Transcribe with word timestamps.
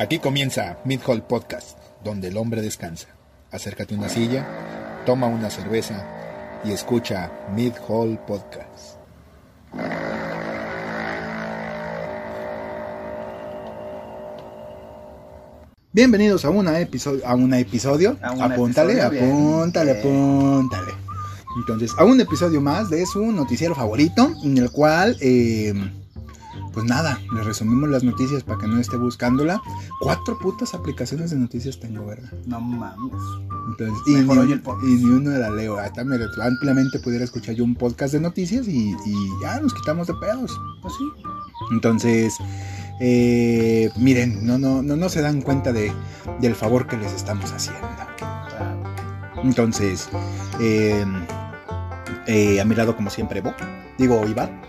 Aquí 0.00 0.18
comienza 0.18 0.78
Mid 0.86 1.00
Hall 1.06 1.22
Podcast, 1.22 1.78
donde 2.02 2.28
el 2.28 2.38
hombre 2.38 2.62
descansa. 2.62 3.08
Acércate 3.50 3.94
a 3.94 3.98
una 3.98 4.08
silla, 4.08 5.02
toma 5.04 5.26
una 5.26 5.50
cerveza 5.50 6.06
y 6.64 6.72
escucha 6.72 7.30
Mid 7.54 7.74
Hall 7.86 8.18
Podcast. 8.26 8.96
Bienvenidos 15.92 16.46
a 16.46 16.48
una 16.48 16.80
episodio, 16.80 17.26
a 17.26 17.34
un 17.34 17.52
episodio. 17.52 18.16
A 18.22 18.32
un 18.32 18.40
apúntale, 18.40 18.94
episodio, 18.94 19.20
apúntale, 19.20 19.92
Bien. 19.92 20.06
apúntale. 20.06 20.92
Entonces, 21.58 21.92
a 21.98 22.04
un 22.04 22.18
episodio 22.22 22.62
más 22.62 22.88
de 22.88 23.04
su 23.04 23.20
noticiero 23.30 23.74
favorito, 23.74 24.32
en 24.44 24.56
el 24.56 24.70
cual, 24.70 25.18
eh, 25.20 25.74
pues 26.72 26.86
nada, 26.86 27.18
le 27.34 27.42
resumimos 27.42 27.88
las 27.88 28.02
noticias 28.04 28.42
para 28.44 28.58
que 28.60 28.66
no 28.68 28.78
esté 28.78 28.96
buscándola. 28.96 29.60
Cuatro 30.00 30.38
putas 30.38 30.74
aplicaciones 30.74 31.30
de 31.30 31.36
noticias 31.36 31.78
tengo, 31.80 32.06
¿verdad? 32.06 32.32
No 32.46 32.60
mames. 32.60 33.12
Entonces, 33.70 33.98
y, 34.06 34.12
Mejor 34.12 34.36
ni, 34.36 34.42
oye 34.44 34.52
el 34.54 34.62
podcast. 34.62 34.86
y 34.88 34.94
ni 34.96 35.04
uno 35.04 35.30
la 35.30 35.50
leo. 35.50 35.78
Hasta 35.78 36.04
me- 36.04 36.16
ampliamente 36.42 36.98
pudiera 37.00 37.24
escuchar 37.24 37.54
yo 37.54 37.64
un 37.64 37.74
podcast 37.74 38.12
de 38.12 38.20
noticias 38.20 38.68
y, 38.68 38.90
y 39.06 39.28
ya 39.42 39.60
nos 39.60 39.74
quitamos 39.74 40.06
de 40.06 40.14
pedos. 40.14 40.58
Pues 40.82 40.94
sí. 40.98 41.04
Entonces, 41.72 42.36
eh, 43.00 43.90
miren, 43.96 44.46
no, 44.46 44.58
no, 44.58 44.82
no, 44.82 44.96
no 44.96 45.08
se 45.08 45.22
dan 45.22 45.42
cuenta 45.42 45.72
de, 45.72 45.92
del 46.40 46.54
favor 46.54 46.86
que 46.86 46.96
les 46.96 47.12
estamos 47.12 47.50
haciendo. 47.52 47.86
Entonces, 49.42 50.08
eh, 50.60 51.04
eh, 52.26 52.60
a 52.60 52.64
mi 52.64 52.74
lado, 52.74 52.94
como 52.96 53.10
siempre, 53.10 53.40
Bo. 53.40 53.54
Digo, 53.98 54.24
Iván. 54.26 54.60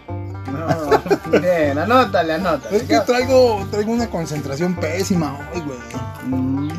No, 0.52 1.40
bien, 1.40 1.78
anótale, 1.78 2.34
anótale. 2.34 2.78
Es 2.78 2.84
que 2.84 3.00
traigo, 3.02 3.66
traigo 3.72 3.91
una 3.91 4.08
concentración 4.08 4.76
pésima 4.76 5.38
hoy, 5.54 5.62
güey. 5.62 5.80
Mm, 6.26 6.70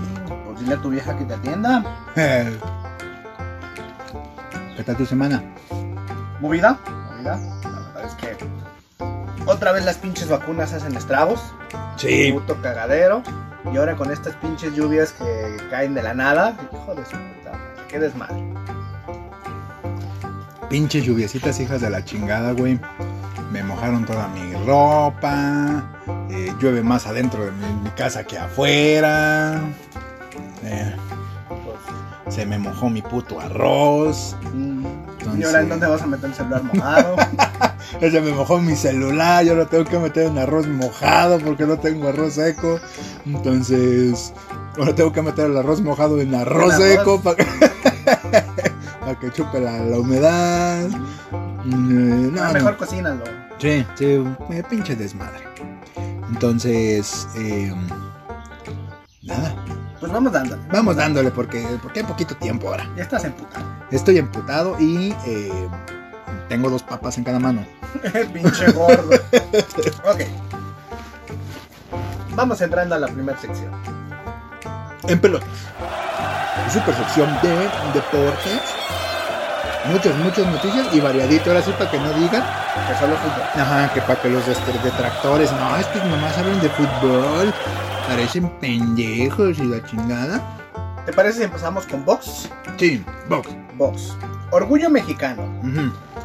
pues 0.47 0.61
dile 0.61 0.75
a 0.75 0.83
tu 0.83 0.91
vieja 0.91 1.17
que 1.17 1.25
te 1.25 1.34
atienda. 1.34 1.84
Eh, 2.17 2.59
¿Qué 4.77 4.83
tal 4.84 4.97
tu 4.97 5.06
semana? 5.06 5.42
¿Movida? 6.41 6.79
¿Movida? 7.11 7.39
La 7.62 7.70
verdad 7.95 8.05
es 8.06 8.14
que 8.14 8.37
otra 9.47 9.73
vez 9.73 9.84
las 9.84 9.98
pinches 9.98 10.29
vacunas 10.29 10.73
hacen 10.73 10.97
estragos. 10.97 11.41
Sí. 11.97 12.33
Puto 12.33 12.61
cagadero. 12.62 13.23
Y 13.73 13.77
ahora 13.77 13.97
con 13.97 14.11
estas 14.11 14.34
pinches 14.36 14.75
lluvias 14.75 15.12
que 15.12 15.57
caen 15.70 15.95
de 15.95 16.03
la 16.03 16.14
nada. 16.14 16.57
Hijo 16.73 16.95
de 16.95 17.05
su 17.05 17.12
puta 17.12 17.53
madre. 17.53 17.83
Qué 17.89 17.98
desmadre. 17.98 18.42
Pinches 20.69 21.05
lluviecitas 21.05 21.61
hijas 21.61 21.81
de 21.81 21.91
la 21.91 22.05
chingada, 22.05 22.53
güey. 22.53 22.81
Me 23.53 23.62
mojaron 23.62 24.05
toda 24.06 24.28
mi 24.28 24.55
ropa. 24.67 25.84
eh, 26.31 26.53
llueve 26.61 26.83
más 26.83 27.06
adentro 27.06 27.45
de 27.45 27.53
mi, 27.53 27.91
casa 27.91 28.25
que 28.25 28.39
afuera. 28.39 29.61
eh, 30.64 30.97
se 32.28 32.47
me 32.47 32.58
mojó 32.58 32.89
mi 32.89 33.03
puto 33.03 33.39
arroz. 33.41 34.36
mm, 34.55 34.86
Entonces- 35.19 35.41
¿Y 35.41 35.45
ahora 35.45 35.61
en 35.61 35.69
dónde 35.69 35.86
vas 35.86 36.03
a 36.03 36.06
meter 36.06 36.30
el 36.30 36.34
celular 36.34 36.62
mojado? 36.64 37.17
Se 38.00 38.20
me 38.23 38.33
mojó 38.33 38.58
mi 38.58 38.75
celular. 38.75 39.45
Yo 39.45 39.55
lo 39.55 39.67
tengo 39.67 39.84
que 39.84 39.98
meter 39.98 40.27
en 40.27 40.39
arroz 40.39 40.67
mojado 40.67 41.39
porque 41.39 41.67
no 41.67 41.78
tengo 41.78 42.08
arroz 42.08 42.34
seco. 42.34 42.80
Entonces, 43.27 44.33
ahora 44.78 44.95
tengo 44.95 45.12
que 45.12 45.20
meter 45.20 45.47
el 45.50 45.56
arroz 45.58 45.83
mojado 45.83 46.19
en 46.20 46.34
arroz 46.34 46.75
seco 46.77 47.20
para 47.20 47.36
que, 47.36 47.45
pa' 49.05 49.19
que 49.20 49.30
chupe 49.33 49.61
la, 49.61 49.78
la 49.78 49.98
humedad. 49.98 50.89
Mm, 51.64 52.34
no, 52.34 52.42
Ah, 52.42 52.48
no. 52.48 52.53
mejor 52.55 52.77
cocínalo. 52.78 53.42
Sí, 53.62 53.86
sí, 53.94 54.05
eh, 54.50 54.62
pinche 54.68 54.96
desmadre. 54.96 55.38
Entonces, 56.28 57.28
eh, 57.36 57.72
nada, 59.22 59.55
Pues 60.00 60.10
vamos 60.10 60.32
dándole. 60.32 60.60
vamos 60.72 60.96
dándole 60.96 61.30
porque, 61.30 61.64
porque 61.80 62.00
hay 62.00 62.06
poquito 62.06 62.34
tiempo 62.38 62.67
ahora. 62.67 62.90
Ya 62.96 63.05
estás 63.05 63.24
emputado. 63.24 63.64
Estoy 63.92 64.18
emputado 64.18 64.77
y 64.80 65.14
eh, 65.27 65.68
tengo 66.48 66.70
dos 66.70 66.83
papas 66.83 67.17
en 67.18 67.22
cada 67.22 67.39
mano. 67.39 67.64
Pinche 68.33 68.72
gordo. 68.72 69.14
ok. 70.11 70.22
Vamos 72.34 72.61
entrando 72.62 72.96
a 72.96 72.98
la 72.98 73.06
primera 73.06 73.39
sección. 73.39 73.70
En 75.06 75.20
pelotas. 75.20 75.48
Super 76.72 76.96
sección 76.96 77.30
de 77.42 77.51
deportes. 77.95 78.61
Muchas, 79.84 80.17
muchas 80.17 80.46
noticias 80.46 80.92
y 80.92 80.98
variadito. 80.98 81.51
Ahora 81.51 81.62
sí 81.62 81.70
para 81.78 81.89
que 81.92 81.98
no 82.01 82.12
digan. 82.14 82.42
Que 82.88 82.94
solo 82.98 83.16
fútbol. 83.16 83.62
Ajá, 83.62 83.92
que 83.92 84.00
para 84.00 84.20
que 84.20 84.28
los 84.30 84.46
detractores. 84.46 85.52
No, 85.52 85.77
estos 85.77 86.05
nomás 86.05 86.36
hablan 86.38 86.60
de 86.60 86.70
fútbol. 86.70 87.52
Parecen 88.08 88.48
pendejos 88.60 89.58
y 89.58 89.64
la 89.64 89.84
chingada. 89.84 90.40
¿Te 91.05 91.12
parece 91.12 91.38
si 91.38 91.44
empezamos 91.44 91.86
con 91.86 92.05
box? 92.05 92.48
Sí, 92.78 93.05
box. 93.28 93.48
Box. 93.77 94.16
Orgullo 94.50 94.88
mexicano. 94.90 95.42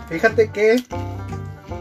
Fíjate 0.10 0.50
que 0.50 0.84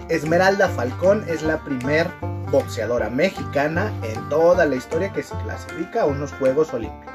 Esmeralda 0.08 0.68
Falcón 0.68 1.24
es 1.28 1.42
la 1.42 1.58
primer 1.58 2.08
boxeadora 2.50 3.10
mexicana 3.10 3.92
en 4.02 4.28
toda 4.28 4.64
la 4.66 4.76
historia 4.76 5.12
que 5.12 5.22
se 5.22 5.34
clasifica 5.38 6.02
a 6.02 6.06
unos 6.06 6.32
Juegos 6.34 6.72
Olímpicos. 6.72 7.14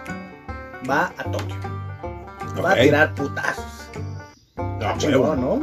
Va 0.89 1.11
a 1.17 1.23
Tokio. 1.23 1.55
Va 2.63 2.71
a 2.71 2.75
tirar 2.75 3.13
putazos. 3.13 3.80
¿No? 5.35 5.59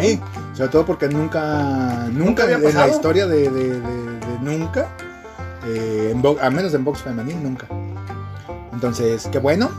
Sí, 0.00 0.20
sobre 0.54 0.68
todo 0.70 0.86
porque 0.86 1.08
nunca, 1.08 2.06
nunca, 2.10 2.44
en 2.56 2.62
la 2.74 2.88
historia 2.88 3.26
de, 3.26 3.50
de- 3.50 3.80
de- 3.80 4.20
de 4.20 4.38
nunca, 4.40 4.88
eh, 5.66 6.12
en 6.12 6.22
a 6.40 6.50
menos 6.50 6.74
en 6.74 6.84
box 6.84 7.02
femenil, 7.02 7.42
nunca. 7.42 7.66
Entonces, 8.72 9.28
qué 9.30 9.38
bueno. 9.38 9.70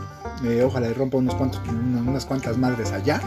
eh, 0.44 0.62
ojalá 0.62 0.88
y 0.88 0.92
rompa 0.92 1.16
unos 1.16 1.34
cuantos, 1.34 1.62
una- 1.68 2.02
unas 2.10 2.26
cuantas 2.26 2.58
madres 2.58 2.92
allá. 2.92 3.20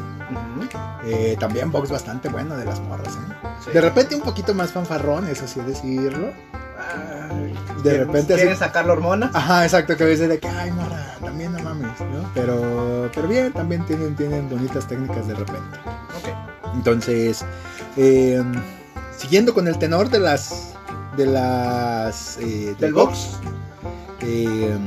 Eh, 1.05 1.35
también 1.39 1.71
box 1.71 1.89
bastante 1.89 2.29
bueno 2.29 2.55
de 2.55 2.65
las 2.65 2.79
morras. 2.81 3.15
¿eh? 3.15 3.33
Sí. 3.65 3.71
De 3.71 3.81
repente 3.81 4.15
un 4.15 4.21
poquito 4.21 4.53
más 4.53 4.71
fanfarrón, 4.71 5.27
eso 5.27 5.47
sí 5.47 5.59
decirlo. 5.61 6.27
De 7.29 7.81
¿quieres- 7.83 8.07
repente 8.07 8.33
así- 8.33 8.41
¿Quieres 8.41 8.59
sacar 8.59 8.85
la 8.85 8.93
hormona? 8.93 9.31
Ajá, 9.33 9.63
exacto, 9.63 9.95
que 9.95 10.03
a 10.03 10.07
veces 10.07 10.27
de 10.29 10.39
que, 10.39 10.47
ay, 10.47 10.71
morra, 10.71 11.15
también 11.21 11.51
no 11.53 11.59
mames, 11.59 11.99
¿no? 12.01 12.29
Pero, 12.33 13.09
pero 13.13 13.27
bien, 13.27 13.53
también 13.53 13.85
tienen, 13.85 14.15
tienen 14.15 14.49
bonitas 14.49 14.87
técnicas 14.87 15.27
de 15.27 15.35
repente. 15.35 15.77
Ok. 16.17 16.73
Entonces, 16.75 17.45
eh, 17.97 18.43
siguiendo 19.17 19.53
con 19.53 19.67
el 19.67 19.77
tenor 19.79 20.09
de 20.09 20.19
las 20.19 20.73
de 21.17 21.25
las 21.25 22.37
eh, 22.39 22.75
Del 22.79 22.93
box. 22.93 23.39
eh, 24.21 24.77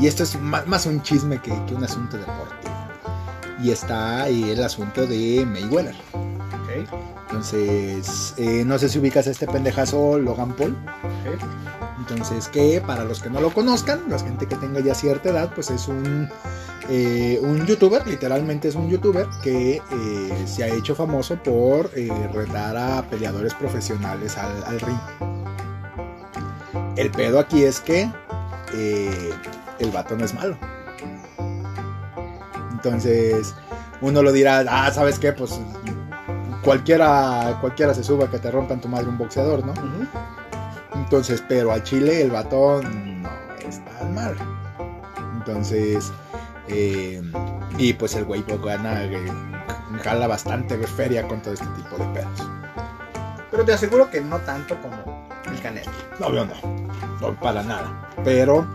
y 0.00 0.06
esto 0.06 0.22
es 0.22 0.40
ma- 0.40 0.64
más, 0.66 0.86
un 0.86 1.02
chisme 1.02 1.40
que, 1.40 1.50
que 1.66 1.74
un 1.74 1.84
asunto 1.84 2.16
deportivo. 2.16 2.74
Y 3.62 3.70
está 3.72 4.28
el 4.28 4.62
asunto 4.62 5.06
de 5.06 5.44
Mayweather. 5.46 5.94
Entonces, 6.70 8.34
eh, 8.36 8.64
no 8.64 8.78
sé 8.78 8.88
si 8.88 8.98
ubicas 8.98 9.26
a 9.26 9.30
este 9.30 9.46
pendejazo 9.46 10.18
Logan 10.18 10.54
Paul. 10.54 10.76
Entonces, 11.98 12.48
que 12.48 12.80
para 12.80 13.04
los 13.04 13.20
que 13.20 13.30
no 13.30 13.40
lo 13.40 13.50
conozcan, 13.52 14.02
la 14.08 14.18
gente 14.18 14.46
que 14.46 14.56
tenga 14.56 14.80
ya 14.80 14.94
cierta 14.94 15.30
edad, 15.30 15.52
pues 15.54 15.70
es 15.70 15.88
un, 15.88 16.28
eh, 16.88 17.38
un 17.42 17.66
youtuber, 17.66 18.06
literalmente 18.06 18.68
es 18.68 18.74
un 18.74 18.88
youtuber 18.88 19.26
que 19.42 19.76
eh, 19.76 20.44
se 20.46 20.64
ha 20.64 20.68
hecho 20.68 20.94
famoso 20.94 21.36
por 21.42 21.90
retar 22.32 22.76
a 22.76 23.02
peleadores 23.02 23.54
profesionales 23.54 24.38
al, 24.38 24.64
al 24.64 24.80
ring. 24.80 24.98
El 26.96 27.10
pedo 27.10 27.38
aquí 27.38 27.62
es 27.62 27.80
que 27.80 28.10
el 29.78 29.90
vato 29.90 30.16
no 30.16 30.24
es 30.24 30.34
malo. 30.34 30.58
Entonces, 32.72 33.54
uno 34.00 34.22
lo 34.22 34.32
dirá, 34.32 34.64
ah, 34.68 34.90
¿sabes 34.92 35.18
qué? 35.18 35.32
Pues 35.32 35.60
cualquiera, 36.62 37.58
cualquiera 37.60 37.94
se 37.94 38.04
suba 38.04 38.30
que 38.30 38.38
te 38.38 38.50
rompan 38.50 38.80
tu 38.80 38.88
madre 38.88 39.08
un 39.08 39.18
boxeador, 39.18 39.64
¿no? 39.64 39.74
Entonces, 40.94 41.42
pero 41.48 41.72
al 41.72 41.82
chile 41.82 42.22
el 42.22 42.30
batón 42.30 43.22
no 43.22 43.30
es 43.66 43.84
tan 43.84 44.14
mal. 44.14 44.36
Entonces, 45.36 46.12
eh, 46.68 47.22
y 47.78 47.92
pues 47.94 48.14
el 48.14 48.24
güey 48.24 48.42
pues, 48.42 48.60
gana, 48.60 49.04
eh, 49.04 49.32
jala 50.02 50.26
bastante 50.26 50.76
feria 50.86 51.26
con 51.26 51.40
todo 51.40 51.54
este 51.54 51.66
tipo 51.66 51.96
de 51.96 52.04
pedos. 52.12 52.50
Pero 53.50 53.64
te 53.64 53.72
aseguro 53.72 54.10
que 54.10 54.20
no 54.20 54.38
tanto 54.40 54.76
como 54.80 55.28
el 55.50 55.60
Canelo. 55.60 55.90
No, 56.18 56.32
yo 56.32 56.44
no, 56.44 56.54
no, 57.20 57.40
para 57.40 57.62
nada. 57.62 58.08
Pero, 58.24 58.66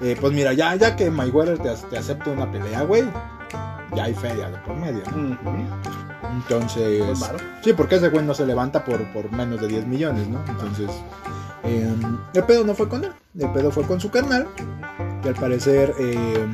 eh, 0.00 0.16
pues 0.18 0.32
mira, 0.32 0.52
ya, 0.52 0.74
ya 0.76 0.96
que 0.96 1.10
Mayweather 1.10 1.58
te, 1.58 1.74
te 1.88 1.98
acepta 1.98 2.30
una 2.30 2.50
pelea, 2.50 2.82
güey, 2.82 3.04
ya 3.94 4.04
hay 4.04 4.14
feria 4.14 4.48
de 4.48 4.58
por 4.58 4.76
medio, 4.76 5.02
¿no? 5.14 6.01
Varo. 7.20 7.38
sí, 7.62 7.72
porque 7.72 7.96
ese 7.96 8.08
güey 8.08 8.24
no 8.24 8.34
se 8.34 8.46
levanta 8.46 8.84
por, 8.84 9.02
por 9.12 9.30
menos 9.32 9.60
de 9.60 9.68
10 9.68 9.86
millones, 9.86 10.28
¿no? 10.28 10.40
Entonces, 10.48 10.90
eh, 11.64 11.94
el 12.34 12.44
pedo 12.44 12.64
no 12.64 12.74
fue 12.74 12.88
con 12.88 13.04
él, 13.04 13.12
el 13.38 13.50
pedo 13.52 13.70
fue 13.70 13.84
con 13.84 14.00
su 14.00 14.10
carnal, 14.10 14.48
que 15.22 15.28
al 15.28 15.34
parecer 15.34 15.94
eh, 15.98 16.46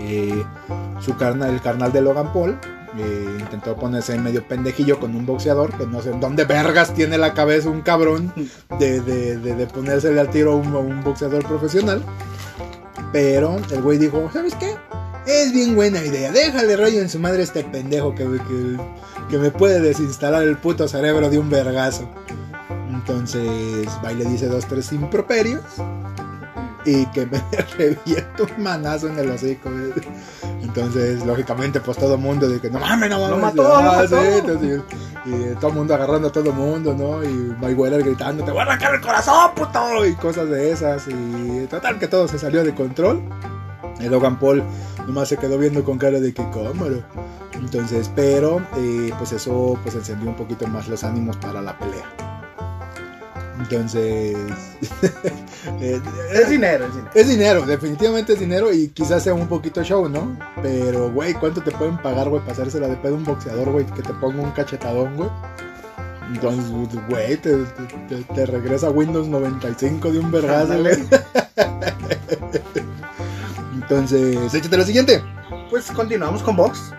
eh, 0.00 0.44
su 1.00 1.16
carnal, 1.16 1.50
el 1.52 1.60
carnal 1.60 1.92
de 1.92 2.00
Logan 2.00 2.32
Paul, 2.32 2.58
intentó 3.40 3.74
ponerse 3.74 4.16
medio 4.18 4.46
pendejillo 4.46 5.00
con 5.00 5.16
un 5.16 5.26
boxeador, 5.26 5.76
que 5.76 5.84
no 5.84 6.00
sé 6.00 6.12
dónde 6.20 6.44
vergas 6.44 6.94
tiene 6.94 7.18
la 7.18 7.34
cabeza 7.34 7.68
un 7.68 7.80
cabrón 7.80 8.32
de, 8.78 9.00
de, 9.00 9.36
de, 9.36 9.56
de 9.56 9.66
ponérsele 9.66 10.20
al 10.20 10.30
tiro 10.30 10.52
a 10.52 10.56
un, 10.56 10.72
a 10.74 10.78
un 10.78 11.02
boxeador 11.02 11.44
profesional. 11.44 12.04
Pero 13.12 13.56
el 13.72 13.82
güey 13.82 13.98
dijo, 13.98 14.30
¿sabes 14.32 14.54
qué? 14.54 14.73
Es 15.26 15.52
bien 15.52 15.74
buena 15.74 16.04
idea, 16.04 16.30
déjale 16.32 16.76
rollo 16.76 17.00
en 17.00 17.08
su 17.08 17.18
madre 17.18 17.40
a 17.40 17.44
este 17.44 17.64
pendejo 17.64 18.14
que, 18.14 18.24
que, 18.24 18.76
que 19.30 19.38
me 19.38 19.50
puede 19.50 19.80
desinstalar 19.80 20.42
el 20.42 20.58
puto 20.58 20.86
cerebro 20.86 21.30
de 21.30 21.38
un 21.38 21.48
vergazo. 21.48 22.08
Entonces 22.90 23.88
va 24.04 24.12
y 24.12 24.16
le 24.16 24.24
dice 24.24 24.48
dos, 24.48 24.66
tres 24.66 24.92
improperios 24.92 25.62
y 26.84 27.06
que 27.06 27.26
me 27.26 27.42
revienta 27.78 28.42
un 28.42 28.62
manazo 28.62 29.08
en 29.08 29.18
el 29.18 29.30
hocico. 29.30 29.70
Entonces, 30.62 31.24
lógicamente, 31.24 31.80
pues 31.80 31.96
todo 31.96 32.14
el 32.14 32.20
mundo 32.20 32.48
de 32.48 32.60
que 32.60 32.70
no 32.70 32.78
mames, 32.78 33.10
no 33.10 33.18
mames. 33.18 33.30
Lo 33.30 33.38
mató, 33.38 33.62
lo 33.62 33.82
mató. 33.82 34.08
sí, 34.08 34.28
entonces, 34.38 34.80
y, 35.26 35.30
y 35.30 35.54
todo 35.56 35.68
el 35.68 35.76
mundo 35.76 35.94
agarrando 35.94 36.28
a 36.28 36.32
todo 36.32 36.50
el 36.50 36.56
mundo, 36.56 36.94
¿no? 36.94 37.22
Y 37.24 37.54
Mayweather 37.60 38.02
gritando, 38.02 38.44
te 38.44 38.50
voy 38.50 38.60
a 38.60 38.62
arrancar 38.64 38.94
el 38.94 39.00
corazón, 39.00 39.50
puto, 39.54 40.04
y 40.06 40.14
cosas 40.14 40.48
de 40.48 40.70
esas. 40.70 41.06
Y 41.08 41.66
total, 41.66 41.98
que 41.98 42.08
todo 42.08 42.28
se 42.28 42.38
salió 42.38 42.64
de 42.64 42.74
control. 42.74 43.22
Y 44.00 44.08
Logan 44.08 44.38
Paul 44.38 44.62
nomás 45.06 45.28
se 45.28 45.36
quedó 45.36 45.58
viendo 45.58 45.84
con 45.84 45.98
cara 45.98 46.20
de 46.20 46.32
que 46.34 46.42
cámara. 46.50 46.96
Entonces, 47.54 48.10
pero 48.14 48.60
eh, 48.76 49.10
pues 49.18 49.32
eso 49.32 49.78
pues 49.82 49.94
encendió 49.94 50.28
un 50.28 50.36
poquito 50.36 50.66
más 50.66 50.88
los 50.88 51.04
ánimos 51.04 51.36
para 51.36 51.62
la 51.62 51.78
pelea. 51.78 52.04
Entonces, 53.60 54.36
eh, 55.80 56.00
Es 56.32 56.50
dinero, 56.50 56.84
es 56.86 56.94
dinero. 56.94 57.10
es 57.14 57.28
dinero, 57.28 57.62
definitivamente 57.66 58.32
es 58.34 58.40
dinero 58.40 58.72
y 58.72 58.88
quizás 58.88 59.22
sea 59.22 59.32
un 59.32 59.46
poquito 59.46 59.82
show, 59.82 60.08
¿no? 60.08 60.36
Pero, 60.60 61.10
güey, 61.10 61.32
¿cuánto 61.34 61.62
te 61.62 61.70
pueden 61.70 61.96
pagar, 61.98 62.28
güey, 62.28 62.40
para 62.42 62.52
hacérsela 62.52 62.88
de 62.88 62.96
pedo 62.96 63.14
un 63.14 63.24
boxeador, 63.24 63.70
güey, 63.70 63.86
que 63.86 64.02
te 64.02 64.12
ponga 64.14 64.42
un 64.42 64.50
cachetadón, 64.50 65.16
güey? 65.16 65.30
Entonces, 66.34 66.70
güey, 67.08 67.36
te, 67.36 67.56
te- 67.56 68.16
te- 68.16 68.34
te 68.34 68.46
regresa 68.46 68.90
Windows 68.90 69.28
95 69.28 70.10
de 70.10 70.18
un 70.18 70.30
vergazo, 70.30 70.78
güey. 70.82 70.96
Entonces, 73.84 74.54
échate 74.54 74.78
la 74.78 74.84
siguiente. 74.84 75.22
Pues 75.68 75.90
continuamos 75.90 76.42
con 76.42 76.56
Box. 76.56 76.94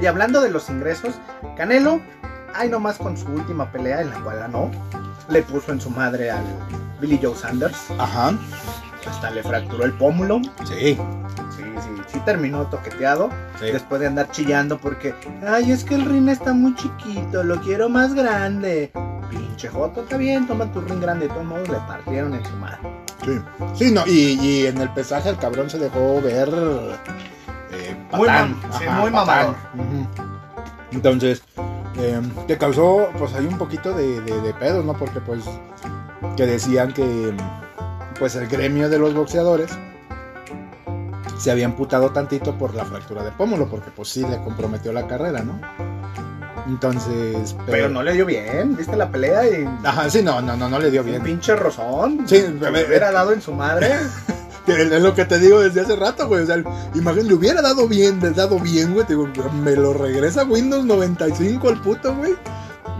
Y 0.00 0.06
hablando 0.06 0.40
de 0.40 0.48
los 0.48 0.70
ingresos, 0.70 1.14
Canelo, 1.54 2.00
ahí 2.54 2.70
nomás 2.70 2.96
con 2.96 3.16
su 3.16 3.26
última 3.26 3.70
pelea 3.70 4.00
en 4.00 4.10
la 4.10 4.18
cual 4.20 4.38
ganó, 4.38 4.70
le 5.28 5.42
puso 5.42 5.70
en 5.70 5.80
su 5.80 5.90
madre 5.90 6.30
al 6.30 6.44
Billy 6.98 7.20
Joe 7.22 7.36
Sanders. 7.36 7.76
Ajá. 7.98 8.32
Hasta 9.06 9.30
le 9.30 9.42
fracturó 9.42 9.84
el 9.84 9.92
pómulo. 9.92 10.40
Sí. 10.64 10.96
Sí, 11.54 11.62
sí, 11.80 12.02
sí 12.06 12.18
terminó 12.24 12.66
toqueteado. 12.68 13.28
Sí. 13.60 13.66
Después 13.66 14.00
de 14.00 14.06
andar 14.06 14.30
chillando 14.30 14.78
porque, 14.78 15.14
ay, 15.46 15.72
es 15.72 15.84
que 15.84 15.94
el 15.94 16.06
ring 16.06 16.28
está 16.30 16.54
muy 16.54 16.74
chiquito, 16.74 17.44
lo 17.44 17.60
quiero 17.60 17.90
más 17.90 18.14
grande. 18.14 18.92
Pinche 19.28 19.68
Joto, 19.68 20.02
está 20.02 20.16
bien, 20.16 20.46
toma 20.46 20.72
tu 20.72 20.80
ring 20.80 21.00
grande. 21.00 21.28
De 21.28 21.34
todos 21.34 21.44
modos, 21.44 21.68
le 21.68 21.76
partieron 21.80 22.32
en 22.34 22.44
su 22.46 22.56
madre. 22.56 22.78
Sí, 23.24 23.40
sí 23.74 23.90
no, 23.92 24.02
y, 24.06 24.38
y 24.40 24.66
en 24.66 24.78
el 24.78 24.90
pesaje 24.90 25.28
el 25.28 25.38
cabrón 25.38 25.70
se 25.70 25.78
dejó 25.78 26.20
ver 26.20 26.48
eh, 27.70 27.96
Muy 28.12 28.26
patán. 28.26 28.60
sí, 28.78 28.84
muy 28.88 29.10
mamador. 29.10 29.54
Ujú. 29.74 30.06
Entonces, 30.92 31.42
eh, 31.96 32.20
que 32.46 32.58
causó 32.58 33.08
pues 33.18 33.32
hay 33.34 33.46
un 33.46 33.58
poquito 33.58 33.94
de, 33.94 34.20
de, 34.22 34.40
de 34.40 34.54
pedo, 34.54 34.82
¿no? 34.82 34.94
Porque 34.94 35.20
pues 35.20 35.44
que 36.36 36.46
decían 36.46 36.92
que 36.92 37.32
pues 38.18 38.34
el 38.36 38.48
gremio 38.48 38.88
de 38.88 38.98
los 38.98 39.14
boxeadores 39.14 39.70
se 41.38 41.50
había 41.50 41.66
amputado 41.66 42.10
tantito 42.12 42.56
por 42.56 42.74
la 42.74 42.84
fractura 42.84 43.22
de 43.24 43.32
pómulo, 43.32 43.68
porque 43.68 43.90
pues 43.90 44.08
sí 44.08 44.24
le 44.28 44.38
comprometió 44.42 44.92
la 44.92 45.06
carrera, 45.06 45.42
¿no? 45.42 45.60
Entonces, 46.66 47.56
Pero 47.66 47.88
no 47.88 48.02
le 48.02 48.12
dio 48.12 48.24
bien, 48.24 48.76
¿viste 48.76 48.96
la 48.96 49.10
pelea? 49.10 49.46
Y 49.48 49.68
Ajá, 49.84 50.08
sí, 50.08 50.22
no, 50.22 50.40
no, 50.40 50.56
no, 50.56 50.68
no 50.68 50.78
le 50.78 50.90
dio 50.90 51.00
un 51.02 51.08
bien. 51.08 51.22
pinche 51.22 51.56
rozón. 51.56 52.24
Sí, 52.26 52.42
le 52.60 52.70
hubiera 52.86 53.10
dado 53.10 53.32
en 53.32 53.42
su 53.42 53.52
madre. 53.52 53.90
Es 54.64 55.02
lo 55.02 55.12
que 55.12 55.24
te 55.24 55.40
digo 55.40 55.60
desde 55.60 55.80
hace 55.80 55.96
rato, 55.96 56.28
güey. 56.28 56.44
O 56.44 56.46
sea, 56.46 56.62
imagínate, 56.94 57.24
le 57.24 57.34
hubiera 57.34 57.62
dado 57.62 57.88
bien, 57.88 58.20
le 58.20 58.30
dado 58.30 58.60
bien, 58.60 58.94
güey. 58.94 59.04
te 59.04 59.14
digo, 59.14 59.28
me 59.60 59.72
lo 59.74 59.92
regresa 59.92 60.44
Windows 60.44 60.84
95 60.84 61.68
al 61.68 61.80
puto, 61.80 62.14
güey. 62.14 62.34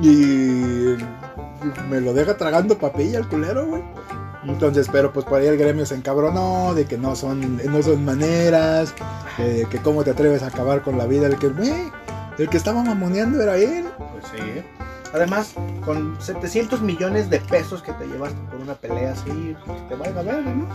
Y 0.03 0.97
me 1.89 2.01
lo 2.01 2.15
deja 2.15 2.37
tragando 2.37 2.77
papilla 2.79 3.19
al 3.19 3.29
culero, 3.29 3.67
güey. 3.67 3.83
Entonces, 4.45 4.89
pero 4.91 5.13
pues 5.13 5.25
por 5.25 5.41
ahí 5.41 5.47
el 5.47 5.57
gremio 5.57 5.87
se 5.87 5.95
encabronó 5.95 6.75
de 6.75 6.85
que 6.87 6.99
no 6.99 7.15
son, 7.15 7.59
no 7.65 7.81
son 7.81 8.05
maneras, 8.05 8.93
eh, 9.39 9.67
que 9.71 9.79
cómo 9.79 10.03
te 10.03 10.11
atreves 10.11 10.43
a 10.43 10.49
acabar 10.49 10.83
con 10.83 10.99
la 10.99 11.07
vida 11.07 11.29
del 11.29 11.39
que, 11.39 11.49
güey, 11.49 11.73
el 12.43 12.49
que 12.49 12.57
estaba 12.57 12.83
mamoneando 12.83 13.41
era 13.41 13.57
él. 13.57 13.87
Pues 14.13 14.25
sí. 14.33 14.63
Además, 15.15 15.55
con 15.85 16.17
700 16.21 16.81
millones 16.81 17.29
de 17.29 17.39
pesos 17.39 17.83
que 17.83 17.93
te 17.93 18.07
llevaste 18.07 18.39
por 18.51 18.61
una 18.61 18.75
pelea 18.75 19.13
así, 19.13 19.55
pues 19.67 19.87
te 19.89 19.95
valga 19.95 20.23
verga, 20.23 20.51
¿no? 20.55 20.67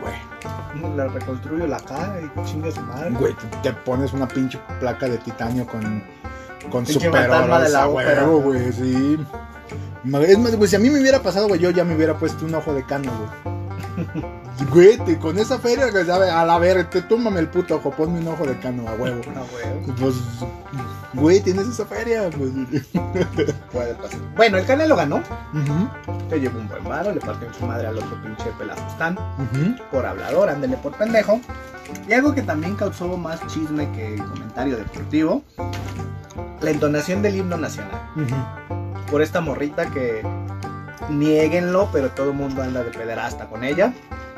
Güey, 0.00 0.96
Le 0.96 1.08
reconstruyo 1.08 1.66
la 1.66 1.78
cara 1.78 2.20
y 2.20 2.44
chingue 2.44 2.72
su 2.72 2.80
madre. 2.80 3.10
güey, 3.10 3.34
te 3.62 3.72
pones 3.72 4.12
una 4.12 4.26
pinche 4.26 4.58
placa 4.80 5.08
de 5.08 5.18
titanio 5.18 5.64
con, 5.66 6.02
con 6.70 6.84
super 6.84 7.30
a 7.30 7.88
huevo, 7.88 8.40
güey, 8.40 8.72
sí. 8.72 9.16
Es 10.26 10.38
más, 10.38 10.56
güey, 10.56 10.68
si 10.68 10.74
a 10.76 10.80
mí 10.80 10.90
me 10.90 11.00
hubiera 11.00 11.22
pasado, 11.22 11.46
güey, 11.46 11.60
yo 11.60 11.70
ya 11.70 11.84
me 11.84 11.94
hubiera 11.94 12.18
puesto 12.18 12.44
un 12.44 12.54
ojo 12.54 12.74
de 12.74 12.84
cano, 12.84 13.12
güey. 13.16 14.34
Güey, 14.70 14.98
te- 14.98 15.18
con 15.18 15.36
esa 15.38 15.58
feria, 15.58 15.86
a 15.86 16.44
la 16.44 16.58
verga, 16.58 16.88
te 16.88 17.02
túmame 17.02 17.40
el 17.40 17.48
puto 17.48 17.76
ojo, 17.76 17.90
ponme 17.90 18.20
un 18.20 18.28
ojo 18.28 18.44
de 18.46 18.58
cano 18.58 18.88
a 18.88 18.92
huevo. 18.94 19.20
Ah, 19.36 19.42
güey, 19.50 19.96
Pues, 19.98 20.14
güey, 21.12 21.40
tienes 21.40 21.66
esa 21.68 21.84
feria, 21.86 22.30
pues. 22.30 22.50
puede 23.72 23.94
pasar. 23.94 24.18
Bueno, 24.36 24.58
el 24.58 24.64
Canelo 24.66 24.94
ganó. 24.96 25.16
Ujú, 25.16 26.28
Te 26.28 26.40
llevó 26.40 26.58
un 26.60 26.68
buen 26.68 26.84
varo, 26.84 27.12
le 27.12 27.20
partió 27.20 27.48
en 27.48 27.54
su 27.54 27.66
madre 27.66 27.88
al 27.88 27.98
otro 27.98 28.20
pinche 28.22 28.44
pelafustán. 28.58 29.14
ujú. 29.18 29.76
Por 29.90 30.06
hablador, 30.06 30.48
ándele 30.48 30.76
por 30.76 30.92
pendejo. 30.96 31.40
Y 32.08 32.12
algo 32.12 32.34
que 32.34 32.42
también 32.42 32.76
causó 32.76 33.16
más 33.16 33.44
chisme 33.48 33.90
que 33.92 34.16
comentario 34.16 34.76
deportivo. 34.76 35.42
La 36.60 36.70
entonación 36.70 37.22
del 37.22 37.36
himno 37.36 37.56
nacional. 37.56 38.00
Por 39.10 39.20
esta 39.20 39.40
morrita 39.40 39.90
que 39.90 40.22
nieguenlo, 41.10 41.88
pero 41.92 42.10
todo 42.10 42.30
el 42.30 42.36
mundo 42.36 42.62
anda 42.62 42.82
de 42.82 42.90
pederasta 42.90 43.46
con 43.46 43.64
ella. 43.64 43.92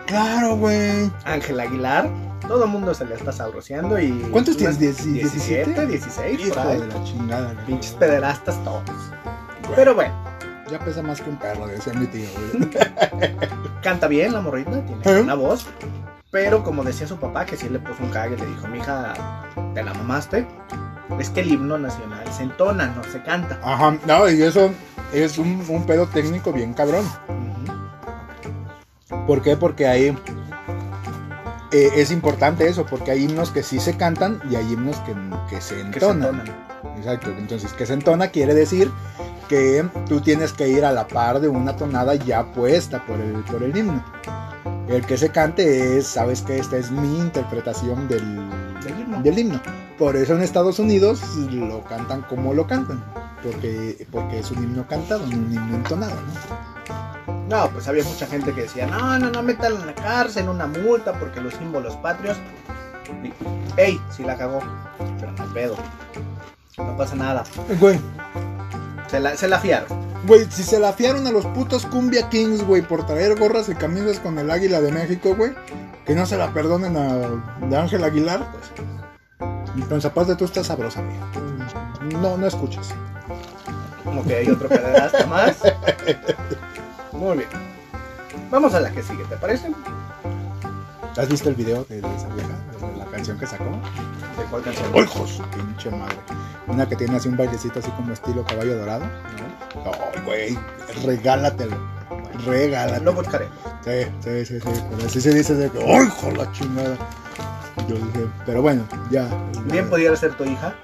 Claro, 0.06 0.56
güey. 0.56 1.11
Ángel 1.25 1.58
Aguilar, 1.61 2.08
todo 2.47 2.64
el 2.64 2.70
mundo 2.70 2.94
se 2.94 3.05
le 3.05 3.14
está 3.14 3.32
sabroseando 3.32 3.99
y... 4.00 4.11
¿Cuántos 4.31 4.56
tienes? 4.56 4.81
¿Dieci- 4.81 5.12
17, 5.12 5.87
16, 5.87 6.38
por 6.38 6.47
Hijo 6.49 6.69
de 6.69 6.87
la 6.87 7.05
chingada, 7.05 7.53
güey. 7.55 7.67
Pinches 7.67 7.93
pederastas 7.93 8.62
todos. 8.64 8.82
Güey, 9.64 9.75
Pero 9.76 9.94
bueno, 9.94 10.14
Ya 10.70 10.79
pesa 10.79 11.03
más 11.03 11.20
que 11.20 11.31
un 11.31 11.37
perro, 11.38 11.67
decía 11.67 11.93
mi 11.94 12.06
tío, 12.06 12.29
güey. 12.53 12.70
canta 13.83 14.07
bien 14.09 14.33
la 14.33 14.40
morrita, 14.40 14.81
tiene 14.85 15.02
¿Eh? 15.04 15.21
una 15.23 15.35
voz. 15.35 15.66
Pero 16.31 16.62
como 16.64 16.83
decía 16.85 17.07
su 17.07 17.16
papá, 17.16 17.47
que 17.47 17.57
sí 17.57 17.69
le 17.69 17.78
puso 17.78 18.02
un 18.02 18.11
cague, 18.11 18.37
le 18.37 18.47
dijo, 18.47 18.66
mija, 18.69 19.14
te 19.75 19.83
la 19.83 19.95
mamaste. 19.95 20.47
Es 21.21 21.31
que 21.31 21.40
el 21.40 21.52
himno 21.52 21.78
nacional 21.78 22.25
se 22.37 22.42
entona, 22.42 22.88
no 22.88 23.02
se 23.04 23.23
canta. 23.23 23.59
Ajá, 23.62 23.97
no, 24.07 24.28
y 24.28 24.42
eso 24.42 24.71
es 25.14 25.38
un, 25.38 25.64
un 25.69 25.87
pedo 25.87 26.07
técnico 26.09 26.52
bien 26.52 26.75
cabrón. 26.75 27.04
¿Por 29.27 29.43
qué? 29.43 29.57
Porque 29.57 29.87
ahí 29.87 30.17
eh, 31.73 31.91
es 31.97 32.11
importante 32.11 32.69
eso, 32.69 32.87
porque 32.87 33.11
hay 33.13 33.25
himnos 33.25 33.51
que 33.51 33.63
sí 33.63 33.79
se 33.81 33.97
cantan 33.97 34.41
y 34.51 34.57
hay 34.57 34.73
himnos 34.73 34.97
que, 35.01 35.15
que 35.49 35.61
se 35.61 35.77
Que 35.91 36.01
se 36.01 36.07
entonan. 36.11 36.41
entonan. 36.41 36.67
Exacto, 36.99 37.31
entonces 37.31 37.73
que 37.73 37.87
se 37.87 37.93
entona 37.93 38.29
quiere 38.29 38.55
decir 38.55 38.91
que 39.49 39.87
tú 40.09 40.21
tienes 40.21 40.53
que 40.53 40.69
ir 40.69 40.85
a 40.85 40.93
la 40.93 41.07
par 41.07 41.41
de 41.41 41.49
una 41.49 41.77
tonada 41.77 42.15
ya 42.15 42.51
puesta 42.53 43.05
por 43.07 43.21
el, 43.21 43.45
por 43.45 43.63
el 43.63 43.77
himno. 43.77 44.03
El 44.89 45.05
que 45.05 45.17
se 45.19 45.31
cante 45.31 45.99
es, 45.99 46.07
sabes 46.07 46.43
que 46.43 46.59
esta 46.59 46.77
es 46.77 46.91
mi 46.91 47.19
interpretación 47.19 48.09
del, 48.09 48.21
Del 48.83 49.01
himno. 49.01 49.23
del 49.23 49.39
himno. 49.39 49.61
Por 49.99 50.17
eso 50.17 50.35
en 50.35 50.43
Estados 50.43 50.79
Unidos 50.79 51.21
lo 51.51 51.83
cantan 51.85 52.23
como 52.23 52.55
lo 52.55 52.67
cantan, 52.67 53.03
porque, 53.43 54.07
porque 54.11 54.39
es 54.41 54.51
un 54.51 54.63
himno 54.65 54.87
cantado, 54.87 55.27
no 55.27 55.37
un 55.37 55.53
himno 55.53 55.77
entonado. 55.77 56.15
¿no? 56.15 56.75
No, 57.49 57.71
pues 57.71 57.87
había 57.87 58.03
mucha 58.05 58.26
gente 58.26 58.53
que 58.53 58.62
decía, 58.62 58.87
no, 58.87 59.19
no, 59.19 59.31
no, 59.31 59.43
métala 59.43 59.79
en 59.79 59.87
la 59.87 59.95
cárcel, 59.95 60.49
una 60.49 60.67
multa, 60.67 61.12
porque 61.12 61.41
los 61.41 61.55
símbolos 61.55 61.95
patrios. 61.97 62.37
Y, 63.23 63.33
Ey, 63.81 64.00
sí 64.11 64.25
la 64.25 64.37
cagó, 64.37 64.61
pero 65.21 65.33
no 65.33 65.45
pedo. 65.55 65.76
No 66.76 66.97
pasa 66.97 67.15
nada. 67.15 67.45
Güey, 67.81 67.99
Se 69.09 69.21
la, 69.21 69.37
se 69.37 69.49
la 69.49 69.61
fiaron. 69.61 69.88
Güey, 70.26 70.47
si 70.50 70.65
se 70.65 70.81
la 70.81 70.93
fiaron 70.93 71.26
a 71.26 71.31
los 71.31 71.47
putos 71.47 71.87
Cumbia 71.87 72.29
Kings, 72.29 72.65
güey, 72.65 72.83
por 72.83 73.07
traer 73.07 73.38
gorras 73.38 73.69
y 73.69 73.75
camisas 73.75 74.19
con 74.19 74.38
el 74.38 74.50
águila 74.50 74.81
de 74.81 74.91
México, 74.91 75.37
güey, 75.37 75.53
que 76.05 76.17
no 76.17 76.26
se 76.26 76.37
la 76.37 76.53
perdonen 76.53 76.97
a 76.97 77.67
de 77.67 77.76
Ángel 77.76 78.03
Aguilar, 78.03 78.50
pues. 78.50 78.73
Entonces, 79.76 80.11
aparte 80.11 80.35
tú 80.35 80.47
estás 80.47 80.67
sabrosa, 80.67 81.00
amiga. 81.00 81.26
No, 82.21 82.37
no 82.37 82.47
escuches. 82.47 82.88
Como 84.05 84.25
que 84.25 84.37
hay 84.37 84.49
otro 84.49 84.69
pederasta 84.69 85.26
más. 85.26 85.57
Muy 87.18 87.38
bien. 87.38 87.49
Vamos 88.50 88.75
a 88.75 88.80
la 88.80 88.90
que 88.90 89.02
sigue, 89.02 89.25
¿te 89.25 89.37
parece? 89.37 89.73
¿Has 91.16 91.28
visto 91.28 91.49
el 91.49 91.54
video 91.54 91.85
de, 91.85 92.00
de 92.00 92.16
esa 92.16 92.28
vieja? 92.28 92.49
De 92.92 92.99
la 92.99 93.06
canción 93.06 93.38
que 93.38 93.46
sacó. 93.46 93.64
¿De 93.64 94.44
cuál 94.50 94.62
canción? 94.62 94.87
¡Ay, 94.94 95.02
hijo 95.02 95.25
de 95.25 95.28
su 95.28 95.42
pinche 95.44 95.90
madre! 95.90 96.16
Una 96.66 96.87
que 96.87 96.96
tiene 96.96 97.16
así 97.16 97.28
un 97.28 97.37
bailecito 97.37 97.78
así 97.78 97.90
como 97.92 98.12
estilo 98.12 98.44
caballo 98.44 98.76
dorado. 98.76 99.04
No. 99.04 99.92
¡Ay, 100.14 100.23
güey! 100.25 100.58
Regálatelo. 101.04 101.76
Regálatelo. 102.44 103.04
Lo 103.04 103.14
buscaré. 103.14 103.49
Sí, 103.82 104.04
sí, 104.20 104.44
sí, 104.44 104.61
sí. 104.61 104.82
Pero 104.90 105.06
así 105.06 105.20
se 105.20 105.32
dice 105.32 105.54
de 105.54 105.70
que, 105.70 105.78
¡ay, 105.78 106.06
hijo 106.06 106.26
de 106.26 106.37
la 106.37 106.52
chingada! 106.52 106.96
Yo 107.88 107.94
dije, 107.94 108.26
pero 108.44 108.61
bueno, 108.62 108.87
ya. 109.11 109.28
Bien 109.64 109.88
pudiera 109.88 110.16
ser 110.16 110.35
tu 110.35 110.44
hija. 110.44 110.75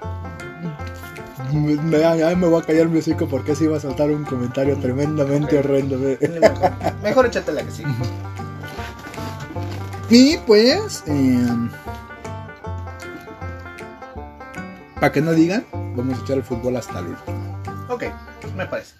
Me, 1.52 1.74
me- 1.76 2.00
ya 2.00 2.34
me 2.36 2.46
voy 2.46 2.62
a 2.62 2.64
callar 2.64 2.88
mi 2.88 2.98
hocico 3.00 3.28
porque 3.28 3.54
si 3.54 3.64
iba 3.64 3.76
a 3.76 3.80
saltar 3.80 4.10
un 4.10 4.24
comentario 4.24 4.76
tremendamente 4.78 5.58
horrendo. 5.58 5.98
Mejor, 5.98 6.72
mejor 7.02 7.26
échate 7.26 7.52
la 7.52 7.62
que 7.64 7.70
sí. 7.70 7.82
Y 10.10 10.36
pues, 10.38 11.04
para 15.00 15.12
que 15.12 15.20
no 15.20 15.32
digan, 15.32 15.64
vamos 15.96 16.18
a 16.18 16.22
echar 16.22 16.36
el 16.36 16.44
fútbol 16.44 16.76
hasta 16.76 16.98
el 17.00 17.06
último. 17.08 17.58
Ok, 17.88 18.04
me 18.56 18.66
parece. 18.66 18.94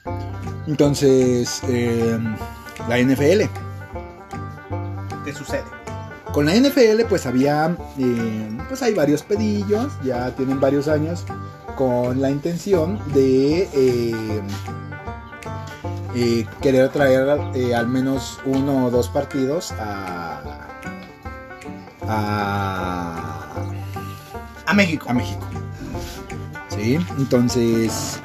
Entonces, 0.66 1.60
eh, 1.68 2.18
la 2.88 2.98
NFL. 2.98 3.42
¿Qué 5.24 5.32
sucede? 5.32 5.62
Con 6.32 6.46
la 6.46 6.54
NFL 6.54 7.04
pues 7.08 7.26
había, 7.26 7.76
eh, 7.98 8.58
pues 8.68 8.82
hay 8.82 8.94
varios 8.94 9.22
pedillos, 9.22 9.92
ya 10.02 10.34
tienen 10.34 10.58
varios 10.60 10.88
años, 10.88 11.24
con 11.76 12.20
la 12.20 12.30
intención 12.30 12.98
de 13.12 13.68
eh, 13.72 14.42
eh, 16.14 16.46
querer 16.60 16.88
traer 16.90 17.40
eh, 17.54 17.74
al 17.74 17.88
menos 17.88 18.40
uno 18.44 18.86
o 18.86 18.90
dos 18.90 19.08
partidos 19.08 19.72
a, 19.72 20.40
a, 22.06 23.52
A 24.66 24.74
México. 24.74 25.06
a 25.08 25.14
México. 25.14 25.46
Sí, 26.68 26.98
entonces 27.18 28.20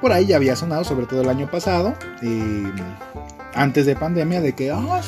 por 0.00 0.12
ahí 0.12 0.26
ya 0.26 0.36
había 0.36 0.56
sonado, 0.56 0.84
sobre 0.84 1.06
todo 1.06 1.22
el 1.22 1.28
año 1.28 1.50
pasado, 1.50 1.94
antes 3.54 3.86
de 3.86 3.96
pandemia, 3.96 4.40
de 4.40 4.54
que, 4.54 4.70
ah, 4.70 5.00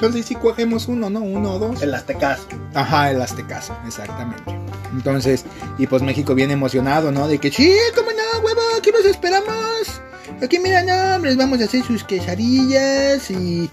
Yo 0.00 0.10
sí, 0.10 0.34
cogemos 0.34 0.88
uno, 0.88 1.10
¿no? 1.10 1.20
Uno 1.20 1.52
o 1.54 1.58
dos. 1.58 1.82
El 1.82 1.94
Aztecas. 1.94 2.40
Ajá, 2.74 3.10
el 3.10 3.20
Aztecaso, 3.20 3.76
exactamente. 3.86 4.58
Entonces, 4.92 5.44
y 5.76 5.86
pues 5.86 6.02
México 6.02 6.34
viene 6.34 6.54
emocionado, 6.54 7.12
¿no? 7.12 7.28
De 7.28 7.38
que, 7.38 7.50
sí, 7.50 7.74
cómo 7.94 8.10
no, 8.10 8.40
huevo, 8.44 8.60
aquí 8.78 8.90
nos 8.92 9.04
esperamos. 9.04 10.00
Aquí, 10.42 10.58
mira, 10.58 10.82
no, 10.82 11.22
les 11.22 11.36
vamos 11.36 11.60
a 11.60 11.64
hacer 11.64 11.84
sus 11.84 12.02
quesadillas 12.02 13.30
y 13.30 13.70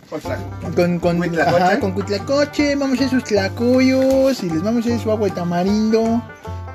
con, 0.76 1.00
con, 1.00 1.22
Huitlacoche. 1.22 1.64
ajá, 1.64 1.80
con 1.80 1.94
cuitlacoche, 1.94 2.76
vamos 2.76 3.00
a 3.00 3.06
hacer 3.06 3.22
sus 3.22 3.24
tlacoyos 3.24 4.44
y 4.44 4.50
les 4.50 4.62
vamos 4.62 4.86
a 4.86 4.90
hacer 4.90 5.00
su 5.00 5.10
agua 5.10 5.30
de 5.30 5.36
tamarindo. 5.36 6.22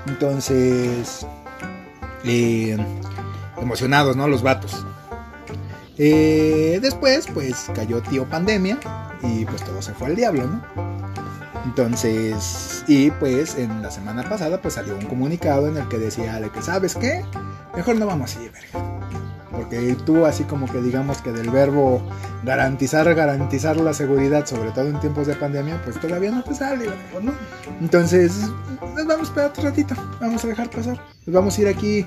Entonces, 0.06 1.26
eh, 2.24 2.78
emocionados, 3.60 4.16
¿no? 4.16 4.28
Los 4.28 4.42
vatos. 4.42 4.86
Eh, 5.98 6.78
después, 6.80 7.26
pues 7.34 7.66
cayó 7.74 8.00
tío 8.00 8.24
pandemia 8.24 8.78
y 9.22 9.44
pues 9.44 9.62
todo 9.64 9.80
se 9.82 9.92
fue 9.94 10.08
al 10.08 10.16
diablo, 10.16 10.44
¿no? 10.46 10.62
Entonces, 11.64 12.84
y 12.88 13.10
pues 13.12 13.56
en 13.56 13.82
la 13.82 13.90
semana 13.90 14.22
pasada 14.28 14.60
pues 14.60 14.74
salió 14.74 14.96
un 14.96 15.06
comunicado 15.06 15.68
en 15.68 15.76
el 15.76 15.88
que 15.88 15.98
decía 15.98 16.40
de 16.40 16.50
que, 16.50 16.60
¿sabes 16.62 16.94
qué? 16.96 17.24
Mejor 17.76 17.96
no 17.96 18.06
vamos 18.06 18.36
a 18.36 18.42
ir, 18.42 18.50
verga. 18.52 18.98
Porque 19.50 19.94
tú 20.06 20.24
así 20.26 20.44
como 20.44 20.66
que 20.66 20.80
digamos 20.80 21.18
que 21.22 21.30
del 21.30 21.50
verbo 21.50 22.02
garantizar, 22.42 23.14
garantizar 23.14 23.76
la 23.76 23.92
seguridad, 23.92 24.46
sobre 24.46 24.70
todo 24.70 24.86
en 24.88 24.98
tiempos 25.00 25.26
de 25.26 25.34
pandemia, 25.34 25.80
pues 25.84 26.00
todavía 26.00 26.30
no 26.30 26.42
te 26.42 26.54
sale, 26.54 26.86
no. 27.22 27.32
Entonces, 27.80 28.48
nos 28.80 29.06
vamos 29.06 29.20
a 29.20 29.22
esperar 29.30 29.50
otro 29.50 29.62
ratito, 29.64 29.94
vamos 30.20 30.44
a 30.44 30.48
dejar 30.48 30.70
pasar. 30.70 30.98
Nos 31.26 31.34
vamos 31.34 31.56
a 31.56 31.60
ir 31.60 31.68
aquí, 31.68 32.06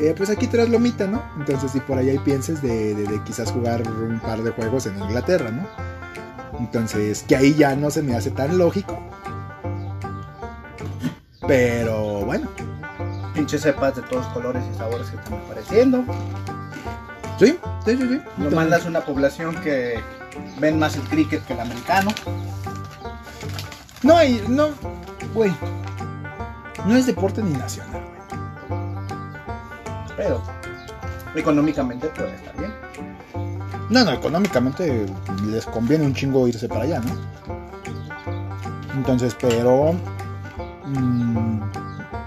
eh, 0.00 0.14
pues 0.16 0.30
aquí 0.30 0.46
tras 0.46 0.68
Lomita, 0.68 1.06
¿no? 1.06 1.22
Entonces, 1.38 1.70
si 1.70 1.80
por 1.80 1.98
ahí 1.98 2.18
pienses 2.24 2.60
de, 2.62 2.94
de- 2.94 3.04
de 3.06 3.22
quizás 3.24 3.52
jugar 3.52 3.82
un 3.88 4.18
par 4.20 4.42
de 4.42 4.50
juegos 4.50 4.86
en 4.86 4.98
Inglaterra, 4.98 5.50
¿no? 5.50 5.66
Entonces, 6.58 7.22
que 7.22 7.36
ahí 7.36 7.54
ya 7.54 7.74
no 7.76 7.90
se 7.90 8.02
me 8.02 8.14
hace 8.14 8.30
tan 8.30 8.58
lógico. 8.58 8.98
Pero 11.46 12.24
bueno, 12.24 12.48
Pinches 13.36 13.60
cepas 13.60 13.94
de 13.94 14.00
todos 14.00 14.26
colores 14.28 14.64
y 14.72 14.78
sabores 14.78 15.10
que 15.10 15.16
están 15.16 15.34
apareciendo. 15.34 16.04
sí, 17.38 17.58
sí, 17.84 17.96
sí, 17.98 18.08
sí. 18.08 18.22
Lo 18.38 18.50
mandas 18.50 18.86
a 18.86 18.88
una 18.88 19.02
población 19.02 19.54
que 19.56 20.00
ven 20.58 20.78
más 20.78 20.96
el 20.96 21.02
cricket 21.02 21.44
que 21.44 21.52
el 21.52 21.60
americano. 21.60 22.12
No 24.02 24.16
hay, 24.16 24.42
no, 24.48 24.70
güey. 25.34 25.54
No 26.86 26.96
es 26.96 27.04
deporte 27.04 27.42
ni 27.42 27.52
nacional, 27.52 28.02
güey. 28.06 28.40
Pero 30.16 30.42
económicamente 31.34 32.08
puede 32.08 32.36
estar 32.36 32.56
bien. 32.56 32.72
No, 33.88 34.04
no, 34.04 34.12
económicamente 34.12 35.06
les 35.46 35.64
conviene 35.66 36.04
un 36.06 36.14
chingo 36.14 36.48
irse 36.48 36.68
para 36.68 36.82
allá, 36.82 37.00
¿no? 37.00 37.12
Entonces, 38.94 39.36
pero. 39.40 39.94
mm, 40.84 41.60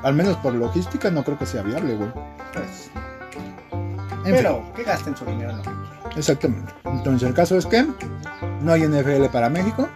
al 0.03 0.13
menos 0.13 0.37
por 0.37 0.53
logística 0.53 1.11
no 1.11 1.23
creo 1.23 1.37
que 1.37 1.45
sea 1.45 1.61
viable, 1.61 1.95
güey. 1.95 2.09
Pues, 2.53 2.89
En 4.25 4.35
pero 4.35 4.63
que 4.75 4.83
gasten 4.83 5.15
su 5.17 5.25
dinero 5.25 5.51
en 5.51 5.57
lo 5.57 5.63
que 5.63 5.69
quieran. 5.69 6.11
fin, 6.11 6.17
exactamente. 6.19 6.73
Entonces, 6.85 7.27
el 7.27 7.33
caso 7.35 7.57
es 7.57 7.65
que 7.65 7.85
no 8.61 8.71
hay 8.73 8.83
NFL 8.87 9.25
para 9.31 9.49
México. 9.49 9.87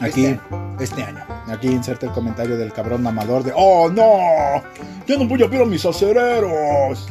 Aquí, 0.00 0.26
Este 0.26 0.40
este 0.78 1.02
año. 1.02 1.24
Aquí 1.48 1.68
inserta 1.68 2.06
el 2.06 2.12
comentario 2.12 2.56
del 2.56 2.72
cabrón 2.72 3.02
mamador 3.02 3.42
de: 3.42 3.52
¡Oh, 3.54 3.88
no! 3.90 4.62
¡Yo 5.06 5.18
no 5.18 5.26
voy 5.26 5.42
a 5.42 5.46
ver 5.46 5.62
a 5.62 5.66
mis 5.66 5.84
acereros! 5.84 7.06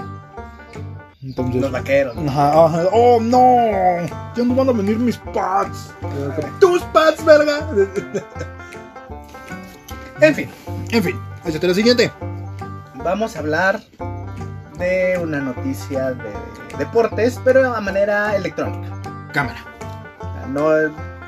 Entonces. 1.22 1.62
Los 1.62 1.72
vaqueros. 1.72 2.18
Ajá, 2.18 2.66
ajá. 2.66 2.84
¡Oh, 2.94 3.20
no! 3.20 4.06
Ya 4.36 4.44
no 4.44 4.56
van 4.56 4.70
a 4.70 4.72
venir 4.72 4.98
mis 4.98 5.18
pads. 5.18 5.94
¡Tus 6.60 6.82
pads, 6.84 7.24
verga! 7.26 7.68
En 10.22 10.36
fin, 10.36 10.50
En 10.92 11.04
fin, 11.04 11.20
échate 11.46 11.68
lo 11.68 11.74
siguiente. 11.74 12.12
vamos 13.04 13.36
a 13.36 13.40
hablar 13.40 13.82
de 14.78 15.18
una 15.22 15.40
noticia 15.40 16.12
de 16.12 16.34
deportes, 16.78 17.40
pero 17.44 17.74
a 17.74 17.82
manera 17.82 18.36
electrónica. 18.36 18.90
Cámara. 19.34 19.60
No 20.50 20.70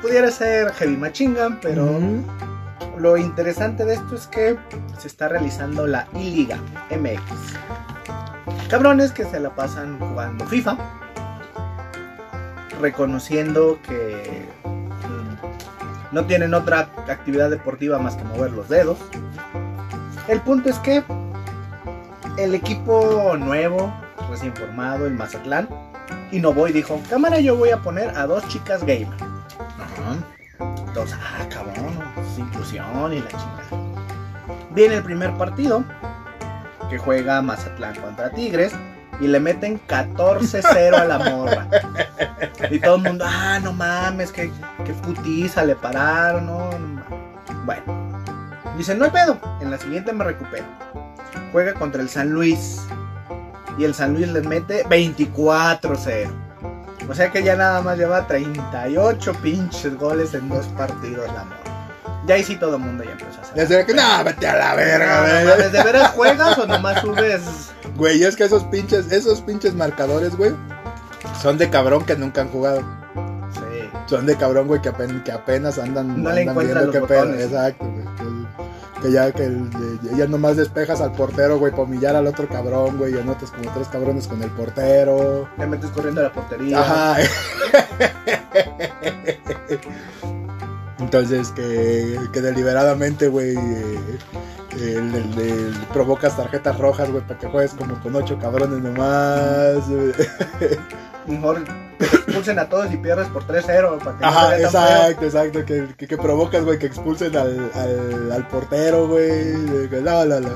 pudiera 0.02 0.30
ser 0.30 0.72
heavy 0.72 0.96
machinga, 0.96 1.58
pero 1.62 1.86
lo 2.98 3.16
interesante 3.16 3.84
de 3.84 3.94
esto 3.94 4.16
es 4.16 4.26
que 4.26 4.58
se 4.98 5.06
está 5.08 5.28
realizando 5.28 5.86
la 5.86 6.06
I-Liga 6.14 6.58
MX. 6.90 7.22
Cabrones 8.72 9.12
que 9.12 9.26
se 9.26 9.38
la 9.38 9.54
pasan 9.54 9.98
jugando 9.98 10.46
FIFA, 10.46 10.78
reconociendo 12.80 13.78
que 13.86 14.48
mm, 14.64 16.14
no 16.14 16.24
tienen 16.24 16.54
otra 16.54 16.88
actividad 17.06 17.50
deportiva 17.50 17.98
más 17.98 18.16
que 18.16 18.24
mover 18.24 18.52
los 18.52 18.70
dedos. 18.70 18.96
El 20.26 20.40
punto 20.40 20.70
es 20.70 20.78
que 20.78 21.04
el 22.38 22.54
equipo 22.54 23.36
nuevo, 23.36 23.92
recién 24.30 24.56
formado, 24.56 25.06
el 25.06 25.12
Mazatlán, 25.12 25.68
innovó 26.30 26.66
y 26.66 26.72
dijo, 26.72 26.98
cámara 27.10 27.40
yo 27.40 27.54
voy 27.56 27.72
a 27.72 27.82
poner 27.82 28.16
a 28.16 28.26
dos 28.26 28.48
chicas 28.48 28.82
gamer. 28.86 29.18
Entonces, 30.86 31.18
ah, 31.20 31.46
cabrón, 31.50 31.98
inclusión 32.38 33.12
y 33.12 33.18
la 33.20 33.28
chingada. 33.28 33.66
Viene 34.70 34.94
el 34.94 35.02
primer 35.02 35.30
partido 35.36 35.84
que 36.92 36.98
juega 36.98 37.40
Mazatlán 37.40 37.94
contra 37.96 38.28
Tigres 38.28 38.74
y 39.18 39.26
le 39.26 39.40
meten 39.40 39.80
14-0 39.88 40.94
a 40.94 41.04
la 41.06 41.18
morra. 41.18 41.66
Y 42.70 42.78
todo 42.80 42.96
el 42.96 43.02
mundo, 43.02 43.24
ah, 43.26 43.58
no 43.62 43.72
mames, 43.72 44.30
que, 44.30 44.52
que 44.84 44.92
putiza 44.92 45.64
le 45.64 45.74
pararon, 45.74 46.44
no, 46.44 46.70
no 46.70 46.88
mames". 46.88 47.04
Bueno, 47.64 48.20
dice, 48.76 48.94
no 48.94 49.06
hay 49.06 49.10
pedo, 49.10 49.40
en 49.62 49.70
la 49.70 49.78
siguiente 49.78 50.12
me 50.12 50.22
recupero. 50.22 50.66
Juega 51.50 51.72
contra 51.72 52.02
el 52.02 52.10
San 52.10 52.28
Luis 52.30 52.82
y 53.78 53.84
el 53.84 53.94
San 53.94 54.12
Luis 54.12 54.28
le 54.28 54.42
mete 54.42 54.84
24-0. 54.84 56.30
O 57.08 57.14
sea 57.14 57.30
que 57.30 57.42
ya 57.42 57.56
nada 57.56 57.80
más 57.80 57.96
lleva 57.96 58.26
38 58.26 59.32
pinches 59.42 59.96
goles 59.96 60.34
en 60.34 60.46
dos 60.50 60.66
partidos 60.66 61.26
la 61.28 61.44
morra. 61.44 61.61
Ya 62.26 62.34
ahí 62.36 62.44
sí 62.44 62.56
todo 62.56 62.76
el 62.76 62.82
mundo 62.82 63.02
ya 63.04 63.12
empezó 63.12 63.40
a 63.40 63.62
hacer. 63.64 63.84
que, 63.86 63.94
no, 63.94 64.24
vete 64.24 64.46
a 64.46 64.56
la 64.56 64.74
verga, 64.76 65.06
No, 65.06 65.26
no 65.26 65.32
güey. 65.32 65.44
mames, 65.46 65.72
¿De 65.72 65.82
veras 65.82 66.10
juegas 66.12 66.58
o 66.58 66.66
nomás 66.66 67.00
subes? 67.00 67.42
Güey, 67.96 68.22
es 68.22 68.36
que 68.36 68.44
esos 68.44 68.62
pinches, 68.64 69.10
esos 69.10 69.40
pinches 69.40 69.74
marcadores, 69.74 70.36
güey, 70.36 70.52
son 71.42 71.58
de 71.58 71.68
cabrón 71.68 72.04
que 72.04 72.14
nunca 72.16 72.42
han 72.42 72.48
jugado. 72.48 72.80
Sí. 73.52 73.90
Son 74.06 74.24
de 74.26 74.36
cabrón, 74.36 74.68
güey, 74.68 74.80
que 74.80 74.90
apenas, 74.90 75.22
que 75.24 75.32
apenas 75.32 75.78
andan, 75.78 76.22
No 76.22 76.30
le 76.32 76.42
encuentran 76.42 76.86
los 76.86 76.94
qué 76.94 77.00
pedo. 77.00 77.20
botones. 77.24 77.46
Exacto, 77.46 77.84
güey. 77.86 78.02
Que- 79.02 79.10
ya, 79.10 79.32
que 79.32 79.46
el- 79.46 79.68
ya 80.16 80.26
nomás 80.28 80.56
despejas 80.56 81.00
al 81.00 81.10
portero, 81.10 81.58
güey, 81.58 81.72
para 81.72 81.82
humillar 81.82 82.14
al 82.14 82.28
otro 82.28 82.48
cabrón, 82.48 82.98
güey, 82.98 83.16
y 83.16 83.18
anotas 83.18 83.50
como 83.50 83.68
tres 83.74 83.88
cabrones 83.88 84.28
con 84.28 84.40
el 84.44 84.50
portero. 84.50 85.48
Te 85.58 85.66
metes 85.66 85.90
corriendo 85.90 86.20
a 86.20 86.24
la 86.24 86.32
portería. 86.32 86.80
Ajá. 86.80 87.16
Entonces, 91.02 91.50
que, 91.52 92.18
que 92.32 92.40
deliberadamente, 92.40 93.28
güey, 93.28 93.54
eh, 93.56 94.18
provocas 95.92 96.36
tarjetas 96.36 96.78
rojas, 96.78 97.10
güey, 97.10 97.22
para 97.26 97.38
que 97.38 97.46
juegues 97.48 97.74
como 97.74 98.00
con 98.00 98.14
ocho 98.16 98.38
cabrones 98.38 98.82
nomás. 98.82 99.86
Mejor 101.26 101.62
expulsen 102.00 102.58
a 102.58 102.68
todos 102.68 102.92
y 102.92 102.96
pierdes 102.96 103.28
por 103.28 103.46
3-0 103.46 103.98
para 103.98 104.16
que 104.16 104.22
no 104.22 104.26
Ajá, 104.28 104.48
feo. 104.50 104.66
exacto, 104.66 105.24
exacto. 105.24 105.64
Que, 105.64 105.88
que, 105.96 106.08
que 106.08 106.16
provocas, 106.16 106.64
güey, 106.64 106.78
que 106.78 106.86
expulsen 106.86 107.36
al, 107.36 107.70
al, 107.74 108.32
al 108.32 108.48
portero, 108.48 109.06
güey. 109.06 109.52
No, 110.02 110.24
no, 110.24 110.40
no. 110.40 110.50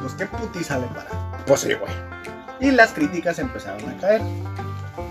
Pues 0.00 0.14
qué 0.14 0.26
putiza 0.26 0.78
le 0.78 0.86
para. 0.88 1.10
Pues 1.46 1.60
sí, 1.60 1.74
güey. 1.74 1.92
Y 2.60 2.70
las 2.72 2.92
críticas 2.92 3.38
empezaron 3.38 3.88
a 3.88 3.96
caer. 3.98 4.20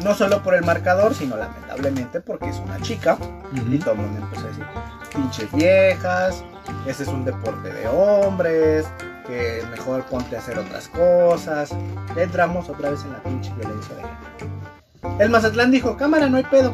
No 0.04 0.14
solo 0.14 0.44
por 0.44 0.54
el 0.54 0.64
marcador, 0.64 1.14
sino 1.16 1.38
lamentablemente 1.38 2.20
porque 2.20 2.50
es 2.50 2.58
una 2.58 2.80
chica. 2.82 3.18
Y 3.54 3.78
todo 3.80 3.94
el 3.94 4.02
mundo 4.02 4.20
empezó 4.22 4.46
a 4.46 4.50
decir, 4.50 4.66
pinches 5.14 5.52
viejas, 5.54 6.44
ese 6.86 7.04
es 7.04 7.10
un 7.10 7.24
deporte 7.24 7.72
de 7.72 7.88
hombres, 7.88 8.86
que 9.26 9.64
mejor 9.72 10.04
ponte 10.06 10.36
a 10.36 10.40
hacer 10.40 10.60
otras 10.60 10.90
cosas. 10.90 11.72
Entramos 12.16 12.70
otra 12.70 12.90
vez 12.90 13.04
en 13.06 13.14
la 13.14 13.24
pinche 13.24 13.54
violencia 13.54 13.96
de 13.96 14.02
género. 14.02 15.20
El 15.20 15.30
Mazatlán 15.30 15.72
dijo, 15.72 15.96
cámara, 15.96 16.28
no 16.28 16.38
hay 16.38 16.44
pedo. 16.44 16.74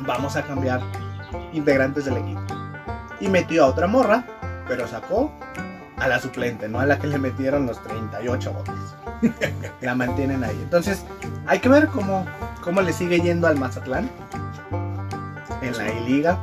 Vamos 0.00 0.36
a 0.36 0.42
cambiar 0.42 0.80
integrantes 1.52 2.04
del 2.04 2.18
equipo. 2.18 2.42
Y 3.20 3.28
metió 3.28 3.64
a 3.64 3.68
otra 3.68 3.86
morra, 3.86 4.24
pero 4.68 4.86
sacó 4.86 5.32
a 5.96 6.08
la 6.08 6.20
suplente, 6.20 6.68
no 6.68 6.80
a 6.80 6.86
la 6.86 6.98
que 6.98 7.06
le 7.06 7.18
metieron 7.18 7.66
los 7.66 7.82
38 7.82 8.52
goles. 8.52 9.34
la 9.80 9.94
mantienen 9.94 10.44
ahí. 10.44 10.58
Entonces, 10.62 11.04
hay 11.46 11.60
que 11.60 11.68
ver 11.68 11.88
cómo, 11.88 12.26
cómo 12.62 12.82
le 12.82 12.92
sigue 12.92 13.20
yendo 13.20 13.46
al 13.46 13.58
Mazatlán 13.58 14.10
en 15.62 15.76
la 15.76 15.92
I-Liga. 15.92 16.38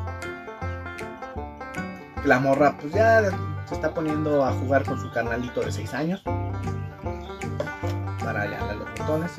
La 2.26 2.40
morra, 2.40 2.78
pues 2.80 2.94
ya 2.94 3.22
se 3.66 3.76
está 3.76 3.94
poniendo 3.94 4.46
a 4.46 4.52
jugar 4.54 4.84
con 4.84 5.00
su 5.00 5.12
carnalito 5.12 5.62
de 5.62 5.72
6 5.72 5.94
años. 5.94 6.22
Para 8.24 8.46
darle 8.46 8.76
los 8.76 8.90
botones. 8.98 9.32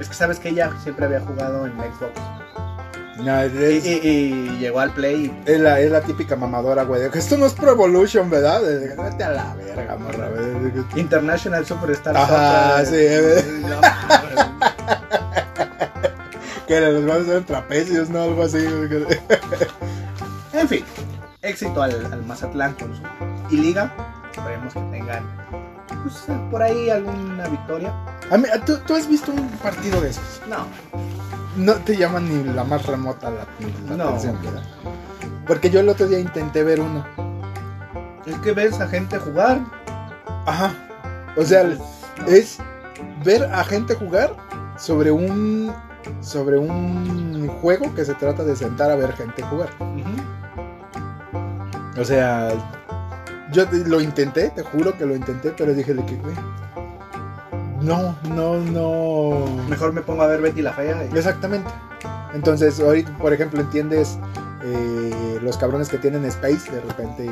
Es 0.00 0.08
que 0.08 0.14
sabes 0.14 0.38
que 0.38 0.50
ella 0.50 0.72
siempre 0.82 1.06
había 1.06 1.20
jugado 1.20 1.66
en 1.66 1.72
Xbox. 1.72 2.39
No, 3.24 3.40
es, 3.40 3.84
Y, 3.84 3.88
y- 3.88 4.00
y 4.08 4.58
llegó 4.58 4.80
al 4.80 4.92
Play 4.92 5.30
es 5.44 5.60
la, 5.60 5.78
es 5.80 5.90
la 5.90 6.00
típica 6.00 6.36
mamadora, 6.36 6.84
güey. 6.84 7.02
Esto 7.12 7.36
no 7.36 7.46
es 7.46 7.52
Pro 7.54 7.72
Evolution, 7.72 8.30
¿verdad? 8.30 8.62
Vete 8.62 9.24
a 9.24 9.30
la 9.30 9.54
verga, 9.54 9.96
morra, 9.96 10.28
güey. 10.28 10.72
International 11.00 11.66
Superstar 11.66 12.16
Ajá, 12.16 12.84
Soccer. 12.84 12.86
sí, 12.86 12.96
eh. 12.98 13.62
No. 13.68 13.80
Que 16.66 16.80
les 16.80 17.04
van 17.04 17.18
a 17.18 17.20
hacer 17.22 17.44
trapecios, 17.44 18.08
¿no? 18.10 18.22
Algo 18.22 18.44
así. 18.44 18.58
En 20.52 20.68
fin, 20.68 20.84
éxito 21.42 21.82
al, 21.82 22.12
al 22.12 22.24
Mazatlán 22.24 22.74
con 22.74 22.94
su 22.94 23.02
y 23.50 23.56
liga. 23.58 23.92
Esperemos 24.30 24.72
que 24.74 24.80
tengan 24.92 25.24
pues, 26.04 26.14
por 26.50 26.62
ahí 26.62 26.88
alguna 26.90 27.48
victoria. 27.48 27.92
A 28.30 28.36
mí, 28.38 28.44
¿tú, 28.64 28.78
tú 28.86 28.94
has 28.94 29.08
visto 29.08 29.32
un 29.32 29.48
partido 29.58 30.00
de 30.00 30.10
esos. 30.10 30.40
No, 30.48 30.58
No 31.56 31.74
te 31.74 31.96
llaman 31.96 32.28
ni 32.28 32.52
la 32.52 32.64
más 32.64 32.86
remota 32.86 33.30
la, 33.30 33.46
la 33.88 33.96
No. 33.96 34.04
atención, 34.10 34.38
¿verdad? 34.42 34.62
Porque 35.46 35.70
yo 35.70 35.80
el 35.80 35.88
otro 35.88 36.06
día 36.06 36.18
intenté 36.20 36.62
ver 36.62 36.80
uno. 36.80 37.04
es 38.26 38.36
que 38.38 38.52
ves 38.52 38.80
a 38.80 38.86
gente 38.86 39.18
jugar. 39.18 39.60
Ajá. 40.46 40.72
O 41.36 41.42
sea, 41.44 41.64
es 42.26 42.58
ver 43.24 43.44
a 43.44 43.64
gente 43.64 43.94
jugar 43.94 44.34
sobre 44.78 45.10
un 45.10 45.72
sobre 46.20 46.56
un 46.58 47.46
juego 47.60 47.94
que 47.94 48.04
se 48.04 48.14
trata 48.14 48.42
de 48.44 48.56
sentar 48.56 48.90
a 48.90 48.96
ver 48.96 49.12
gente 49.14 49.42
jugar. 49.42 49.68
O 51.98 52.04
sea, 52.04 52.50
yo 53.52 53.64
lo 53.86 54.00
intenté, 54.00 54.50
te 54.50 54.62
juro 54.62 54.96
que 54.96 55.04
lo 55.04 55.14
intenté, 55.14 55.50
pero 55.56 55.74
dije 55.74 55.92
de 55.94 56.04
que, 56.06 56.16
güey. 56.16 56.34
No, 57.80 58.14
no, 58.28 58.56
no. 58.58 59.46
Mejor 59.68 59.92
me 59.92 60.02
pongo 60.02 60.22
a 60.22 60.26
ver 60.26 60.40
Betty 60.40 60.62
la 60.62 60.72
Fea. 60.72 61.04
y- 61.10 61.16
Exactamente. 61.16 61.70
Entonces, 62.34 62.78
ahorita, 62.80 63.16
por 63.18 63.32
ejemplo, 63.32 63.60
entiendes 63.60 64.18
eh, 64.62 65.38
los 65.42 65.56
cabrones 65.56 65.88
que 65.88 65.98
tienen 65.98 66.24
Space, 66.26 66.70
de 66.70 66.80
repente, 66.80 67.26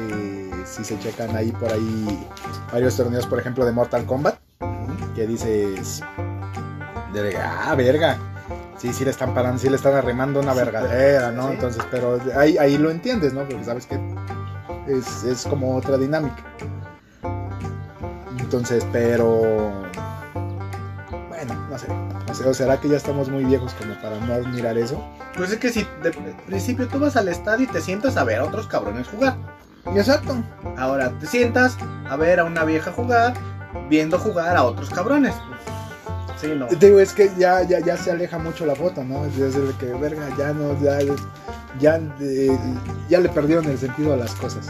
si 0.64 0.84
se 0.84 0.98
checan 0.98 1.36
ahí 1.36 1.52
por 1.52 1.70
ahí 1.70 2.26
varios 2.72 2.96
torneos, 2.96 3.26
por 3.26 3.38
ejemplo, 3.38 3.64
de 3.64 3.72
Mortal 3.72 4.04
Kombat, 4.06 4.36
que 5.14 5.26
dices, 5.26 6.02
de, 7.12 7.36
ah, 7.36 7.74
verga. 7.76 8.16
Sí, 8.78 8.92
sí 8.92 9.04
le 9.04 9.10
están 9.10 9.34
parando, 9.34 9.58
sí 9.60 9.68
le 9.68 9.76
están 9.76 9.94
arrimando 9.94 10.40
una 10.40 10.52
Sí, 10.52 10.58
vergadera, 10.58 11.32
¿no? 11.32 11.48
sí. 11.48 11.54
Entonces, 11.54 11.82
pero 11.90 12.18
ahí, 12.36 12.56
ahí 12.58 12.78
lo 12.78 12.90
entiendes, 12.90 13.32
¿no? 13.34 13.40
Porque 13.40 13.64
sabes 13.64 13.86
que 13.86 13.98
es, 14.86 15.24
es 15.24 15.44
como 15.46 15.76
otra 15.76 15.96
dinámica. 15.98 16.42
Entonces, 18.38 18.86
pero... 18.92 19.82
Bueno, 21.86 22.10
no 22.10 22.18
sé. 22.18 22.26
No 22.28 22.34
sé, 22.34 22.48
¿O 22.48 22.54
será 22.54 22.80
que 22.80 22.88
ya 22.88 22.96
estamos 22.96 23.28
muy 23.28 23.44
viejos 23.44 23.74
como 23.74 23.94
para 24.00 24.18
no 24.20 24.34
admirar 24.34 24.76
eso? 24.78 25.02
Pues 25.36 25.52
es 25.52 25.58
que 25.58 25.70
si 25.70 25.86
de 26.02 26.10
principio 26.46 26.88
tú 26.88 26.98
vas 26.98 27.16
al 27.16 27.28
estadio 27.28 27.64
y 27.64 27.68
te 27.68 27.80
sientas 27.80 28.16
a 28.16 28.24
ver 28.24 28.40
a 28.40 28.44
otros 28.44 28.66
cabrones 28.66 29.08
jugar. 29.08 29.36
Exacto. 29.94 30.36
Ahora 30.76 31.10
te 31.18 31.26
sientas 31.26 31.76
a 32.08 32.16
ver 32.16 32.40
a 32.40 32.44
una 32.44 32.64
vieja 32.64 32.92
jugar, 32.92 33.34
viendo 33.88 34.18
jugar 34.18 34.56
a 34.56 34.64
otros 34.64 34.90
cabrones. 34.90 35.34
Sí, 36.40 36.52
no. 36.56 36.66
Digo, 36.66 37.00
es 37.00 37.12
que 37.12 37.30
ya, 37.36 37.62
ya, 37.62 37.80
ya 37.80 37.96
se 37.96 38.10
aleja 38.10 38.38
mucho 38.38 38.64
la 38.64 38.76
foto, 38.76 39.02
¿no? 39.02 39.24
Es 39.24 39.36
decir, 39.36 39.72
que, 39.80 39.86
verga, 39.86 40.28
ya 40.38 40.52
no, 40.52 40.80
ya, 40.80 40.98
ya, 41.80 42.00
eh, 42.20 42.56
ya 43.08 43.18
le 43.18 43.28
perdieron 43.28 43.64
el 43.64 43.78
sentido 43.78 44.12
a 44.12 44.16
las 44.16 44.34
cosas. 44.34 44.68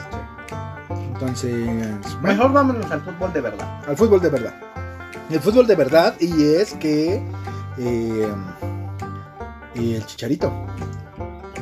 Entonces, 0.90 1.52
bueno, 1.52 1.98
Mejor 2.22 2.52
vámonos 2.52 2.90
al 2.90 3.02
fútbol 3.02 3.32
de 3.32 3.40
verdad. 3.40 3.82
al 3.86 3.96
fútbol 3.96 4.20
de 4.20 4.28
verdad. 4.30 4.54
El 5.30 5.40
fútbol 5.40 5.66
de 5.66 5.74
verdad, 5.74 6.14
y 6.20 6.54
es 6.54 6.72
que 6.74 7.22
eh, 7.78 8.32
y 9.74 9.94
el 9.94 10.06
chicharito. 10.06 10.52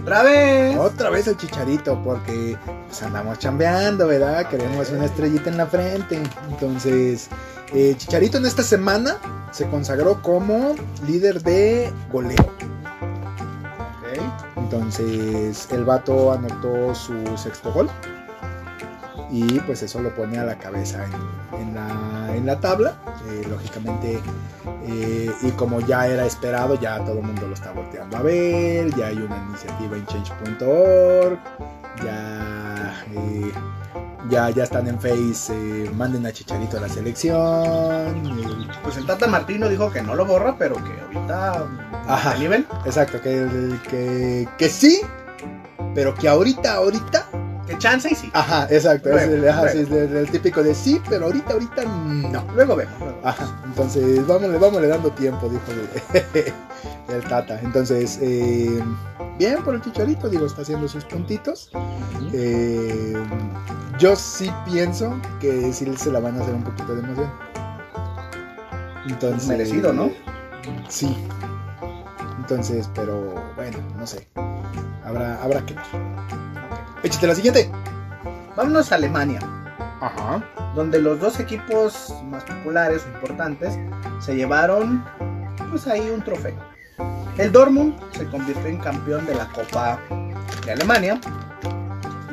Otra 0.01 0.23
vez. 0.23 0.77
Otra 0.79 1.11
vez 1.11 1.27
el 1.27 1.37
chicharito, 1.37 2.01
porque 2.03 2.57
pues 2.87 3.03
andamos 3.03 3.39
chambeando, 3.39 4.07
¿verdad? 4.07 4.49
Queremos 4.49 4.91
una 4.91 5.07
estrellita 5.07 5.51
en 5.51 5.57
la 5.57 5.67
frente. 5.67 6.23
Entonces, 6.49 7.29
eh, 7.75 7.95
Chicharito 7.99 8.39
en 8.39 8.47
esta 8.47 8.63
semana 8.63 9.19
se 9.51 9.69
consagró 9.69 10.23
como 10.23 10.77
líder 11.07 11.43
de 11.43 11.93
goleo. 12.13 12.55
Entonces, 14.57 15.69
el 15.71 15.85
vato 15.85 16.33
anotó 16.33 16.95
su 16.95 17.15
sexto 17.37 17.73
gol. 17.73 17.89
Y 19.31 19.59
pues 19.61 19.83
eso 19.83 20.01
lo 20.01 20.15
pone 20.15 20.39
a 20.39 20.45
la 20.45 20.57
cabeza 20.57 21.05
en, 21.05 21.61
en 21.61 21.75
la, 21.75 22.37
en 22.37 22.47
la 22.47 22.61
tabla. 22.61 22.97
Eh, 23.29 23.45
lógicamente, 23.51 24.21
eh, 24.87 25.31
y 25.43 25.51
como 25.53 25.81
ya 25.81 26.07
era 26.07 26.25
esperado, 26.25 26.75
ya 26.81 27.05
todo 27.05 27.19
el 27.19 27.25
mundo 27.25 27.49
lo 27.49 27.55
está 27.55 27.73
volteando 27.73 28.17
a 28.17 28.23
ver. 28.23 28.95
Ya 28.95 29.09
hay 29.09 29.17
una 29.17 29.37
iniciativa 29.49 29.97
en 29.97 30.07
change.org. 30.07 31.39
Ya, 32.05 33.05
eh, 33.13 33.53
ya, 34.31 34.51
ya 34.51 34.65
están 34.65 34.87
en 34.87 35.01
Face. 35.01 35.91
manden 35.95 36.25
a 36.27 36.33
Chicharito 36.33 36.77
a 36.79 36.81
la 36.83 36.89
selección. 36.89 38.23
Pues 38.85 38.97
el 38.97 39.07
Tata 39.07 39.27
Martino 39.27 39.69
dijo 39.69 39.91
que 39.91 40.03
no 40.03 40.15
lo 40.15 40.25
borra, 40.25 40.57
pero 40.57 40.77
que 40.77 41.01
ahorita 41.01 41.67
Ajá. 42.07 42.31
a 42.33 42.39
nivel. 42.39 42.67
exacto, 42.85 43.21
que, 43.21 43.77
que, 43.91 44.49
que 44.57 44.69
sí. 44.69 45.01
Pero 45.95 46.15
que 46.15 46.29
ahorita, 46.29 46.75
ahorita 46.75 47.26
Que 47.67 47.77
chance 47.79 48.09
y 48.11 48.15
sí. 48.15 48.31
Ajá, 48.33 48.67
exacto. 48.71 49.11
es 49.11 49.23
el, 49.25 49.49
ajá, 49.49 49.69
sí, 49.69 49.79
luego. 49.89 49.97
es 49.97 50.11
el- 50.11 50.17
el 50.19 50.31
típico 50.31 50.63
de 50.63 50.75
sí, 50.75 51.01
pero 51.09 51.27
ahorita, 51.27 51.53
ahorita 51.55 51.85
no. 51.85 52.45
Luego 52.55 52.77
vemos. 52.77 52.95
luego. 53.01 53.19
Ajá, 53.25 53.61
entonces 53.65 54.27
vámonos, 54.27 54.61
vámonos 54.61 54.89
dando 54.89 55.11
tiempo, 55.13 55.49
dijo 55.49 55.65
el, 55.73 56.53
el 57.15 57.25
Tata. 57.29 57.59
Entonces, 57.61 58.19
eh, 58.23 58.81
bien 59.39 59.63
por 59.65 59.75
el 59.75 59.83
chicharito, 59.83 60.29
digo, 60.29 60.47
está 60.47 60.63
haciendo 60.63 60.87
sus 60.89 61.05
puntitos. 61.05 61.71
Eh, 62.33 63.15
yo 63.99 64.15
sí 64.15 64.51
pienso 64.65 65.19
que 65.41 65.73
sí 65.73 65.93
se 65.97 66.13
la 66.13 66.21
van 66.21 66.39
a 66.39 66.43
hacer 66.43 66.55
un 66.55 66.63
poquito 66.63 66.95
de 66.95 67.03
emoción. 67.03 67.31
Entonces, 69.09 69.49
Merecido, 69.49 69.93
¿no? 69.93 70.11
Sí. 70.89 71.17
Entonces, 72.39 72.89
pero 72.95 73.35
bueno, 73.57 73.79
no 73.97 74.07
sé. 74.07 74.27
Habrá, 75.05 75.41
habrá 75.43 75.65
que 75.65 75.75
ver. 75.75 75.85
Échate 77.07 77.29
la 77.29 77.37
siguiente. 77.37 77.71
Vámonos 78.57 78.91
a 78.91 78.97
Alemania, 78.97 79.39
Ajá. 80.01 80.43
donde 80.75 81.01
los 81.01 81.21
dos 81.21 81.39
equipos 81.39 82.13
más 82.25 82.43
populares 82.43 83.05
o 83.07 83.15
importantes 83.15 83.79
se 84.19 84.35
llevaron, 84.35 85.05
pues 85.71 85.87
ahí 85.87 86.11
un 86.11 86.21
trofeo. 86.25 86.57
El 87.39 87.53
Dortmund 87.53 87.95
se 88.11 88.27
convirtió 88.27 88.67
en 88.67 88.79
campeón 88.79 89.25
de 89.25 89.37
la 89.37 89.47
Copa 89.51 90.01
de 90.65 90.73
Alemania, 90.73 91.21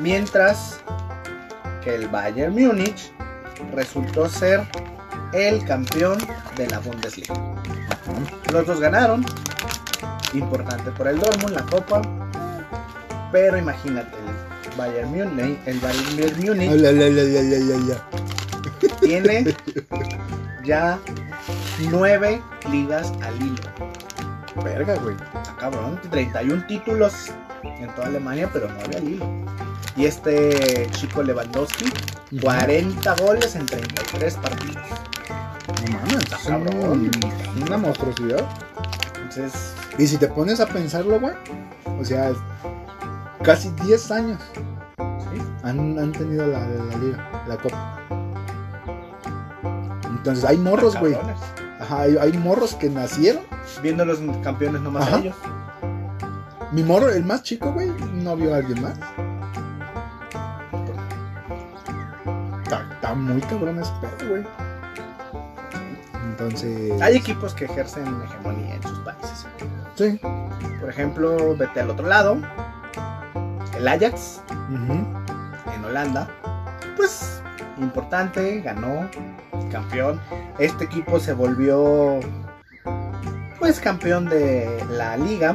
mientras 0.00 0.80
que 1.84 1.94
el 1.94 2.08
Bayern 2.08 2.52
Múnich 2.52 3.12
resultó 3.76 4.28
ser 4.28 4.66
el 5.34 5.64
campeón 5.66 6.18
de 6.56 6.66
la 6.66 6.80
Bundesliga. 6.80 7.32
Los 8.52 8.66
dos 8.66 8.80
ganaron, 8.80 9.24
importante 10.32 10.90
por 10.90 11.06
el 11.06 11.20
Dortmund 11.20 11.54
la 11.54 11.62
Copa, 11.62 12.02
pero 13.30 13.56
imagínate, 13.56 14.23
Bayern 14.76 15.10
Múnich, 15.10 15.58
el 15.66 15.78
Bayern 15.80 16.16
Múnich 16.16 18.00
tiene 19.00 19.54
ya 20.64 20.98
nueve 21.90 22.40
ligas 22.70 23.12
al 23.22 23.36
hilo. 23.42 23.62
Verga, 24.64 24.94
güey. 24.96 25.14
Está 25.16 25.56
cabrón, 25.58 26.00
31 26.10 26.66
títulos 26.66 27.30
en 27.64 27.88
toda 27.94 28.06
Alemania, 28.06 28.48
pero 28.52 28.68
nueve 28.72 28.96
al 28.96 29.08
hilo. 29.08 29.26
Y 29.96 30.06
este 30.06 30.88
chico 30.92 31.22
Lewandowski, 31.22 31.86
40 32.40 33.14
goles 33.16 33.54
en 33.56 33.66
33 33.66 34.34
partidos. 34.34 34.82
No 35.86 35.92
mames, 35.98 36.14
Está 36.24 36.36
es 36.36 36.42
cabrón. 36.42 37.10
un- 37.54 37.62
una 37.62 37.76
monstruosidad. 37.78 38.44
Entonces, 39.22 39.52
Y 39.98 40.06
si 40.08 40.16
te 40.16 40.26
pones 40.28 40.58
a 40.60 40.66
pensarlo, 40.66 41.20
güey, 41.20 41.34
o 42.00 42.04
sea, 42.04 42.32
casi 43.44 43.70
10 43.84 44.10
años 44.10 44.40
sí, 44.54 45.42
han, 45.62 45.98
han 45.98 46.12
tenido 46.12 46.46
la, 46.46 46.66
la 46.66 46.96
liga, 46.96 47.44
la 47.46 47.56
copa. 47.56 48.00
Entonces 50.08 50.44
hay 50.44 50.56
morros, 50.56 50.98
güey. 50.98 51.14
hay, 51.90 52.16
hay 52.16 52.32
morros 52.38 52.74
que 52.74 52.88
nacieron. 52.88 53.42
Viendo 53.82 54.04
los 54.04 54.18
campeones 54.42 54.80
nomás 54.80 55.12
a 55.12 55.18
ellos. 55.18 55.36
Mi 56.72 56.82
morro, 56.82 57.10
el 57.10 57.24
más 57.24 57.42
chico, 57.42 57.72
güey, 57.72 57.88
no 58.14 58.34
vio 58.36 58.54
a 58.54 58.58
alguien 58.58 58.80
más. 58.82 58.98
Está, 62.62 62.88
está 62.94 63.14
muy 63.14 63.40
cabrón 63.42 63.78
ese 63.78 63.92
pedo, 64.00 64.30
güey. 64.30 64.44
Entonces. 66.30 67.00
Hay 67.02 67.16
equipos 67.16 67.54
que 67.54 67.66
ejercen 67.66 68.04
hegemonía 68.24 68.76
en 68.76 68.82
sus 68.82 68.98
países. 69.00 69.46
Sí. 69.94 70.18
Por 70.80 70.88
ejemplo, 70.88 71.54
vete 71.56 71.80
al 71.80 71.90
otro 71.90 72.06
lado. 72.08 72.38
El 73.76 73.88
Ajax 73.88 74.42
en 74.70 75.84
Holanda. 75.84 76.28
Pues 76.96 77.42
importante, 77.78 78.60
ganó, 78.60 79.08
campeón. 79.70 80.20
Este 80.58 80.84
equipo 80.84 81.18
se 81.18 81.32
volvió 81.32 82.20
pues 83.58 83.80
campeón 83.80 84.28
de 84.28 84.84
la 84.90 85.16
liga. 85.16 85.54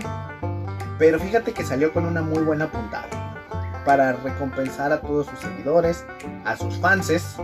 Pero 0.97 1.19
fíjate 1.19 1.53
que 1.53 1.63
salió 1.63 1.93
con 1.93 2.05
una 2.05 2.21
muy 2.21 2.43
buena 2.43 2.69
puntada. 2.71 3.07
Para 3.85 4.13
recompensar 4.13 4.91
a 4.91 4.99
todos 5.01 5.27
sus 5.27 5.39
seguidores, 5.39 6.05
a 6.43 6.57
sus 6.57 6.77
fanses. 6.79 7.37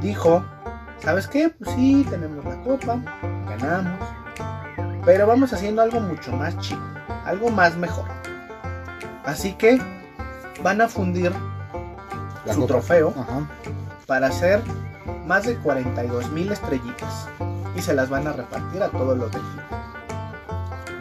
Dijo, 0.00 0.44
¿sabes 1.00 1.28
qué? 1.28 1.50
Pues 1.50 1.70
sí, 1.76 2.06
tenemos 2.08 2.44
la 2.44 2.60
copa, 2.62 2.98
ganamos. 3.48 3.98
Pero 5.04 5.26
vamos 5.26 5.52
haciendo 5.52 5.82
algo 5.82 6.00
mucho 6.00 6.32
más 6.32 6.56
chico, 6.58 6.80
algo 7.24 7.50
más 7.50 7.76
mejor. 7.76 8.21
Así 9.24 9.52
que 9.54 9.80
van 10.62 10.80
a 10.80 10.88
fundir 10.88 11.32
La 12.44 12.54
su 12.54 12.60
copa. 12.62 12.72
trofeo 12.74 13.14
Ajá. 13.16 13.48
para 14.06 14.28
hacer 14.28 14.62
más 15.26 15.44
de 15.44 15.56
42 15.56 16.30
mil 16.32 16.50
estrellitas 16.52 17.28
y 17.76 17.80
se 17.80 17.94
las 17.94 18.08
van 18.08 18.26
a 18.26 18.32
repartir 18.32 18.82
a 18.82 18.88
todos 18.88 19.16
los 19.16 19.30
del 19.30 19.40
equipo. 19.40 19.76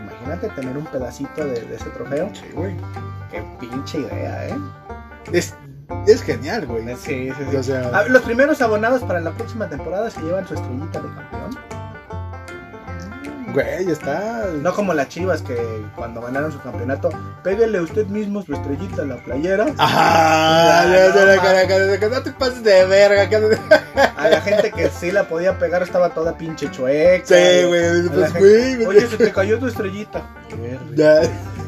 Imagínate 0.04 0.50
tener 0.50 0.78
un 0.78 0.86
pedacito 0.86 1.44
de, 1.46 1.62
de 1.62 1.76
ese 1.76 1.90
trofeo. 1.90 2.30
Sí, 2.34 2.46
güey. 2.54 2.76
Qué 3.32 3.44
pinche 3.60 4.00
idea, 4.00 4.48
¿eh? 4.50 4.58
Es, 5.32 5.56
es 6.08 6.22
genial, 6.22 6.66
güey. 6.68 6.84
Sí, 6.98 7.32
sí, 7.38 7.44
sí. 7.50 7.56
O 7.56 7.64
sea, 7.64 7.90
Ah, 7.94 8.04
los 8.08 8.22
primeros 8.22 8.62
abonados 8.62 9.02
para 9.04 9.20
la 9.20 9.32
próxima 9.32 9.68
temporada 9.68 10.10
se 10.10 10.22
llevan 10.22 10.48
su 10.48 10.54
estrellita 10.54 11.00
de 11.02 11.08
campeón. 11.10 11.60
Güey, 13.54 13.90
está. 13.92 14.46
No 14.62 14.74
como 14.74 14.94
las 14.94 15.08
chivas 15.10 15.42
que 15.42 15.56
cuando 15.96 16.22
ganaron 16.22 16.52
su 16.52 16.60
campeonato, 16.62 17.10
pégale 17.44 17.80
usted 17.82 18.06
mismo 18.08 18.42
su 18.44 18.54
estrellita 18.54 19.02
a 19.02 19.06
la 19.06 19.16
playera. 19.24 19.66
Ajá, 19.78 20.86
ya, 20.86 21.98
no, 22.00 22.10
no 22.10 22.24
te 22.24 22.32
pases 22.32 22.64
de 22.64 22.86
verga. 22.86 23.30
que- 23.30 23.58
A 24.18 24.30
la 24.30 24.42
gente 24.42 24.72
que 24.72 24.90
sí 24.90 25.12
la 25.12 25.28
podía 25.28 25.58
pegar 25.58 25.84
estaba 25.84 26.10
toda 26.10 26.38
pinche 26.38 26.70
chueca. 26.72 27.26
Sí, 27.26 27.66
güey, 27.68 28.10
pues, 28.10 28.34
güey. 28.34 28.86
Oye, 28.86 29.08
se 29.08 29.18
te 29.18 29.32
cayó 29.32 29.60
tu 29.60 29.68
estrellita. 29.68 30.22
Ya. 30.96 31.22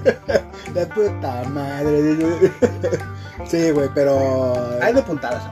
La 0.73 0.85
puta 0.87 1.43
madre. 1.49 2.27
Sí, 3.47 3.71
güey, 3.71 3.89
pero. 3.93 4.77
Hay 4.81 4.93
de 4.93 5.01
puntadas 5.01 5.43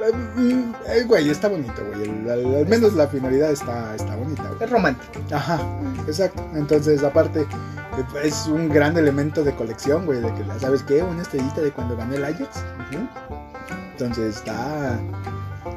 eh, 0.00 1.04
Güey, 1.06 1.28
está 1.30 1.48
bonito, 1.48 1.82
güey. 1.92 2.08
Al, 2.30 2.54
al 2.56 2.66
menos 2.66 2.94
la 2.94 3.08
finalidad 3.08 3.50
está, 3.50 3.94
está 3.94 4.16
bonita, 4.16 4.44
güey. 4.44 4.62
Es 4.62 4.70
romántico. 4.70 5.12
Ajá, 5.34 5.60
exacto. 6.06 6.44
Entonces, 6.54 7.02
aparte, 7.02 7.46
es 8.22 8.46
un 8.46 8.68
gran 8.68 8.96
elemento 8.96 9.42
de 9.44 9.54
colección, 9.54 10.06
güey. 10.06 10.20
De 10.20 10.32
que, 10.34 10.44
¿sabes 10.60 10.82
qué? 10.82 11.02
Una 11.02 11.22
estrellita 11.22 11.60
de 11.60 11.72
cuando 11.72 11.96
gané 11.96 12.16
el 12.16 12.24
Ajax. 12.24 12.62
Entonces, 13.92 14.36
está. 14.36 14.98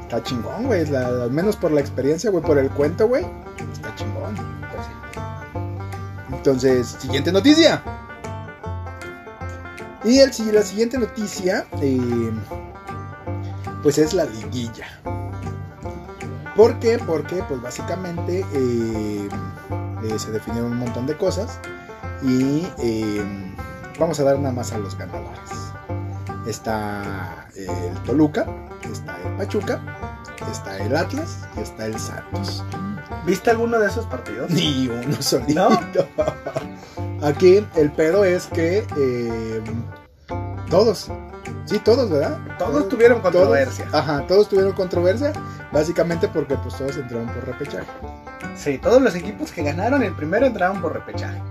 Está 0.01 0.21
chingón, 0.23 0.65
güey. 0.67 0.85
La- 0.87 1.07
Al 1.23 1.31
menos 1.31 1.55
por 1.55 1.71
la 1.71 1.81
experiencia, 1.81 2.29
güey. 2.29 2.43
Por 2.43 2.57
el 2.57 2.69
cuento, 2.69 3.07
güey. 3.07 3.25
Está 3.73 3.95
chingón. 3.95 4.35
Pues 4.35 4.85
sí. 4.85 6.35
Entonces, 6.35 6.87
siguiente 6.99 7.31
noticia. 7.31 7.81
Y 10.03 10.17
el, 10.19 10.31
la 10.53 10.61
siguiente 10.63 10.97
noticia, 10.97 11.65
eh, 11.81 12.31
pues 13.81 13.97
es 13.97 14.13
la 14.13 14.25
liguilla. 14.25 14.87
¿Por 16.55 16.79
qué? 16.79 16.99
Porque, 16.99 17.43
pues 17.47 17.61
básicamente 17.61 18.45
eh, 18.53 19.29
eh, 20.03 20.19
se 20.19 20.31
definieron 20.31 20.71
un 20.73 20.79
montón 20.79 21.07
de 21.07 21.17
cosas 21.17 21.59
y 22.21 22.67
eh, 22.79 23.55
vamos 23.99 24.19
a 24.19 24.23
dar 24.23 24.37
nada 24.37 24.53
más 24.53 24.71
a 24.73 24.77
los 24.77 24.97
ganadores. 24.97 25.49
Está 26.45 27.47
el 27.55 27.93
Toluca, 28.03 28.45
está 28.91 29.17
el 29.23 29.37
Pachuca, 29.37 29.81
está 30.51 30.77
el 30.79 30.95
Atlas 30.95 31.39
y 31.55 31.61
está 31.61 31.85
el 31.85 31.97
Santos. 31.97 32.63
¿Viste 33.25 33.51
alguno 33.51 33.79
de 33.79 33.87
esos 33.87 34.05
partidos? 34.07 34.49
Ni 34.51 34.87
uno 34.87 35.21
solito. 35.21 35.69
Aquí 37.21 37.65
el 37.75 37.91
pedo 37.91 38.25
es 38.25 38.47
que 38.47 38.85
todos, 40.69 41.09
sí, 41.71 41.79
todos, 41.79 42.09
¿verdad? 42.09 42.37
Todos 42.59 42.87
tuvieron 42.89 43.21
Todos- 43.21 43.33
controversia. 43.33 43.87
ajá, 43.91 44.25
todos 44.27 44.47
tuvieron 44.49 44.73
controversia, 44.73 45.33
básicamente 45.71 46.27
porque 46.27 46.55
pues 46.57 46.75
todos 46.77 46.97
entraron 46.97 47.27
por 47.27 47.45
repechaje. 47.45 47.87
Sí, 48.55 48.77
todos 48.77 49.01
los 49.01 49.15
equipos 49.15 49.51
que 49.51 49.63
ganaron 49.63 50.03
el 50.03 50.13
primero 50.13 50.45
entraron 50.45 50.81
por 50.81 50.93
repechaje. 50.93 51.41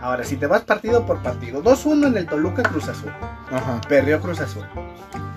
Ahora, 0.00 0.24
si 0.24 0.36
te 0.36 0.46
vas 0.46 0.62
partido 0.62 1.04
por 1.04 1.22
partido, 1.22 1.62
2-1 1.62 2.06
en 2.06 2.16
el 2.16 2.26
Toluca 2.26 2.62
Cruz 2.62 2.88
Azul. 2.88 3.10
Ajá. 3.52 3.80
Perdió 3.88 4.20
Cruz 4.20 4.40
Azul. 4.40 4.64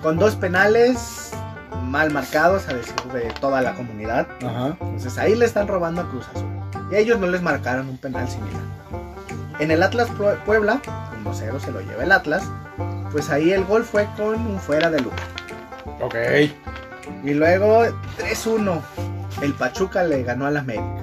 Con 0.02 0.16
dos 0.18 0.36
penales 0.36 1.30
mal 1.84 2.12
marcados, 2.12 2.68
a 2.68 2.74
decir 2.74 2.94
de 3.12 3.32
toda 3.40 3.60
la 3.60 3.74
comunidad. 3.74 4.28
Ajá. 4.46 4.76
Entonces 4.80 5.18
ahí 5.18 5.34
le 5.34 5.44
están 5.46 5.66
robando 5.66 6.02
a 6.02 6.08
Cruz 6.08 6.26
Azul. 6.34 6.48
Y 6.92 6.94
a 6.94 6.98
ellos 6.98 7.18
no 7.18 7.26
les 7.26 7.42
marcaron 7.42 7.88
un 7.88 7.98
penal 7.98 8.28
similar. 8.28 8.62
En 9.58 9.70
el 9.70 9.82
Atlas 9.82 10.08
Pue- 10.10 10.38
Puebla, 10.44 10.80
1-0 11.24 11.58
se 11.60 11.70
lo 11.72 11.80
lleva 11.80 12.04
el 12.04 12.12
Atlas. 12.12 12.42
Pues 13.12 13.30
ahí 13.30 13.52
el 13.52 13.64
gol 13.64 13.84
fue 13.84 14.06
con 14.16 14.34
un 14.46 14.58
fuera 14.60 14.90
de 14.90 15.00
lugar. 15.00 15.18
Ok. 16.00 16.14
Y 17.24 17.34
luego 17.34 17.84
3-1. 18.18 18.80
El 19.42 19.54
Pachuca 19.54 20.02
le 20.04 20.22
ganó 20.22 20.46
al 20.46 20.56
América. 20.56 21.02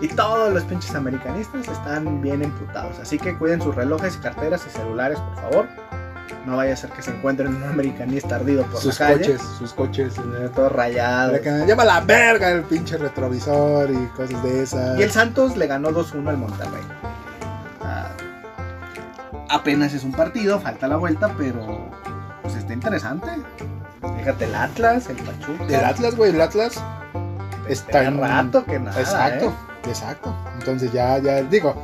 Y 0.00 0.08
todos 0.08 0.52
los 0.52 0.62
pinches 0.64 0.94
americanistas 0.94 1.66
están 1.68 2.22
bien 2.22 2.42
emputados. 2.42 2.98
Así 3.00 3.18
que 3.18 3.36
cuiden 3.36 3.60
sus 3.60 3.74
relojes 3.74 4.16
y 4.16 4.18
carteras 4.20 4.64
y 4.66 4.70
celulares, 4.70 5.18
por 5.18 5.34
favor. 5.42 5.66
No 6.46 6.56
vaya 6.56 6.72
a 6.72 6.76
ser 6.76 6.90
que 6.90 7.02
se 7.02 7.10
encuentren 7.10 7.54
un 7.56 7.64
americanista 7.64 8.36
ardido 8.36 8.62
por 8.64 8.80
Sus 8.80 8.98
la 9.00 9.08
calle. 9.08 9.18
coches, 9.18 9.42
sus 9.58 9.74
coches. 9.74 10.14
eh, 10.18 10.48
Todo 10.54 10.68
rayado. 10.70 11.36
Lleva 11.66 11.84
la 11.84 12.00
verga 12.00 12.50
el 12.52 12.62
pinche 12.62 12.96
retrovisor 12.96 13.90
y 13.90 14.06
cosas 14.16 14.42
de 14.44 14.62
esas. 14.62 14.98
Y 14.98 15.02
el 15.02 15.10
Santos 15.10 15.56
le 15.56 15.66
ganó 15.66 15.90
2-1 15.90 16.28
al 16.28 16.38
Monterrey. 16.38 16.82
Apenas 19.48 19.94
es 19.94 20.04
un 20.04 20.12
partido, 20.12 20.60
falta 20.60 20.88
la 20.88 20.96
vuelta, 20.96 21.34
pero 21.36 21.90
pues 22.42 22.54
está 22.54 22.72
interesante. 22.72 23.28
Fíjate, 24.18 24.44
el 24.44 24.54
Atlas, 24.54 25.08
el 25.08 25.16
Pachuca. 25.16 25.64
El 25.66 25.84
Atlas, 25.84 26.16
güey, 26.16 26.30
el 26.30 26.40
Atlas 26.40 26.82
está 27.68 28.04
en 28.04 28.20
rato 28.20 28.64
que 28.64 28.78
nada. 28.78 29.00
Exacto, 29.00 29.46
¿eh? 29.46 29.88
exacto. 29.88 30.34
Entonces 30.58 30.92
ya, 30.92 31.18
ya 31.18 31.42
digo, 31.42 31.74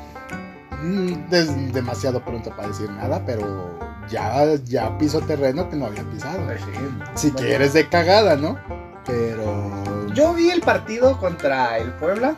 mm, 0.82 1.32
es 1.32 1.72
demasiado 1.72 2.24
pronto 2.24 2.50
para 2.50 2.68
decir 2.68 2.90
nada, 2.90 3.22
pero 3.24 3.78
ya, 4.08 4.54
ya 4.64 4.96
piso 4.98 5.20
terreno 5.20 5.68
que 5.68 5.76
no 5.76 5.86
había 5.86 6.02
pisado. 6.04 6.44
Pues 6.44 6.60
sí. 6.60 6.70
Si 7.14 7.30
Bueno, 7.30 7.46
quieres 7.46 7.72
de 7.72 7.88
cagada, 7.88 8.36
¿no? 8.36 8.58
Pero... 9.06 9.82
Yo 10.14 10.32
vi 10.32 10.50
el 10.50 10.60
partido 10.60 11.18
contra 11.18 11.78
el 11.78 11.92
Puebla 11.94 12.36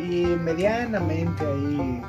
y 0.00 0.24
medianamente 0.40 1.44
ahí 1.44 2.02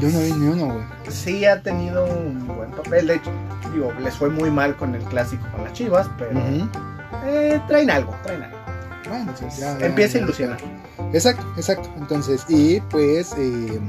Yo 0.00 0.08
no 0.08 0.18
vi 0.20 0.32
ni 0.32 0.46
uno, 0.48 0.66
güey. 0.74 0.84
sí 1.08 1.44
ha 1.44 1.62
tenido 1.62 2.04
un 2.06 2.46
buen 2.46 2.70
papel. 2.70 3.06
De 3.08 3.14
hecho, 3.16 3.30
digo, 3.72 3.92
les 4.02 4.14
fue 4.14 4.30
muy 4.30 4.50
mal 4.50 4.76
con 4.76 4.94
el 4.94 5.02
clásico 5.04 5.46
con 5.52 5.64
las 5.64 5.72
Chivas, 5.72 6.08
pero 6.18 6.30
eh, 7.26 7.60
traen 7.68 7.90
algo, 7.90 8.14
traen 8.22 8.42
algo. 8.44 8.58
Bueno, 9.08 9.32
pues 9.38 9.58
ya- 9.58 9.78
ya- 9.78 9.86
Empieza 9.86 10.18
a 10.18 10.20
ilusionar. 10.22 10.58
Exacto, 11.12 11.44
exacto. 11.56 11.88
Entonces, 11.98 12.44
y 12.48 12.80
pues, 12.80 13.34
eh, 13.36 13.80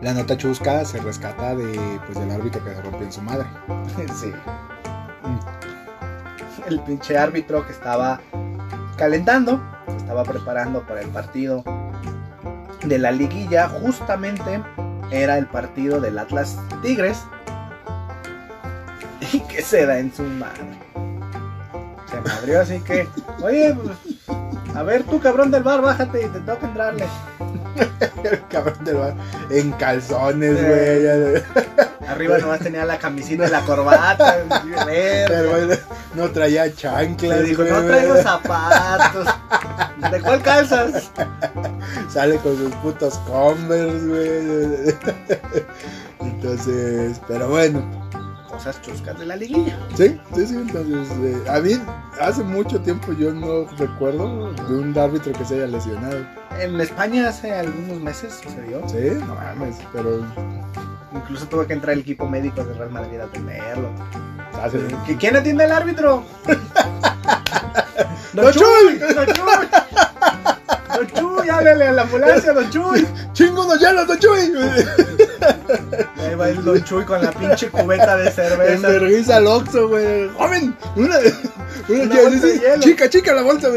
La 0.00 0.12
nota 0.14 0.36
chusca 0.36 0.84
se 0.84 0.98
rescata 1.00 1.54
de, 1.54 1.78
pues, 2.06 2.18
del 2.18 2.30
árbitro 2.32 2.64
que 2.64 2.74
se 2.74 2.82
rompió 2.82 3.02
en 3.06 3.12
su 3.12 3.22
madre. 3.22 3.46
Sí. 4.20 4.32
El 6.66 6.80
pinche 6.80 7.16
árbitro 7.18 7.66
que 7.66 7.72
estaba 7.72 8.20
calentando, 8.96 9.60
estaba 9.96 10.22
preparando 10.24 10.84
para 10.86 11.00
el 11.02 11.08
partido 11.08 11.62
de 12.84 12.98
la 12.98 13.10
liguilla, 13.12 13.68
justamente 13.68 14.60
era 15.10 15.38
el 15.38 15.46
partido 15.46 16.00
del 16.00 16.18
Atlas 16.18 16.56
Tigres. 16.82 17.18
Y 19.32 19.40
que 19.40 19.62
se 19.62 19.86
da 19.86 19.98
en 19.98 20.12
su 20.14 20.22
madre. 20.24 20.60
Se 22.10 22.20
madrió 22.20 22.60
así 22.60 22.80
que, 22.80 23.08
oye, 23.42 23.74
pues, 23.74 23.96
a 24.76 24.82
ver 24.82 25.04
tú 25.04 25.20
cabrón 25.20 25.50
del 25.50 25.62
bar, 25.62 25.80
bájate 25.80 26.26
y 26.26 26.28
te 26.28 26.40
toca 26.40 26.66
entrarle. 26.66 27.06
El 28.24 28.46
cabrón 28.48 28.84
del 28.84 28.96
bar. 28.96 29.14
En 29.50 29.72
calzones, 29.72 30.58
Sí. 30.58 30.64
güey. 30.64 31.02
ya- 31.02 31.92
Arriba 32.12 32.36
nomás 32.38 32.60
tenía 32.60 32.84
la 32.84 32.98
camisita 32.98 33.46
y 33.46 33.50
la 33.50 33.60
corbata. 33.62 34.36
no 36.14 36.30
traía 36.30 36.74
chanclas. 36.74 37.38
Le 37.38 37.42
dijo, 37.44 37.62
no 37.62 37.80
traigo 37.82 38.16
zapatos. 38.16 39.28
¿De 40.10 40.20
cuál 40.20 40.42
calzas? 40.42 41.10
Sale 42.08 42.36
con 42.38 42.56
sus 42.56 42.72
putos 42.76 43.14
Converse, 43.26 44.06
güey. 44.06 44.94
Entonces, 46.20 47.20
pero 47.28 47.48
bueno. 47.48 47.82
Cosas 48.48 48.80
chuscas 48.82 49.18
de 49.18 49.24
la 49.26 49.36
liguilla. 49.36 49.78
Sí, 49.96 50.20
sí, 50.34 50.46
sí. 50.46 50.54
Entonces, 50.56 51.08
eh, 51.22 51.42
a 51.50 51.58
mí 51.60 51.72
hace 52.20 52.42
mucho 52.44 52.78
tiempo 52.80 53.12
yo 53.14 53.32
no 53.32 53.64
recuerdo 53.78 54.52
de 54.52 54.74
un 54.78 54.96
árbitro 54.98 55.32
que 55.32 55.44
se 55.44 55.54
haya 55.54 55.66
lesionado. 55.68 56.18
En 56.60 56.78
España 56.80 57.28
hace 57.28 57.52
algunos 57.54 57.98
meses 58.00 58.38
sucedió. 58.44 58.86
Sí, 58.88 59.18
no 59.26 59.34
mames, 59.34 59.76
pero 59.92 60.20
Incluso 61.14 61.46
tuvo 61.46 61.66
que 61.66 61.72
entrar 61.74 61.92
el 61.94 62.00
equipo 62.00 62.26
médico 62.28 62.64
de 62.64 62.74
Real 62.74 62.90
Madrid 62.90 63.20
a 63.20 63.24
atenderlo. 63.24 63.90
¿Qui- 65.06 65.18
¿Quién 65.18 65.36
atiende 65.36 65.64
al 65.64 65.72
árbitro? 65.72 66.24
¡Don 68.32 68.52
Chuy! 68.52 68.98
¡Don 68.98 69.26
Chuy! 69.26 69.68
¡Don 70.94 71.06
Chuy! 71.14 71.48
¡Háblale 71.48 71.88
a 71.88 71.92
la 71.92 72.02
ambulancia, 72.02 72.52
Don 72.52 72.70
Chuy! 72.70 73.06
¡Chingo 73.32 73.64
unos 73.64 73.78
hielos, 73.78 74.06
Don 74.06 74.18
Chuy! 74.18 74.52
Ahí 76.18 76.34
va 76.34 76.48
el 76.48 76.64
Don 76.64 76.82
Chuy 76.84 77.04
con 77.04 77.22
la 77.22 77.30
pinche 77.32 77.68
cubeta 77.68 78.16
de 78.16 78.30
cerveza. 78.30 78.88
vergüenza 78.88 79.36
al 79.36 79.46
Oxxo, 79.46 79.88
güey. 79.88 80.28
¡Joven! 80.30 80.76
Una, 80.96 81.16
una, 81.88 82.04
Una 82.04 82.20
bolsa 82.22 82.46
de 82.46 82.58
hielo. 82.58 82.80
Chica, 82.80 83.10
chica, 83.10 83.34
la 83.34 83.42
bolsa. 83.42 83.68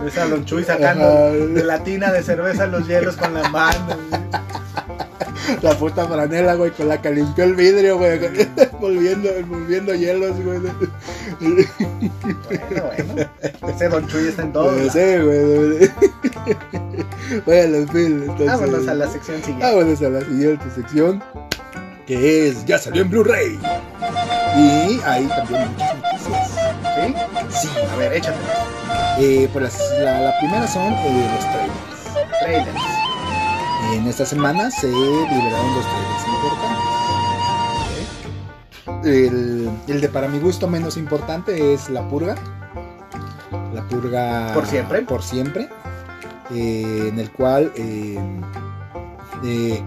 Ves 0.00 0.16
a 0.18 0.26
Don 0.26 0.44
Chuy 0.44 0.64
sacando 0.64 1.32
de 1.32 1.64
la 1.64 1.82
tina 1.82 2.12
de 2.12 2.22
cerveza 2.22 2.66
los 2.66 2.86
hielos 2.86 3.16
con 3.16 3.34
la 3.34 3.48
mano. 3.48 3.96
La 5.62 5.76
puta 5.76 6.06
franela, 6.06 6.54
güey, 6.54 6.70
con 6.70 6.88
la 6.88 7.00
que 7.00 7.10
limpió 7.10 7.44
el 7.44 7.54
vidrio, 7.54 7.98
güey. 7.98 8.18
volviendo, 8.80 9.30
volviendo 9.46 9.94
hielos, 9.94 10.36
güey. 10.42 10.58
Bueno, 10.58 10.74
bueno. 13.06 13.30
Ese 13.68 13.88
Don 13.88 14.06
Chuy 14.06 14.28
está 14.28 14.42
en 14.42 14.52
todo. 14.52 14.72
No 14.72 14.90
sé, 14.90 15.20
güey. 15.20 15.90
Bueno, 17.44 17.76
en 17.76 17.88
fin, 17.88 18.22
entonces. 18.22 18.46
Vámonos 18.46 18.88
a 18.88 18.94
la 18.94 19.06
sección 19.08 19.38
siguiente. 19.42 19.64
Vámonos 19.64 20.02
a 20.02 20.08
la 20.08 20.20
siguiente 20.20 20.64
sección. 20.74 21.22
Que 22.06 22.48
es 22.48 22.64
Ya 22.64 22.78
salió 22.78 23.02
en 23.02 23.10
Blu-ray. 23.10 23.58
Y 24.56 25.00
hay 25.04 25.26
también 25.26 25.68
muchas 25.72 25.96
noticias. 25.96 26.48
¿Sí? 27.50 27.68
Sí. 27.68 27.68
A 27.92 27.96
ver, 27.96 28.12
échate. 28.14 28.38
Eh, 29.18 29.48
pues 29.52 29.78
la 30.00 30.38
primera 30.38 30.66
son 30.66 30.92
eh, 30.92 31.28
los 31.34 31.44
trailers. 31.44 32.38
Trailers. 32.40 32.98
En 33.92 34.06
esta 34.06 34.26
semana 34.26 34.70
se 34.70 34.86
liberaron 34.88 35.74
dos 35.74 35.84
trailers 35.86 36.26
importantes. 36.28 36.88
El, 39.04 39.70
el 39.86 40.00
de 40.00 40.08
para 40.08 40.28
mi 40.28 40.38
gusto 40.38 40.66
menos 40.68 40.96
importante 40.96 41.72
es 41.74 41.88
La 41.88 42.06
Purga. 42.08 42.34
La 43.72 43.82
Purga. 43.88 44.52
Por 44.54 44.66
siempre. 44.66 45.02
Por 45.02 45.22
siempre. 45.22 45.68
eh, 46.50 47.08
en 47.08 47.18
el 47.18 47.30
cual. 47.30 47.72
eh, 47.76 48.18
eh, 49.44 49.82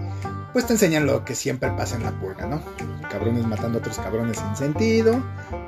pues 0.52 0.66
te 0.66 0.74
enseñan 0.74 1.06
lo 1.06 1.24
que 1.24 1.34
siempre 1.34 1.70
pasa 1.70 1.96
en 1.96 2.02
la 2.04 2.10
purga, 2.12 2.46
¿no? 2.46 2.60
Cabrones 3.10 3.46
matando 3.46 3.78
a 3.78 3.80
otros 3.80 3.98
cabrones 3.98 4.36
sin 4.38 4.54
sentido. 4.54 5.14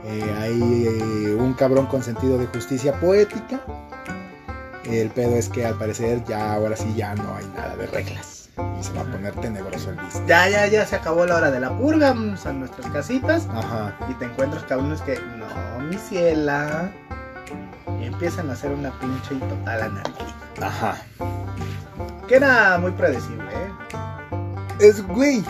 eh, 0.04 0.36
hay 0.40 0.60
eh, 0.86 1.34
un 1.38 1.54
cabrón 1.54 1.86
con 1.86 2.02
sentido 2.02 2.36
de 2.36 2.46
justicia 2.46 2.98
poética. 3.00 3.62
El 4.86 5.10
pedo 5.10 5.36
es 5.36 5.48
que 5.48 5.64
al 5.66 5.76
parecer 5.78 6.22
ya 6.24 6.52
ahora 6.54 6.76
sí 6.76 6.92
ya 6.96 7.14
no 7.14 7.34
hay 7.36 7.46
nada 7.56 7.76
de 7.76 7.86
reglas. 7.86 8.50
Y 8.80 8.84
se 8.84 8.92
va 8.92 9.00
a 9.00 9.04
poner 9.04 9.34
tenebroso 9.34 9.90
el 9.90 9.96
disco. 10.04 10.22
Ya, 10.28 10.48
ya, 10.48 10.66
ya 10.66 10.86
se 10.86 10.94
acabó 10.96 11.26
la 11.26 11.36
hora 11.36 11.50
de 11.50 11.58
la 11.60 11.76
purga. 11.76 12.10
Vamos 12.10 12.46
a 12.46 12.52
nuestras 12.52 12.86
casitas. 12.92 13.48
Ajá. 13.52 13.96
Y 14.08 14.14
te 14.14 14.26
encuentras 14.26 14.62
cabrones 14.64 15.00
que, 15.02 15.18
no, 15.38 15.80
mi 15.84 15.96
ciela. 15.96 16.90
Y 18.00 18.04
empiezan 18.06 18.50
a 18.50 18.52
hacer 18.52 18.70
una 18.70 18.90
pinche 19.00 19.34
y 19.34 19.38
total 19.38 19.82
anarquía. 19.82 20.34
Ajá. 20.60 20.96
Que 22.28 22.36
era 22.36 22.78
muy 22.78 22.92
predecible, 22.92 23.44
¿eh? 23.52 23.70
Es, 24.80 25.04
güey. 25.06 25.42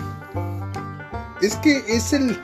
Es 1.42 1.57
que 1.57 1.83
es 1.88 2.12
el. 2.14 2.40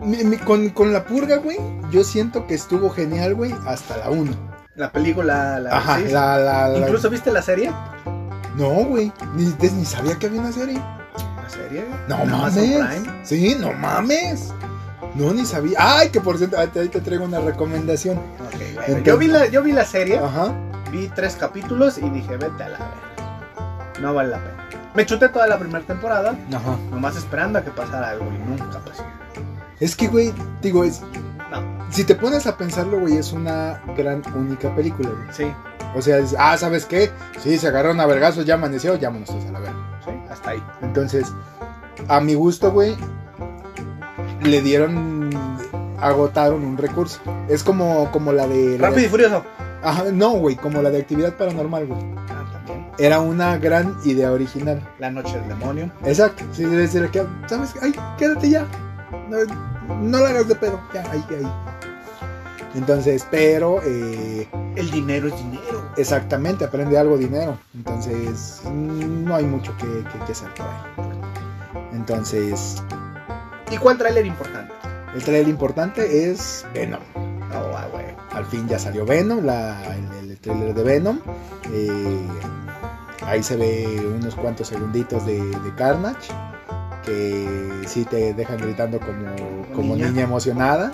mi- 0.00 0.24
mi- 0.24 0.38
con, 0.38 0.70
con 0.70 0.92
la 0.92 1.04
purga, 1.04 1.36
güey. 1.36 1.58
Yo 1.90 2.02
siento 2.02 2.46
que 2.46 2.54
estuvo 2.54 2.90
genial, 2.90 3.34
güey, 3.34 3.54
hasta 3.66 3.96
la 3.98 4.10
1. 4.10 4.32
La 4.74 4.90
película, 4.90 5.58
la. 5.58 5.76
Ajá, 5.76 5.98
sí. 5.98 6.08
la, 6.10 6.38
la, 6.38 6.68
la- 6.68 6.78
Incluso 6.78 7.10
viste 7.10 7.30
la 7.30 7.42
serie. 7.42 7.70
No, 8.56 8.68
güey. 8.84 9.12
Ni, 9.34 9.44
ni 9.60 9.84
sabía 9.84 10.18
que 10.18 10.26
había 10.26 10.40
una 10.40 10.52
serie. 10.52 10.78
La 10.78 11.48
serie. 11.48 11.84
No 12.08 12.24
mames. 12.24 13.02
Sí, 13.24 13.56
no 13.58 13.72
mames. 13.72 14.52
No, 15.14 15.32
ni 15.34 15.44
sabía. 15.44 15.76
Ay, 15.78 16.08
que 16.08 16.20
por 16.22 16.38
cierto, 16.38 16.58
ahí 16.58 16.68
te, 16.68 16.88
traigo 16.88 17.24
una 17.24 17.40
recomendación. 17.40 18.16
Ok, 18.16 18.52
bueno, 18.52 18.80
Entonces- 18.80 19.04
yo, 19.04 19.18
vi 19.18 19.26
la, 19.28 19.46
yo 19.48 19.62
vi 19.62 19.72
la 19.72 19.84
serie, 19.84 20.18
Ajá. 20.18 20.52
vi 20.90 21.08
tres 21.14 21.36
capítulos 21.36 21.98
y 21.98 22.08
dije, 22.08 22.36
vete 22.38 22.62
a 22.62 22.68
la 22.70 22.78
verga. 22.78 24.00
No 24.00 24.14
vale 24.14 24.30
la 24.30 24.38
pena. 24.38 24.68
Me 24.94 25.04
chuté 25.06 25.28
toda 25.28 25.46
la 25.46 25.58
primera 25.58 25.84
temporada, 25.84 26.34
Ajá. 26.48 26.76
nomás 26.90 27.16
esperando 27.16 27.58
a 27.58 27.62
que 27.62 27.70
pasara 27.70 28.08
algo 28.10 28.26
y 28.32 28.38
nunca 28.48 28.78
pasó. 28.80 29.04
Es 29.80 29.94
que, 29.96 30.08
güey, 30.08 30.32
digo, 30.62 30.84
es. 30.84 31.02
Si 31.92 32.04
te 32.04 32.14
pones 32.14 32.46
a 32.46 32.56
pensarlo, 32.56 32.98
güey, 33.00 33.16
es 33.18 33.32
una 33.32 33.80
gran 33.96 34.22
única 34.34 34.74
película, 34.74 35.10
güey. 35.10 35.28
sí, 35.32 35.52
O 35.94 36.00
sea, 36.02 36.18
es- 36.18 36.34
ah, 36.38 36.56
¿sabes 36.56 36.86
qué? 36.86 37.10
Sí, 37.38 37.58
se 37.58 37.68
agarraron 37.68 38.00
a 38.00 38.06
vergazos, 38.06 38.46
ya 38.46 38.54
amaneció, 38.54 38.96
todos 39.28 39.44
a 39.46 39.52
la 39.52 39.60
verga. 39.60 39.76
sí, 40.04 40.10
hasta 40.30 40.50
ahí. 40.50 40.62
Entonces, 40.80 41.30
a 42.08 42.20
mi 42.20 42.34
gusto, 42.34 42.72
güey, 42.72 42.96
le 44.42 44.60
dieron. 44.62 45.30
Agotaron 46.00 46.64
un 46.64 46.76
recurso. 46.78 47.20
Es 47.48 47.62
como, 47.62 48.10
como 48.10 48.32
la 48.32 48.46
de. 48.48 48.76
la 48.78 48.88
Rápido 48.88 49.06
y 49.06 49.10
furioso. 49.10 49.44
Ajá, 49.84 50.04
no, 50.12 50.30
güey, 50.32 50.56
como 50.56 50.82
la 50.82 50.90
de 50.90 50.98
actividad 51.00 51.34
paranormal, 51.36 51.86
güey. 51.86 52.00
Ah, 52.28 52.44
también. 52.52 52.86
Era 52.98 53.20
una 53.20 53.56
gran 53.58 53.96
idea 54.04 54.32
original. 54.32 54.80
La 54.98 55.10
noche 55.10 55.38
del 55.38 55.48
demonio. 55.48 55.92
Exacto. 56.04 56.42
Sí, 56.52 56.64
ser 56.88 57.08
que, 57.10 57.24
¿sabes? 57.46 57.74
Ay, 57.82 57.94
quédate 58.18 58.50
ya. 58.50 58.66
No, 59.32 59.94
no 59.96 60.18
la 60.20 60.28
hagas 60.30 60.48
de 60.48 60.54
pedo. 60.54 60.80
Ya, 60.94 61.02
ahí, 61.10 61.24
ahí. 61.30 61.46
Entonces, 62.74 63.26
pero, 63.30 63.80
eh, 63.84 64.48
El 64.76 64.90
dinero 64.90 65.28
es 65.28 65.36
dinero. 65.36 65.90
exactamente, 65.96 66.64
aprende 66.64 66.96
algo 66.98 67.18
dinero. 67.18 67.58
Entonces, 67.74 68.62
no 68.72 69.34
hay 69.34 69.44
mucho 69.44 69.76
que, 69.76 69.86
que, 69.86 70.24
que 70.26 70.32
hacer 70.32 70.48
por 70.54 70.66
ahí. 70.66 71.10
Entonces, 71.92 72.82
¿Y 73.70 73.76
cuál 73.76 73.98
tráiler 73.98 74.24
importante? 74.26 74.72
el 75.14 75.22
trailer 75.22 75.48
importante 75.48 76.30
es 76.30 76.64
Venom. 76.74 77.00
Oh, 77.16 77.76
ah, 77.76 77.86
güey. 77.92 78.06
Al 78.32 78.46
fin 78.46 78.66
ya 78.66 78.78
salió 78.78 79.04
Venom, 79.04 79.44
la, 79.44 79.78
el, 80.20 80.30
el 80.30 80.38
trailer 80.38 80.72
de 80.74 80.82
Venom. 80.82 81.18
Eh, 81.70 82.26
ahí 83.26 83.42
se 83.42 83.56
ve 83.56 83.86
unos 84.18 84.34
cuantos 84.34 84.68
segunditos 84.68 85.26
de, 85.26 85.38
de 85.38 85.74
Carnage. 85.76 86.32
Que 87.04 87.82
sí 87.86 88.04
te 88.04 88.32
dejan 88.34 88.58
gritando 88.58 88.98
como, 89.00 89.34
como 89.74 89.94
niña. 89.96 90.08
niña. 90.08 90.22
emocionada. 90.22 90.92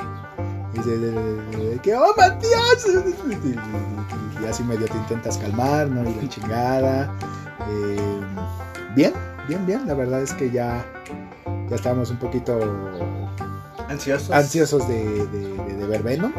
Y 0.74 0.78
dice 0.78 0.98
de- 0.98 1.10
de- 1.12 1.70
de 1.70 1.78
que, 1.80 1.94
¡Oh, 1.94 2.14
Matías! 2.16 2.86
Y, 3.30 4.42
y 4.44 4.46
así 4.46 4.62
medio 4.64 4.86
te 4.86 4.96
intentas 4.96 5.36
calmar, 5.38 5.88
¿no? 5.88 6.08
Y 6.08 6.14
la 6.14 6.28
chingada. 6.28 7.12
Eh, 7.70 8.20
bien, 8.94 9.12
bien, 9.48 9.66
bien. 9.66 9.86
La 9.86 9.94
verdad 9.94 10.22
es 10.22 10.32
que 10.32 10.50
ya, 10.50 10.84
ya 11.68 11.76
estábamos 11.76 12.10
un 12.10 12.18
poquito 12.18 12.58
Ansiosos. 13.88 14.30
ansiosos 14.30 14.88
de, 14.88 15.04
de, 15.04 15.26
de- 15.52 15.76
de 15.76 15.86
ver 15.86 16.02
Venom. 16.02 16.32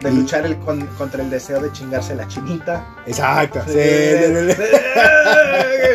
De 0.00 0.10
luchar 0.10 0.46
el, 0.46 0.56
con- 0.58 0.86
contra 0.98 1.22
el 1.22 1.28
deseo 1.28 1.60
de 1.60 1.70
chingarse 1.72 2.14
la 2.14 2.26
chinita. 2.26 2.86
Exacto. 3.06 3.60
Sí, 3.66 3.72
sí, 3.74 4.52
sí, 4.52 4.62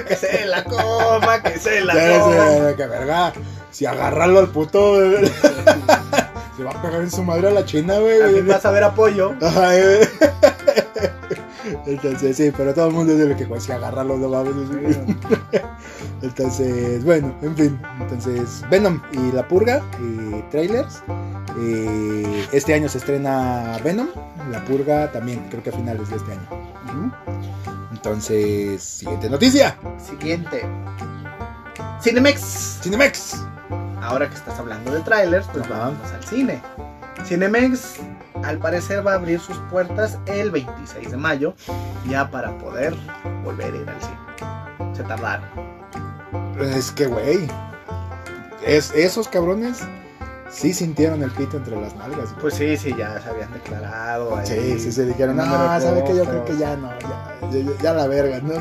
que 0.08 0.15
se 0.15 0.46
la 0.46 0.63
coma, 0.63 1.41
que 1.41 1.58
se 1.60 1.82
la 1.82 1.94
coma. 1.94 2.76
que 2.76 2.86
verga. 2.86 3.34
Si 3.72 3.86
agarrarlo 3.86 4.39
al 4.39 4.50
puto, 4.50 4.96
se 6.58 6.63
va 6.63 6.72
a 6.72 6.82
pegar 6.82 7.02
en 7.02 7.12
su 7.12 7.24
madre 7.24 7.48
a 7.48 7.52
la 7.52 7.65
china, 7.65 7.98
güey. 7.98 8.41
Vas 8.44 8.63
a 8.65 8.72
ver 8.72 8.84
apoyo. 8.84 9.34
Ajá. 9.41 9.72
Entonces, 11.86 12.38
sí, 12.38 12.52
pero 12.56 12.74
todo 12.74 12.88
el 12.88 12.93
mundo 12.93 13.15
dice 13.15 13.36
que 13.36 13.60
si 13.60 13.71
agarrarlo 13.71 14.17
no 14.17 14.30
mames. 14.30 14.56
Entonces, 16.21 17.04
bueno, 17.04 17.36
en 17.41 17.56
fin. 17.56 17.80
Entonces, 18.00 18.63
Venom 18.71 19.00
y 19.12 19.32
La 19.32 19.48
Purga, 19.48 19.84
eh, 20.02 20.43
trailers. 20.50 21.04
Eh, 21.60 22.48
este 22.52 22.74
año 22.74 22.89
se 22.89 22.98
estrena 22.98 23.80
Venom, 23.84 24.08
La 24.52 24.63
Purga 24.65 25.12
también, 25.12 25.45
creo 25.50 25.62
que 25.62 25.69
a 25.69 25.74
finales 25.74 26.10
de 26.10 26.15
este 26.17 26.32
año. 26.32 27.12
Entonces, 27.91 28.82
siguiente 28.82 29.30
noticia. 29.30 29.78
Siguiente. 29.98 30.63
Cinemex. 32.02 32.80
Cinemex. 32.82 33.36
Ahora 34.02 34.30
que 34.30 34.36
estás 34.36 34.60
hablando 34.60 34.91
de 34.91 35.02
trailers, 35.02 35.48
pues 35.52 35.65
Ajá. 35.65 35.80
vamos 35.80 36.12
al 36.12 36.24
cine. 36.24 36.62
Cinemex 37.26 38.00
al 38.45 38.60
parecer 38.60 39.05
va 39.05 39.13
a 39.13 39.15
abrir 39.15 39.39
sus 39.39 39.58
puertas 39.71 40.17
el 40.27 40.51
26 40.51 41.12
de 41.12 41.17
mayo 41.17 41.53
ya 42.08 42.29
para 42.29 42.58
poder 42.60 42.95
volver 43.43 43.73
a 43.73 43.77
ir 43.77 43.89
al 43.89 44.01
cine. 44.01 44.93
Se 44.95 45.03
tardaron. 45.03 45.45
Es 46.60 46.91
que, 46.91 47.08
güey. 47.08 47.47
Es, 48.65 48.91
esos 48.95 49.27
cabrones 49.27 49.79
sí 50.49 50.73
sintieron 50.73 51.21
el 51.23 51.31
pito 51.31 51.58
entre 51.58 51.79
las 51.79 51.95
nalgas. 51.95 52.29
güey. 52.29 52.41
Pues 52.41 52.53
sí, 52.53 52.77
sí, 52.77 52.95
ya 52.97 53.19
se 53.19 53.29
habían 53.29 53.51
declarado. 53.51 54.38
ahí. 54.38 54.45
Sí, 54.47 54.79
sí, 54.79 54.91
se 54.91 55.05
dijeron, 55.05 55.36
no, 55.38 55.45
No 55.45 55.79
¿sabe 55.81 56.03
que 56.03 56.15
Yo 56.15 56.23
creo 56.25 56.45
que 56.45 56.58
ya 56.58 56.75
no, 56.77 56.89
ya, 56.99 57.38
ya, 57.51 57.60
ya- 57.60 57.81
ya 57.81 57.93
la 57.93 58.08
verga, 58.08 58.39
¿no? 58.41 58.53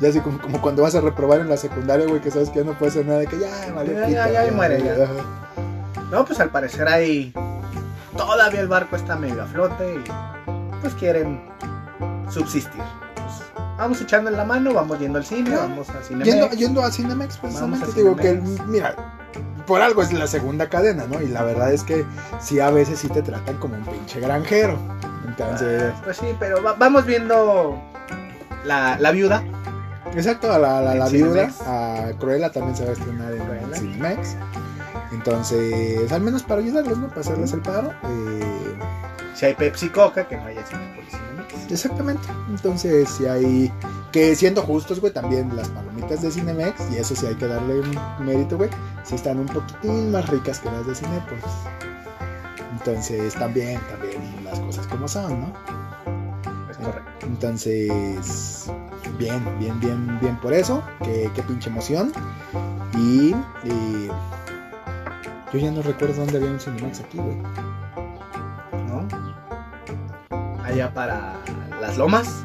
Ya 0.00 0.08
así 0.10 0.20
como, 0.20 0.40
como 0.40 0.60
cuando 0.60 0.82
vas 0.82 0.94
a 0.94 1.00
reprobar 1.00 1.40
en 1.40 1.48
la 1.48 1.56
secundaria, 1.56 2.06
güey, 2.06 2.20
que 2.20 2.30
sabes 2.30 2.50
que 2.50 2.60
ya 2.60 2.64
no 2.64 2.78
puedes 2.78 2.94
hacer 2.94 3.06
nada, 3.06 3.24
que 3.26 3.38
ya, 3.38 3.72
vale, 3.74 3.94
Ya, 3.94 4.08
ya, 4.08 4.30
ya, 4.30 4.40
ahí 4.42 4.50
muere, 4.52 4.82
ya. 4.82 4.94
No, 6.10 6.24
pues 6.24 6.38
al 6.40 6.50
parecer 6.50 6.86
ahí 6.88 7.32
todavía 8.16 8.60
el 8.60 8.68
barco 8.68 8.96
está 8.96 9.16
medio 9.16 9.42
a 9.42 9.46
flote 9.46 9.94
y 9.96 10.78
pues 10.80 10.94
quieren 10.94 11.40
subsistir. 12.30 12.82
Pues, 13.14 13.42
vamos 13.76 14.00
echando 14.00 14.30
en 14.30 14.36
la 14.36 14.44
mano, 14.44 14.72
vamos 14.74 14.98
yendo 14.98 15.18
al 15.18 15.24
cine, 15.24 15.50
Claro. 15.50 15.62
vamos 15.68 15.88
a 15.90 16.02
Cinemex. 16.02 16.26
Yendo, 16.30 16.50
yendo 16.50 16.82
a 16.82 16.90
Cinemex, 16.90 17.36
precisamente, 17.38 17.86
a 17.90 17.94
digo 17.94 18.16
que, 18.16 18.30
Cinemex. 18.36 18.66
mira, 18.66 18.94
por 19.66 19.82
algo 19.82 20.02
es 20.02 20.12
la 20.12 20.26
segunda 20.26 20.68
cadena, 20.68 21.04
¿no? 21.10 21.20
Y 21.20 21.28
la 21.28 21.42
verdad 21.42 21.72
es 21.72 21.82
que 21.84 22.04
sí, 22.40 22.58
a 22.60 22.70
veces 22.70 22.98
sí 22.98 23.08
te 23.08 23.22
tratan 23.22 23.56
como 23.58 23.74
un 23.76 23.84
pinche 23.84 24.20
granjero. 24.20 24.78
Entonces, 25.26 25.92
Ah, 25.94 26.00
Pues 26.04 26.16
sí, 26.16 26.26
pero 26.38 26.62
va- 26.62 26.72
vamos 26.74 27.04
viendo 27.04 27.80
la, 28.64 28.98
la 28.98 29.10
viuda. 29.12 29.42
exacto, 30.14 30.50
a 30.52 30.58
la, 30.58 30.80
la, 30.80 31.08
viuda, 31.08 31.48
Cinemex. 31.50 31.60
a 31.66 32.10
Cruella 32.18 32.50
también 32.50 32.74
se 32.76 32.84
va 32.84 32.90
a 32.90 32.92
estrenar 32.94 33.32
en 33.32 33.44
Cruella. 33.44 33.76
Cinemex. 33.76 34.36
Entonces, 35.12 36.10
al 36.12 36.20
menos 36.20 36.42
para 36.42 36.60
ayudarlos, 36.60 36.98
¿no? 36.98 37.08
Para 37.08 37.20
hacerles 37.22 37.52
el 37.52 37.60
paro. 37.62 37.92
eh, 38.04 38.78
Si 39.34 39.46
hay 39.46 39.54
Pepsi 39.54 39.88
Coca, 39.88 40.26
que 40.28 40.36
no 40.36 40.44
haya 40.46 40.62
Cinemex. 40.66 41.70
Exactamente. 41.70 42.22
Entonces, 42.48 43.08
si 43.08 43.26
hay. 43.26 43.72
Que 44.12 44.34
siendo 44.34 44.62
justos, 44.62 45.00
güey, 45.00 45.12
también 45.12 45.54
las 45.54 45.68
palomitas 45.68 46.22
de 46.22 46.30
Cinemex, 46.30 46.90
y 46.92 46.96
eso 46.96 47.14
sí 47.14 47.26
hay 47.26 47.34
que 47.34 47.46
darle 47.46 47.80
un 47.80 47.98
mérito, 48.24 48.56
güey, 48.56 48.70
sí 49.04 49.16
están 49.16 49.38
un 49.38 49.46
poquitín 49.46 50.10
más 50.10 50.26
ricas 50.30 50.60
que 50.60 50.70
las 50.70 50.86
de 50.86 50.94
Cinepolis. 50.94 51.44
Entonces, 52.72 53.34
también, 53.34 53.80
también 53.90 54.44
las 54.44 54.58
cosas 54.60 54.86
como 54.86 55.08
son, 55.08 55.40
¿no? 55.40 55.52
Es 56.70 56.76
correcto. 56.78 57.26
Entonces, 57.26 58.70
bien, 59.18 59.44
bien, 59.58 59.78
bien, 59.80 60.18
bien 60.20 60.36
por 60.40 60.54
eso. 60.54 60.82
Qué, 61.02 61.30
qué 61.34 61.42
pinche 61.42 61.68
emoción. 61.70 62.12
Y. 62.96 63.34
eh, 63.64 64.08
yo 65.52 65.58
ya 65.58 65.70
no 65.70 65.82
recuerdo 65.82 66.14
dónde 66.16 66.36
había 66.38 66.50
un 66.50 66.60
Cinemex 66.60 67.00
aquí, 67.00 67.18
güey. 67.18 67.36
¿No? 68.86 69.06
Allá 70.64 70.92
para 70.92 71.34
las 71.80 71.96
lomas, 71.96 72.44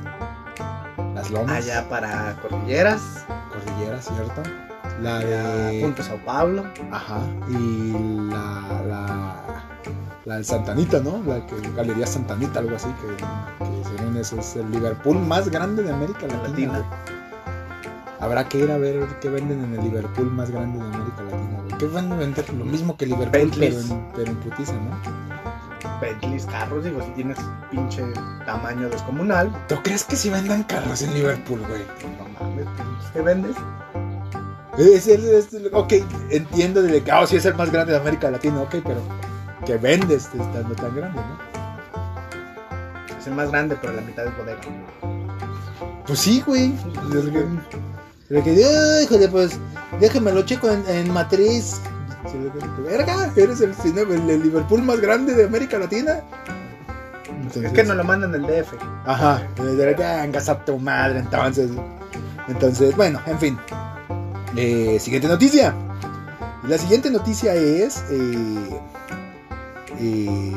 Las 1.14 1.30
lomas. 1.32 1.52
allá 1.52 1.88
para 1.90 2.36
Cordilleras, 2.42 3.26
Cordillera, 3.52 4.02
¿cierto? 4.02 4.42
La 5.02 5.20
de. 5.20 5.82
Punto 5.82 6.04
Sao 6.04 6.18
Paulo. 6.26 6.64
Ajá, 6.92 7.20
y 7.50 7.92
la, 8.30 8.82
la, 8.88 9.36
la 10.26 10.38
de 10.38 10.44
Santanita, 10.44 11.00
¿no? 11.00 11.22
La 11.26 11.46
que 11.46 11.56
Galería 11.76 12.08
Santanita, 12.08 12.60
algo 12.60 12.76
así, 12.76 12.88
que, 13.02 13.18
que 13.66 13.98
según 13.98 14.16
eso 14.18 14.40
es 14.40 14.56
el 14.56 14.72
Liverpool 14.72 15.20
más 15.20 15.50
grande 15.50 15.84
de 15.84 15.92
América 15.92 16.22
Latina. 16.28 16.48
Latina. 16.48 16.86
Habrá 18.24 18.48
que 18.48 18.58
ir 18.60 18.72
a 18.72 18.78
ver 18.78 19.06
qué 19.20 19.28
venden 19.30 19.62
en 19.66 19.74
el 19.74 19.84
Liverpool 19.84 20.32
más 20.32 20.50
grande 20.50 20.80
de 20.80 20.86
América 20.86 21.24
Latina, 21.24 21.60
güey. 21.66 21.78
¿Qué 21.78 21.88
van 21.88 22.10
a 22.12 22.16
vender? 22.16 22.54
Lo 22.54 22.64
mismo 22.64 22.96
que 22.96 23.06
Liverpool, 23.06 23.52
pero 23.60 23.80
en, 23.82 24.08
pero 24.16 24.32
en 24.32 24.38
putiza, 24.38 24.74
¿no? 24.74 26.00
Bentleys, 26.00 26.46
carros, 26.46 26.86
digo, 26.86 27.02
si 27.04 27.10
tienes 27.12 27.38
pinche 27.70 28.02
tamaño 28.46 28.88
descomunal, 28.90 29.52
¿Tú 29.68 29.76
crees 29.84 30.06
que 30.06 30.16
si 30.16 30.30
vendan 30.30 30.64
carros 30.64 31.02
en 31.02 31.14
Liverpool, 31.14 31.60
güey? 31.68 31.82
no 32.18 32.40
mames, 32.48 32.66
¿qué 33.12 33.22
vendes? 33.22 33.56
Es 34.78 35.08
el, 35.08 35.26
es 35.26 35.54
el- 35.54 35.70
ok, 35.74 35.94
entiendo 36.30 36.82
de 36.82 37.04
que, 37.04 37.12
ah, 37.12 37.28
sí 37.28 37.36
es 37.36 37.46
el 37.46 37.56
más 37.56 37.72
grande 37.72 37.92
de 37.92 38.00
América 38.00 38.32
Latina, 38.32 38.62
ok, 38.62 38.76
pero 38.86 39.02
que 39.66 39.76
vendes 39.78 40.30
estando 40.34 40.74
tan 40.76 40.96
grande, 40.96 41.20
¿no? 41.20 43.18
Es 43.20 43.28
el 43.28 43.36
más 43.36 43.52
grande, 43.52 43.78
pero 43.82 43.92
la 43.94 44.02
mitad 44.02 44.26
es 44.26 44.38
bodega. 44.38 44.62
Pues 46.08 46.20
sí, 46.20 46.42
güey. 46.46 46.74
Que- 48.42 48.66
"Ay, 48.66 49.04
híjole, 49.04 49.28
pues 49.28 49.60
déjame 50.00 50.32
lo 50.32 50.42
checo 50.44 50.70
en, 50.70 50.84
en 50.88 51.12
matriz. 51.14 51.80
Le 52.34 52.84
Verga, 52.84 53.32
eres 53.36 53.62
el, 53.62 53.76
cine- 53.76 54.02
el, 54.02 54.30
el 54.30 54.42
Liverpool 54.44 54.82
más 54.82 55.00
grande 55.02 55.34
de 55.36 55.46
América 55.46 55.78
Latina. 55.78 56.22
Entonces- 57.30 57.66
Es 57.66 57.72
que 57.74 57.84
nos 57.84 57.96
lo 57.98 58.04
mandan 58.04 58.32
del 58.32 58.44
DF. 58.44 58.74
Ajá, 59.06 59.46
vengas 59.58 60.50
a 60.50 60.64
tu 60.66 60.80
madre, 60.80 61.20
entonces. 61.20 61.70
Entonces, 62.48 62.96
bueno, 62.96 63.20
en 63.28 63.38
fin. 63.40 63.58
Eh, 64.56 64.98
siguiente 65.00 65.28
noticia. 65.28 65.74
La 66.68 66.78
siguiente 66.78 67.12
noticia 67.12 67.54
es 67.54 68.04
eh, 68.10 68.80
eh, 70.00 70.54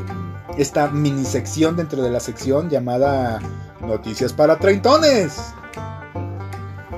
esta 0.56 0.88
mini 0.88 1.24
sección 1.24 1.76
dentro 1.76 2.02
de 2.02 2.10
la 2.10 2.20
sección 2.20 2.70
llamada 2.70 3.40
Noticias 3.80 4.32
para 4.32 4.56
Treintones. 4.58 5.36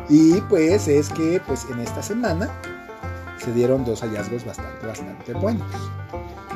Y 0.09 0.40
pues 0.42 0.88
es 0.88 1.11
que 1.11 1.40
pues 1.47 1.66
en 1.71 1.81
esta 1.81 2.03
semana 2.03 2.49
se 3.38 3.53
dieron 3.53 3.85
dos 3.85 4.01
hallazgos 4.03 4.44
bastante, 4.44 4.87
bastante 4.87 5.33
buenos. 5.35 5.66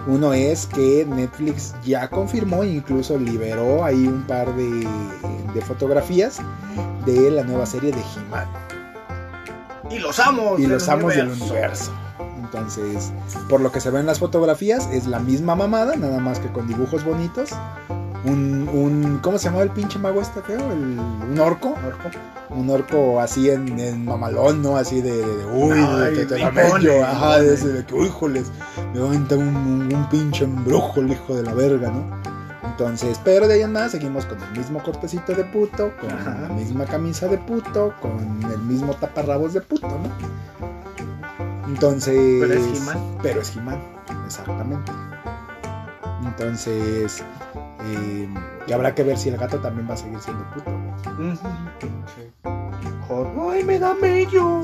Uno 0.06 0.32
es 0.34 0.66
que 0.66 1.06
Netflix 1.08 1.74
ya 1.84 2.08
confirmó 2.08 2.64
e 2.64 2.70
incluso 2.70 3.16
liberó 3.18 3.84
ahí 3.84 4.06
un 4.06 4.22
par 4.22 4.52
de, 4.56 4.86
de 5.54 5.60
fotografías 5.62 6.40
de 7.06 7.30
la 7.30 7.44
nueva 7.44 7.66
serie 7.66 7.92
de 7.92 8.00
He-Man 8.00 8.48
Y 9.90 9.98
los 9.98 10.18
amos. 10.18 10.58
y 10.58 10.66
los 10.66 10.88
amos 10.88 11.14
del 11.14 11.28
universo. 11.30 11.92
Entonces, 12.38 13.12
por 13.48 13.60
lo 13.60 13.70
que 13.70 13.80
se 13.80 13.90
ve 13.90 14.00
en 14.00 14.06
las 14.06 14.18
fotografías, 14.18 14.88
es 14.92 15.06
la 15.06 15.20
misma 15.20 15.54
mamada, 15.54 15.96
nada 15.96 16.18
más 16.18 16.38
que 16.40 16.48
con 16.48 16.66
dibujos 16.66 17.04
bonitos. 17.04 17.50
Un, 18.24 18.68
un 18.72 19.18
¿cómo 19.20 19.36
se 19.38 19.46
llamaba 19.46 19.64
el 19.64 19.70
pinche 19.70 19.98
mago 19.98 20.20
este 20.20 20.40
feo? 20.42 20.60
El- 20.72 20.98
un 20.98 21.38
orco. 21.40 21.70
Orco. 21.70 22.10
Un 22.50 22.70
orco 22.70 23.18
así 23.18 23.50
en, 23.50 23.78
en 23.80 24.04
mamalón, 24.04 24.62
¿no? 24.62 24.76
Así 24.76 25.00
de, 25.00 25.24
uy, 25.52 25.78
de 25.78 26.04
Ay, 26.06 26.14
que 26.14 26.26
te 26.26 26.38
la 26.38 26.48
ajá, 27.10 27.40
de, 27.40 27.54
ese 27.54 27.68
de 27.68 27.84
que, 27.84 27.94
uy, 27.94 28.08
joles, 28.10 28.52
me 28.92 29.00
va 29.00 29.06
a 29.06 29.08
aventar 29.08 29.38
un, 29.38 29.48
un, 29.56 29.94
un 29.94 30.08
pinche 30.10 30.44
embrujo 30.44 31.00
el 31.00 31.12
hijo 31.12 31.34
de 31.34 31.42
la 31.42 31.54
verga, 31.54 31.90
¿no? 31.90 32.20
Entonces, 32.64 33.18
pero 33.24 33.48
de 33.48 33.54
ahí 33.54 33.62
en 33.62 33.72
más 33.72 33.92
seguimos 33.92 34.24
con 34.26 34.38
el 34.42 34.58
mismo 34.58 34.82
cortecito 34.82 35.34
de 35.34 35.44
puto, 35.44 35.92
con 36.00 36.10
Ajá. 36.10 36.38
la 36.42 36.48
misma 36.48 36.84
camisa 36.84 37.26
de 37.28 37.38
puto, 37.38 37.94
con 38.00 38.40
el 38.50 38.58
mismo 38.60 38.94
taparrabos 38.94 39.52
de 39.54 39.60
puto, 39.62 39.88
¿no? 39.88 40.08
Entonces. 41.68 42.14
Pero 42.40 42.54
es 42.54 42.66
He-Man. 42.80 42.98
Pero 43.22 43.40
es 43.40 43.56
He-Man, 43.56 43.78
exactamente. 44.26 44.92
Entonces. 46.24 47.22
Eh, 47.86 48.28
y 48.66 48.72
habrá 48.72 48.94
que 48.94 49.02
ver 49.02 49.16
si 49.18 49.28
el 49.28 49.36
gato 49.36 49.58
también 49.60 49.88
va 49.88 49.94
a 49.94 49.96
seguir 49.96 50.20
siendo 50.20 50.44
puto. 50.50 50.70
Joder. 53.08 53.32
Ay, 53.50 53.64
me 53.64 53.78
da 53.78 53.94
mello. 53.94 54.62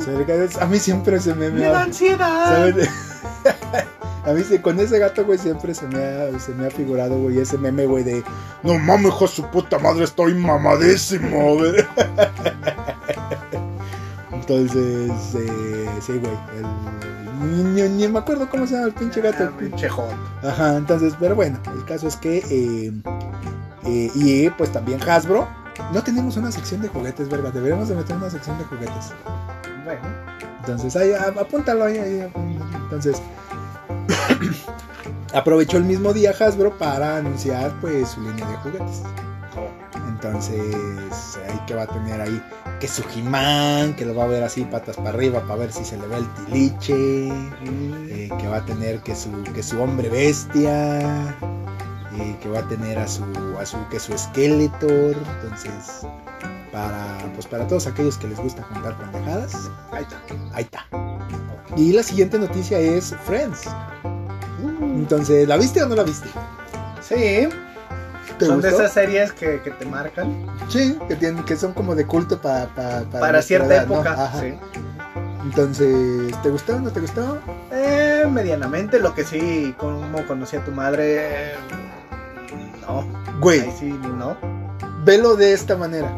A 0.60 0.66
mí 0.66 0.78
siempre 0.78 1.20
se 1.20 1.34
me, 1.34 1.50
Me 1.50 1.66
da 1.66 1.82
ansiedad. 1.82 2.46
¿sabes? 2.72 2.88
A 4.28 4.32
mí 4.32 4.42
con 4.58 4.78
ese 4.78 4.98
gato, 4.98 5.24
güey, 5.24 5.38
siempre 5.38 5.72
se 5.74 5.86
me 5.86 6.04
ha, 6.04 6.38
se 6.38 6.52
me 6.52 6.66
ha 6.66 6.70
figurado, 6.70 7.16
güey, 7.18 7.38
ese 7.38 7.56
meme, 7.56 7.86
güey, 7.86 8.04
de 8.04 8.22
No 8.62 8.78
mames, 8.78 9.06
hijo 9.06 9.26
su 9.26 9.42
puta 9.46 9.78
madre, 9.78 10.04
estoy 10.04 10.34
mamadísimo, 10.34 11.54
güey. 11.54 11.72
Entonces, 14.32 15.34
eh, 15.34 15.88
sí, 16.00 16.18
güey. 16.18 16.38
el- 16.58 17.27
Ni, 17.48 17.82
ni 17.82 18.08
me 18.08 18.18
acuerdo 18.18 18.48
cómo 18.48 18.66
se 18.66 18.74
llama 18.74 18.86
el 18.86 18.94
pinche 18.94 19.20
gato. 19.20 19.44
Ah, 19.44 19.58
pinche 19.58 19.88
hot. 19.88 20.12
Ajá, 20.42 20.76
entonces, 20.76 21.14
pero 21.18 21.34
bueno, 21.34 21.58
el 21.74 21.84
caso 21.84 22.08
es 22.08 22.16
que. 22.16 22.38
eh, 22.38 22.92
eh, 23.84 24.10
y 24.14 24.50
pues 24.50 24.72
también 24.72 25.00
Hasbro. 25.02 25.48
No 25.92 26.02
tenemos 26.02 26.36
una 26.36 26.50
sección 26.50 26.82
de 26.82 26.88
juguetes, 26.88 27.28
verga. 27.28 27.50
Deberíamos 27.50 27.88
de 27.88 27.94
meter 27.94 28.16
una 28.16 28.30
sección 28.30 28.58
de 28.58 28.64
juguetes. 28.64 29.12
Bueno. 29.84 30.00
Entonces, 30.60 30.96
ahí, 30.96 31.12
apúntalo 31.14 31.84
ahí, 31.84 31.98
ahí. 31.98 32.32
Entonces, 32.82 33.22
aprovechó 35.34 35.78
el 35.78 35.84
mismo 35.84 36.12
día 36.12 36.34
Hasbro 36.38 36.76
para 36.76 37.16
anunciar 37.16 37.72
pues 37.80 38.10
su 38.10 38.20
línea 38.20 38.46
de 38.46 38.56
juguetes. 38.56 39.02
Entonces, 40.08 41.38
ahí 41.48 41.58
que 41.66 41.74
va 41.74 41.84
a 41.84 41.86
tener 41.86 42.20
ahí 42.20 42.42
que 42.80 42.88
su 42.88 43.02
Jimán, 43.04 43.94
que 43.94 44.04
lo 44.04 44.14
va 44.14 44.24
a 44.24 44.26
ver 44.28 44.42
así 44.42 44.64
patas 44.64 44.96
para 44.96 45.10
arriba 45.10 45.40
para 45.42 45.56
ver 45.56 45.72
si 45.72 45.84
se 45.84 45.96
le 45.96 46.06
ve 46.06 46.16
el 46.18 46.28
tiliche, 46.34 47.28
eh, 47.28 48.30
que 48.38 48.48
va 48.48 48.58
a 48.58 48.64
tener 48.64 49.00
que 49.02 49.14
su, 49.14 49.30
que 49.54 49.62
su 49.62 49.80
hombre 49.82 50.08
bestia, 50.08 50.98
eh, 52.18 52.36
que 52.40 52.48
va 52.48 52.60
a 52.60 52.68
tener 52.68 52.98
a 52.98 53.08
su, 53.08 53.24
a 53.60 53.66
su, 53.66 53.76
que 53.90 53.98
su 53.98 54.16
Skeletor, 54.16 55.16
entonces, 55.42 56.06
para, 56.72 57.18
pues 57.34 57.46
para 57.46 57.66
todos 57.66 57.86
aquellos 57.86 58.16
que 58.18 58.28
les 58.28 58.38
gusta 58.38 58.62
contar 58.62 58.96
pendejadas, 58.98 59.70
Ahí 59.92 60.04
está. 60.04 60.22
ahí 60.54 60.64
está. 60.64 60.86
Y 61.76 61.92
la 61.92 62.02
siguiente 62.02 62.38
noticia 62.38 62.78
es 62.78 63.14
Friends. 63.26 63.62
Entonces, 64.80 65.46
¿la 65.46 65.56
viste 65.56 65.82
o 65.82 65.88
no 65.88 65.94
la 65.94 66.02
viste? 66.02 66.28
Sí, 67.00 67.48
¿Te 68.38 68.46
son 68.46 68.60
de 68.60 68.68
esas 68.68 68.92
series 68.92 69.32
que, 69.32 69.60
que 69.62 69.70
te 69.72 69.84
marcan 69.86 70.46
Sí, 70.68 70.96
que, 71.08 71.16
tienen, 71.16 71.44
que 71.44 71.56
son 71.56 71.72
como 71.72 71.94
de 71.94 72.06
culto 72.06 72.40
pa- 72.40 72.66
pa- 72.74 73.02
para, 73.10 73.20
para 73.20 73.42
cierta 73.42 73.82
época. 73.82 74.32
Sí. 74.40 74.54
Entonces, 75.44 76.34
¿te 76.42 76.50
gustó 76.50 76.76
o 76.76 76.80
no 76.80 76.90
te 76.90 77.00
gustó? 77.00 77.38
Eh, 77.72 78.24
medianamente, 78.30 78.98
lo 78.98 79.14
que 79.14 79.24
sí, 79.24 79.74
como 79.78 80.24
conocí 80.26 80.56
a 80.56 80.64
tu 80.64 80.72
madre, 80.72 81.52
no. 82.86 83.06
Güey, 83.40 83.60
Ahí 83.60 83.74
sí, 83.78 83.86
no. 84.16 84.36
velo 85.04 85.36
de 85.36 85.52
esta 85.52 85.76
manera. 85.76 86.10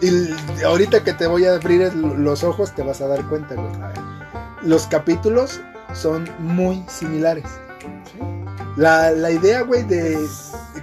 Y 0.00 0.30
ahorita 0.62 1.02
que 1.02 1.12
te 1.14 1.26
voy 1.26 1.46
a 1.46 1.54
abrir 1.54 1.92
los 1.94 2.44
ojos, 2.44 2.72
te 2.74 2.82
vas 2.82 3.00
a 3.00 3.08
dar 3.08 3.24
cuenta, 3.28 3.54
güey. 3.54 3.72
Los 4.62 4.86
capítulos 4.86 5.60
son 5.94 6.28
muy 6.38 6.84
similares. 6.88 7.44
Sí. 8.12 8.18
La, 8.76 9.10
la 9.10 9.30
idea, 9.30 9.62
güey, 9.62 9.82
de. 9.82 10.16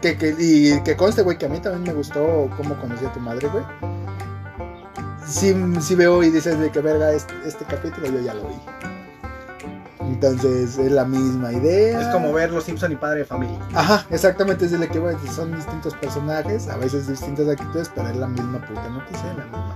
Que, 0.06 0.16
que- 0.18 0.36
y 0.38 0.82
que 0.84 0.96
conste, 0.96 1.24
güey, 1.24 1.36
que 1.40 1.48
a 1.48 1.50
mí 1.50 1.60
también 1.60 1.82
me 1.82 1.92
gustó 1.94 2.48
cómo 2.58 2.80
conocí 2.80 3.04
a 3.04 3.12
tu 3.12 3.20
madre, 3.20 3.48
güey. 3.48 3.64
Si, 5.28 5.56
si 5.82 5.96
veo 5.96 6.22
y 6.22 6.30
dices 6.30 6.60
de 6.60 6.70
que 6.70 6.80
verga 6.80 7.12
este, 7.12 7.34
este 7.44 7.66
capítulo, 7.66 8.06
yo 8.12 8.20
ya 8.20 8.36
lo 8.36 8.44
vi. 8.44 8.56
Entonces 10.02 10.78
es 10.78 10.92
la 10.92 11.06
misma 11.06 11.52
idea. 11.54 12.02
Es 12.02 12.08
como 12.10 12.32
ver 12.32 12.52
Los 12.52 12.66
Simpson 12.66 12.92
y 12.92 12.96
Padre 12.98 13.20
de 13.22 13.26
Familia. 13.26 13.58
Ajá, 13.74 14.06
exactamente, 14.12 14.66
es 14.66 14.72
de 14.72 14.78
la 14.78 14.88
que 14.88 15.00
güey, 15.00 15.16
son 15.36 15.56
distintos 15.56 15.96
personajes, 15.96 16.68
a 16.68 16.78
veces 16.78 17.08
distintas 17.08 17.48
actitudes, 17.50 17.90
pero 17.96 18.08
es 18.10 18.16
la 18.18 18.28
misma 18.28 18.60
puta 18.64 18.88
noticia. 18.88 19.26
La 19.34 19.44
misma. 19.46 19.76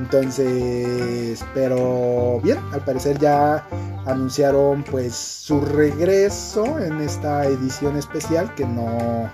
Entonces, 0.00 1.44
pero 1.52 2.40
bien, 2.42 2.58
al 2.72 2.80
parecer 2.80 3.18
ya 3.18 3.66
anunciaron 4.06 4.82
pues 4.82 5.14
su 5.14 5.60
regreso 5.60 6.78
en 6.78 7.02
esta 7.02 7.44
edición 7.44 7.98
especial 7.98 8.54
que 8.54 8.64
no, 8.64 9.30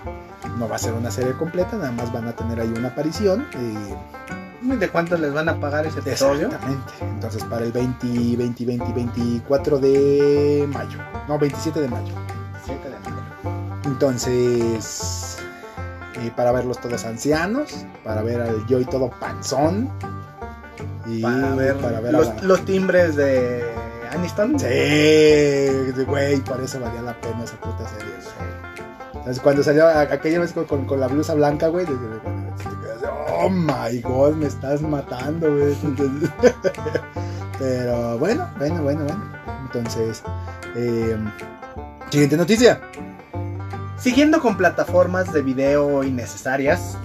no 0.57 0.67
va 0.67 0.75
a 0.75 0.79
ser 0.79 0.93
una 0.93 1.09
serie 1.09 1.31
completa, 1.33 1.77
nada 1.77 1.91
más 1.93 2.11
van 2.11 2.27
a 2.27 2.35
tener 2.35 2.59
ahí 2.59 2.71
una 2.75 2.89
aparición. 2.89 3.47
¿Y 4.61 4.75
¿De 4.75 4.89
cuánto 4.89 5.15
les 5.17 5.33
van 5.33 5.47
a 5.47 5.57
pagar 5.57 5.85
ese 5.85 5.99
episodio? 5.99 6.47
exactamente, 6.47 6.91
entonces 6.99 7.43
para 7.45 7.63
el 7.63 7.71
20, 7.71 8.35
20, 8.35 8.65
20, 8.65 8.93
24 8.93 9.79
de 9.79 10.67
mayo, 10.73 10.99
no, 11.29 11.39
27 11.39 11.79
de 11.79 11.87
mayo. 11.87 12.13
7 12.65 12.89
de 12.89 12.99
mayo. 12.99 13.81
Entonces, 13.85 15.37
eh, 16.15 16.31
para 16.35 16.51
verlos 16.51 16.81
todos 16.81 17.05
ancianos, 17.05 17.85
para 18.03 18.21
ver 18.21 18.41
al 18.41 18.65
Joy 18.67 18.83
todo 18.83 19.09
panzón. 19.09 19.89
Y 21.07 21.21
Para 21.21 21.55
ver, 21.55 21.75
para 21.77 21.99
ver 22.01 22.11
los, 22.13 22.27
a 22.27 22.35
la- 22.35 22.41
los 22.43 22.65
timbres 22.65 23.15
de 23.15 23.63
Aniston. 24.11 24.59
Sí, 24.59 26.03
güey, 26.05 26.39
por 26.41 26.59
eso 26.61 26.79
valía 26.79 27.01
la 27.01 27.13
pena 27.21 27.43
esa 27.43 27.55
puta 27.57 27.87
serie. 27.87 28.05
güey. 28.05 28.47
Entonces, 29.13 29.41
cuando 29.41 29.63
salió 29.63 29.87
aquella 29.87 30.39
vez 30.39 30.53
con, 30.53 30.65
con- 30.65 30.85
con 30.85 30.99
la 30.99 31.07
blusa 31.07 31.33
blanca, 31.33 31.67
güey, 31.67 31.85
de- 31.85 31.93
de- 31.97 32.07
de- 32.09 32.19
te 32.57 32.63
quedas 32.81 33.01
de, 33.01 33.07
oh 33.29 33.49
my 33.49 33.99
god, 34.01 34.33
me 34.35 34.47
estás 34.47 34.81
matando, 34.81 35.49
güey. 35.53 35.75
Entonces, 35.83 36.29
pero 37.59 38.17
bueno, 38.17 38.47
bueno, 38.57 38.83
bueno, 38.83 39.03
bueno. 39.03 39.31
Entonces, 39.65 40.23
eh, 40.75 41.17
siguiente 42.09 42.37
noticia. 42.37 42.79
Siguiendo 43.97 44.39
con 44.41 44.55
plataformas 44.57 45.33
de 45.33 45.41
video 45.41 46.03
innecesarias, 46.03 46.97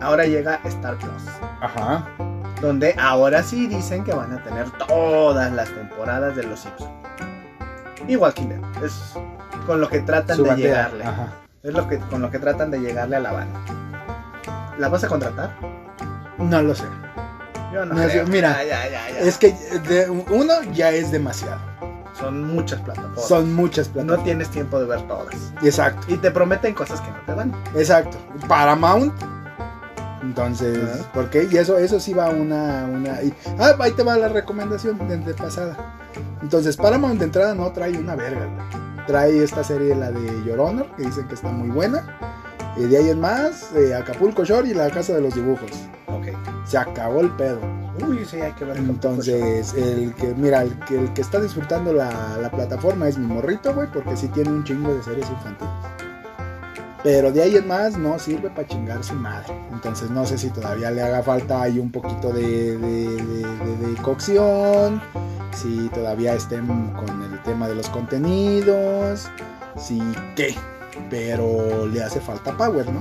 ahora 0.00 0.24
llega 0.24 0.60
Star 0.64 0.96
Plus. 0.96 1.22
Ajá. 1.60 2.06
Donde 2.60 2.94
ahora 2.98 3.42
sí 3.42 3.66
dicen 3.68 4.02
que 4.04 4.12
van 4.12 4.32
a 4.32 4.42
tener 4.42 4.68
todas 4.88 5.52
las 5.52 5.68
temporadas 5.70 6.34
de 6.36 6.42
Los 6.44 6.60
Simpsons. 6.60 6.90
Y 8.08 8.16
Walking 8.16 8.46
Dead. 8.48 8.60
Es 8.84 9.14
con 9.66 9.80
lo 9.80 9.88
que 9.88 10.00
tratan 10.00 10.36
Su 10.36 10.42
de 10.44 10.48
bandera. 10.50 10.74
llegarle. 10.88 11.04
Ajá. 11.04 11.26
Es 11.62 11.72
lo 11.74 11.88
que, 11.88 11.98
con 11.98 12.22
lo 12.22 12.30
que 12.30 12.38
tratan 12.38 12.70
de 12.70 12.80
llegarle 12.80 13.16
a 13.16 13.20
la 13.20 13.32
banda. 13.32 13.60
¿La 14.78 14.88
vas 14.88 15.04
a 15.04 15.08
contratar? 15.08 15.50
No 16.38 16.62
lo 16.62 16.74
sé. 16.74 16.84
Yo 17.72 17.84
no, 17.84 17.94
No 17.94 18.08
sé, 18.08 18.24
mira, 18.24 18.62
Ya, 18.62 18.64
ya, 18.64 18.90
ya, 18.90 19.10
ya. 19.10 19.18
Es 19.20 19.36
que 19.36 19.52
de- 19.88 20.08
uno 20.08 20.54
ya 20.72 20.90
es 20.90 21.10
demasiado. 21.10 21.60
Son 22.18 22.42
muchas 22.54 22.80
plataformas. 22.80 23.24
Son 23.28 23.52
muchas 23.54 23.88
No 23.88 23.92
plataformas. 23.94 24.24
tienes 24.24 24.48
tiempo 24.48 24.80
de 24.80 24.86
ver 24.86 25.02
todas. 25.02 25.34
Exacto, 25.62 26.12
Y 26.12 26.16
te 26.16 26.30
prometen 26.30 26.74
cosas 26.74 27.00
que 27.00 27.10
no 27.10 27.18
te 27.26 27.34
dan. 27.34 27.54
exacto. 27.76 28.16
Paramount. 28.48 29.12
Entonces, 30.22 30.78
Ajá. 30.82 31.12
¿por 31.12 31.30
qué? 31.30 31.48
Y 31.50 31.56
eso, 31.56 31.78
eso 31.78 32.00
sí 32.00 32.12
va 32.12 32.30
una, 32.30 32.84
una. 32.92 33.22
y- 33.22 33.32
ah, 33.58 33.74
ahí 33.78 33.92
te 33.92 34.02
va 34.02 34.16
la 34.16 34.28
recomendación 34.28 34.98
de, 35.08 35.16
de 35.18 35.34
pasada. 35.34 35.76
Entonces, 36.42 36.76
Paramount 36.76 37.18
de 37.18 37.26
entrada 37.26 37.54
no 37.54 37.70
trae 37.72 37.96
una 37.96 38.14
verga, 38.16 38.46
güey. 38.46 39.06
Trae 39.06 39.42
esta 39.42 39.62
serie, 39.64 39.94
la 39.94 40.10
de 40.10 40.44
Your 40.44 40.60
Honor, 40.60 40.86
que 40.96 41.04
dicen 41.04 41.26
que 41.28 41.34
está 41.34 41.48
muy 41.48 41.68
buena. 41.70 42.04
Y 42.76 42.82
de 42.84 42.98
ahí 42.98 43.10
en 43.10 43.20
más, 43.20 43.70
eh, 43.74 43.94
Acapulco 43.94 44.44
Shore 44.44 44.68
y 44.68 44.74
la 44.74 44.90
Casa 44.90 45.14
de 45.14 45.20
los 45.22 45.34
Dibujos. 45.34 45.70
Ok. 46.06 46.26
Se 46.66 46.78
acabó 46.78 47.20
el 47.20 47.30
pedo. 47.30 47.58
Uy, 48.06 48.24
sí, 48.24 48.40
hay 48.40 48.52
que 48.52 48.64
ver. 48.64 48.76
Entonces, 48.76 49.72
el 49.74 50.14
que, 50.14 50.34
mira, 50.36 50.62
el 50.62 50.78
que, 50.80 50.98
el 51.00 51.12
que 51.14 51.20
está 51.22 51.40
disfrutando 51.40 51.92
la, 51.92 52.38
la 52.40 52.50
plataforma 52.50 53.08
es 53.08 53.18
mi 53.18 53.26
morrito, 53.26 53.74
güey, 53.74 53.88
porque 53.90 54.16
sí 54.16 54.28
tiene 54.28 54.50
un 54.50 54.62
chingo 54.64 54.94
de 54.94 55.02
series 55.02 55.28
infantiles. 55.30 55.72
Pero 57.02 57.30
de 57.30 57.42
ahí 57.42 57.56
en 57.56 57.66
más 57.68 57.96
no 57.96 58.18
sirve 58.18 58.50
para 58.50 58.66
chingar 58.66 59.04
su 59.04 59.14
madre. 59.14 59.52
Entonces 59.72 60.10
no 60.10 60.26
sé 60.26 60.36
si 60.36 60.50
todavía 60.50 60.90
le 60.90 61.02
haga 61.02 61.22
falta 61.22 61.62
ahí 61.62 61.78
un 61.78 61.92
poquito 61.92 62.32
de, 62.32 62.76
de, 62.76 63.06
de- 63.16 63.42
de- 63.56 63.86
de 63.86 64.02
cocción, 64.02 65.00
si 65.54 65.88
todavía 65.94 66.34
estén 66.34 66.66
con 66.94 67.22
el 67.22 67.40
tema 67.44 67.68
de 67.68 67.76
los 67.76 67.88
contenidos, 67.90 69.28
si 69.76 70.00
qué. 70.34 70.54
Pero 71.08 71.86
le 71.86 72.02
hace 72.02 72.20
falta 72.20 72.56
power, 72.56 72.86
¿no? 72.90 73.00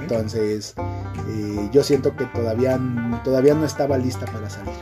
Entonces, 0.00 0.74
eh, 1.28 1.68
yo 1.72 1.82
siento 1.82 2.14
que 2.16 2.26
todavía, 2.26 2.78
todavía 3.24 3.54
no 3.54 3.64
estaba 3.64 3.98
lista 3.98 4.26
para 4.26 4.48
salir. 4.48 4.72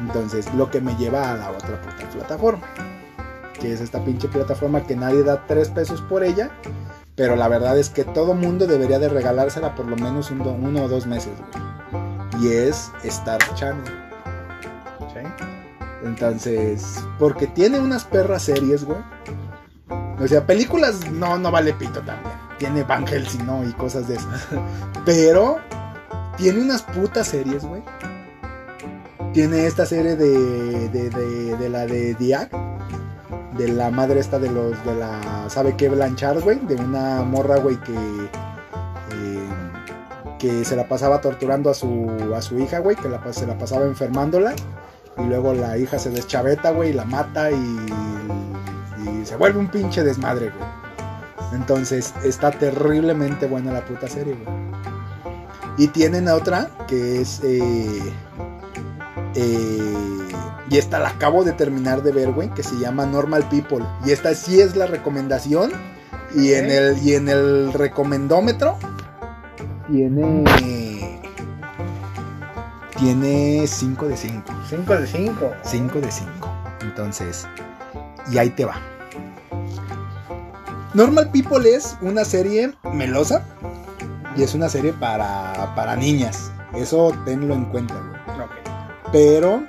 Entonces, 0.00 0.52
lo 0.54 0.70
que 0.70 0.80
me 0.80 0.96
lleva 0.96 1.30
a 1.32 1.36
la 1.36 1.50
otra 1.50 1.80
puta 1.80 2.08
plataforma. 2.10 2.66
Que 3.60 3.72
es 3.72 3.80
esta 3.80 4.04
pinche 4.04 4.28
plataforma 4.28 4.82
que 4.84 4.94
nadie 4.96 5.22
da 5.24 5.44
tres 5.46 5.68
pesos 5.68 6.00
por 6.02 6.22
ella. 6.24 6.50
Pero 7.18 7.34
la 7.34 7.48
verdad 7.48 7.76
es 7.76 7.90
que 7.90 8.04
todo 8.04 8.32
mundo 8.32 8.68
debería 8.68 9.00
de 9.00 9.08
regalársela 9.08 9.74
por 9.74 9.86
lo 9.86 9.96
menos 9.96 10.30
un 10.30 10.40
uno 10.40 10.84
o 10.84 10.88
dos 10.88 11.04
meses. 11.04 11.32
güey. 11.52 12.44
Y 12.44 12.52
es 12.52 12.92
Star 13.02 13.40
Channel. 13.56 13.84
Sí. 15.12 15.20
Entonces, 16.04 17.04
porque 17.18 17.48
tiene 17.48 17.80
unas 17.80 18.04
perras 18.04 18.42
series, 18.44 18.84
güey. 18.84 19.00
O 20.20 20.28
sea, 20.28 20.46
películas 20.46 21.10
no, 21.10 21.36
no 21.38 21.50
vale 21.50 21.72
pito 21.72 22.00
también. 22.02 22.34
Tiene 22.58 22.84
Van 22.84 23.04
Helsing, 23.04 23.44
¿no? 23.44 23.68
Y 23.68 23.72
cosas 23.72 24.06
de 24.06 24.14
esas. 24.14 24.46
Pero 25.04 25.58
tiene 26.36 26.60
unas 26.60 26.82
putas 26.82 27.26
series, 27.26 27.64
güey. 27.64 27.82
Tiene 29.32 29.66
esta 29.66 29.86
serie 29.86 30.14
de, 30.14 30.88
de, 30.88 31.10
de, 31.10 31.56
de 31.56 31.68
la 31.68 31.84
de 31.84 32.14
Diak. 32.14 32.77
De 33.58 33.68
la 33.68 33.90
madre 33.90 34.20
esta 34.20 34.38
de 34.38 34.50
los, 34.50 34.72
de 34.84 34.94
la, 34.94 35.44
¿sabe 35.48 35.76
qué? 35.76 35.88
Blanchard, 35.88 36.42
güey. 36.42 36.58
De 36.60 36.76
una 36.76 37.22
morra, 37.22 37.56
güey, 37.58 37.76
que... 37.80 37.92
eh, 37.92 39.48
que 40.38 40.64
se 40.64 40.76
la 40.76 40.88
pasaba 40.88 41.20
torturando 41.20 41.68
a 41.68 41.74
su, 41.74 42.08
a 42.34 42.40
su 42.40 42.58
hija, 42.58 42.78
güey. 42.78 42.96
Que 42.96 43.10
se 43.32 43.46
la 43.46 43.58
pasaba 43.58 43.84
enfermándola. 43.84 44.54
Y 45.16 45.22
luego 45.24 45.52
la 45.52 45.76
hija 45.76 45.98
se 45.98 46.10
deschaveta, 46.10 46.70
güey, 46.70 46.90
y 46.90 46.92
la 46.92 47.04
mata 47.04 47.50
y, 47.50 47.56
y 49.04 49.26
se 49.26 49.34
vuelve 49.34 49.58
un 49.58 49.66
pinche 49.68 50.04
desmadre, 50.04 50.50
güey. 50.50 50.70
Entonces 51.52 52.14
está 52.22 52.52
terriblemente 52.52 53.46
buena 53.46 53.72
la 53.72 53.84
puta 53.84 54.06
serie, 54.06 54.34
güey. 54.34 54.56
Y 55.76 55.88
tienen 55.88 56.28
otra 56.28 56.70
que 56.86 57.20
es... 57.22 57.40
eh, 57.42 58.12
eh, 59.34 60.28
y 60.70 60.76
esta 60.76 60.98
la 60.98 61.10
acabo 61.10 61.44
de 61.44 61.52
terminar 61.52 62.02
de 62.02 62.12
ver, 62.12 62.32
güey, 62.32 62.50
que 62.50 62.62
se 62.62 62.76
llama 62.78 63.06
Normal 63.06 63.48
People. 63.48 63.84
Y 64.04 64.10
esta 64.10 64.34
sí 64.34 64.60
es 64.60 64.76
la 64.76 64.86
recomendación. 64.86 65.72
Y 66.34 66.52
en 66.52 66.70
el, 66.70 66.98
y 66.98 67.14
en 67.14 67.28
el 67.28 67.72
recomendómetro 67.72 68.76
tiene... 69.90 70.44
Tiene 72.98 73.64
5 73.66 74.08
de 74.08 74.16
5. 74.16 74.52
5 74.68 74.94
de 74.96 75.06
5. 75.06 75.52
5 75.62 76.00
de 76.00 76.10
5. 76.10 76.30
Entonces, 76.82 77.46
y 78.30 78.38
ahí 78.38 78.50
te 78.50 78.64
va. 78.64 78.74
Normal 80.94 81.30
People 81.30 81.72
es 81.72 81.96
una 82.02 82.24
serie 82.24 82.72
melosa, 82.92 83.44
y 84.38 84.42
es 84.42 84.54
una 84.54 84.68
serie 84.68 84.92
para, 84.92 85.74
para 85.74 85.96
niñas. 85.96 86.52
Eso 86.74 87.12
tenlo 87.24 87.54
en 87.54 87.64
cuenta, 87.66 87.94
güey. 87.94 88.40
Ok. 88.40 88.52
Pero 89.12 89.62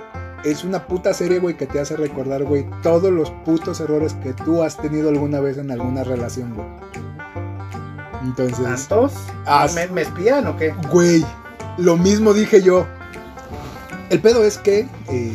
es 0.44 0.64
una 0.64 0.86
puta 0.86 1.12
serie, 1.14 1.38
güey, 1.38 1.56
que 1.56 1.66
te 1.66 1.80
hace 1.80 1.96
recordar, 1.96 2.44
güey, 2.44 2.66
todos 2.82 3.12
los 3.12 3.30
putos 3.30 3.80
errores 3.80 4.14
que 4.14 4.32
tú 4.32 4.62
has 4.62 4.76
tenido 4.76 5.08
alguna 5.08 5.40
vez 5.40 5.58
en 5.58 5.70
alguna 5.70 6.04
relación, 6.04 6.54
güey. 6.54 6.66
Entonces, 8.22 8.88
¿Tantos? 8.88 9.14
¿Me, 9.74 9.86
me 9.88 10.02
espían 10.02 10.46
o 10.46 10.56
qué? 10.56 10.74
güey, 10.90 11.24
lo 11.78 11.96
mismo 11.96 12.32
dije 12.34 12.62
yo. 12.62 12.86
El 14.10 14.20
pedo 14.20 14.44
es 14.44 14.58
que 14.58 14.88
eh, 15.08 15.32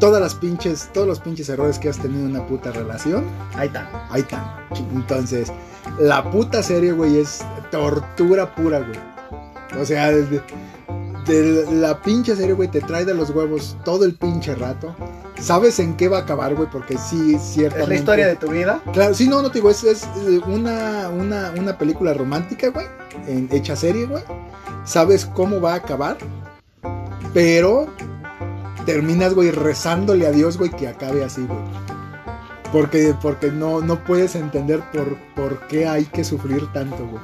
todas 0.00 0.20
las 0.20 0.34
pinches, 0.34 0.88
todos 0.92 1.06
los 1.06 1.20
pinches 1.20 1.48
errores 1.48 1.78
que 1.78 1.88
has 1.88 1.98
tenido 1.98 2.22
en 2.24 2.30
una 2.36 2.46
puta 2.46 2.72
relación, 2.72 3.24
Ahí 3.54 3.68
está. 3.68 4.06
ahí 4.10 4.22
están. 4.22 4.44
Entonces, 4.94 5.52
la 6.00 6.28
puta 6.30 6.62
serie, 6.62 6.92
güey, 6.92 7.18
es 7.18 7.44
tortura 7.70 8.54
pura, 8.54 8.80
güey. 8.80 8.98
O 9.80 9.84
sea, 9.84 10.10
la 11.28 12.00
pinche 12.02 12.34
serie, 12.36 12.54
güey, 12.54 12.68
te 12.70 12.80
trae 12.80 13.04
de 13.04 13.14
los 13.14 13.30
huevos 13.30 13.76
todo 13.84 14.04
el 14.04 14.14
pinche 14.14 14.54
rato. 14.54 14.94
Sabes 15.40 15.78
en 15.78 15.96
qué 15.96 16.08
va 16.08 16.18
a 16.18 16.20
acabar, 16.22 16.54
güey, 16.54 16.68
porque 16.70 16.98
sí, 16.98 17.38
ciertamente. 17.38 17.82
¿Es 17.82 17.88
la 17.88 17.94
historia 17.94 18.26
de 18.26 18.36
tu 18.36 18.48
vida? 18.50 18.82
Claro, 18.92 19.14
sí, 19.14 19.28
no, 19.28 19.40
no 19.42 19.50
te 19.50 19.58
digo, 19.58 19.70
es, 19.70 19.84
es, 19.84 20.04
eh, 20.26 20.40
una, 20.46 21.08
una, 21.10 21.52
una 21.56 21.78
película 21.78 22.12
romántica, 22.14 22.68
güey, 22.70 22.86
en- 23.26 23.48
hecha 23.52 23.76
serie, 23.76 24.06
güey. 24.06 24.22
Sabes 24.84 25.26
cómo 25.26 25.60
va 25.60 25.74
a 25.74 25.76
acabar, 25.76 26.16
pero 27.34 27.86
terminas, 28.86 29.34
güey, 29.34 29.50
rezándole 29.50 30.26
a 30.26 30.30
Dios, 30.32 30.56
güey, 30.58 30.70
que 30.70 30.88
acabe 30.88 31.24
así, 31.24 31.44
güey. 31.46 31.60
Porque, 32.72 33.14
porque 33.22 33.50
no, 33.50 33.80
no 33.80 34.02
puedes 34.04 34.34
entender 34.34 34.82
por, 34.92 35.16
por 35.34 35.58
qué 35.68 35.86
hay 35.86 36.04
que 36.04 36.24
sufrir 36.24 36.66
tanto, 36.72 36.96
güey. 37.06 37.22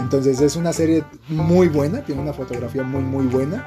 Entonces 0.00 0.40
es 0.40 0.56
una 0.56 0.72
serie 0.72 1.04
muy 1.28 1.68
buena, 1.68 2.02
tiene 2.04 2.22
una 2.22 2.32
fotografía 2.32 2.82
muy, 2.82 3.02
muy 3.02 3.26
buena. 3.26 3.66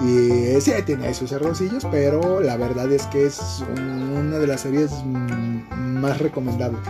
Y 0.00 0.30
eh, 0.30 0.60
sí, 0.60 0.72
tiene 0.86 1.08
ahí 1.08 1.14
sus 1.14 1.32
errorcillos, 1.32 1.84
pero 1.90 2.40
la 2.40 2.56
verdad 2.56 2.90
es 2.92 3.06
que 3.06 3.26
es 3.26 3.64
un- 3.76 4.12
una 4.16 4.38
de 4.38 4.46
las 4.46 4.60
series 4.60 4.92
más 5.04 6.18
recomendables. 6.18 6.80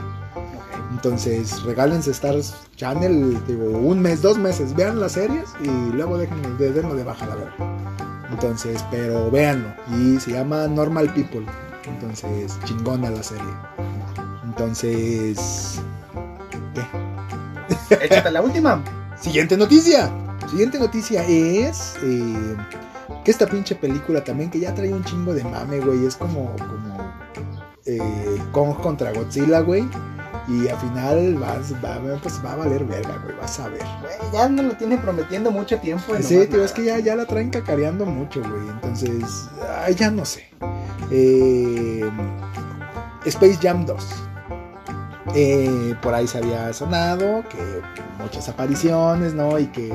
Entonces, 0.92 1.62
regálense 1.62 2.10
Star 2.10 2.34
Channel, 2.76 3.38
digo, 3.46 3.70
un 3.78 4.00
mes, 4.00 4.20
dos 4.20 4.36
meses, 4.36 4.74
vean 4.74 5.00
las 5.00 5.12
series 5.12 5.44
y 5.62 5.92
luego 5.94 6.18
déjenlo, 6.18 6.56
de- 6.56 6.72
denlo 6.72 6.94
de 6.94 7.04
baja, 7.04 7.26
la 7.26 7.36
verdad. 7.36 7.54
Entonces, 8.30 8.84
pero 8.90 9.30
véanlo. 9.30 9.68
Y 9.98 10.20
se 10.20 10.32
llama 10.32 10.66
Normal 10.66 11.12
People. 11.14 11.46
Entonces, 11.86 12.58
chingona 12.64 13.08
la 13.10 13.22
serie. 13.22 13.44
Entonces, 14.44 15.80
Échate 17.90 18.30
la 18.30 18.42
última. 18.42 18.82
Siguiente 19.20 19.56
noticia. 19.56 20.10
Siguiente 20.48 20.78
noticia 20.78 21.24
es 21.24 21.94
eh, 22.02 22.56
que 23.24 23.30
esta 23.30 23.46
pinche 23.46 23.74
película 23.74 24.24
también, 24.24 24.50
que 24.50 24.60
ya 24.60 24.74
trae 24.74 24.92
un 24.92 25.04
chingo 25.04 25.34
de 25.34 25.44
mame, 25.44 25.80
güey. 25.80 26.06
Es 26.06 26.16
como, 26.16 26.54
como 26.56 27.12
eh, 27.86 28.42
Kong 28.52 28.76
contra 28.80 29.12
Godzilla, 29.12 29.60
güey. 29.60 29.88
Y 30.48 30.68
al 30.68 30.78
final 30.78 31.34
vas, 31.34 31.72
va, 31.84 32.00
pues 32.22 32.44
va 32.44 32.52
a 32.52 32.56
valer 32.56 32.84
verga, 32.84 33.20
güey. 33.22 33.36
Vas 33.36 33.60
a 33.60 33.68
ver. 33.68 33.82
Güey, 34.00 34.32
ya 34.32 34.48
no 34.48 34.62
lo 34.62 34.72
tiene 34.76 34.98
prometiendo 34.98 35.50
mucho 35.50 35.78
tiempo. 35.78 36.16
y 36.16 36.22
Sí, 36.22 36.46
tío, 36.46 36.64
es 36.64 36.72
que 36.72 36.84
ya, 36.84 36.98
ya 36.98 37.14
la 37.14 37.26
traen 37.26 37.50
cacareando 37.50 38.06
mucho, 38.06 38.40
güey. 38.40 38.68
Entonces, 38.68 39.48
ay, 39.84 39.94
ya 39.94 40.10
no 40.10 40.24
sé. 40.24 40.46
Eh, 41.10 42.10
Space 43.24 43.58
Jam 43.60 43.84
2. 43.84 44.29
Eh, 45.34 45.94
por 46.02 46.14
ahí 46.14 46.26
se 46.26 46.38
había 46.38 46.72
sonado 46.72 47.44
que 47.48 47.80
muchas 48.18 48.48
apariciones, 48.48 49.34
¿no? 49.34 49.58
Y 49.58 49.66
que, 49.66 49.92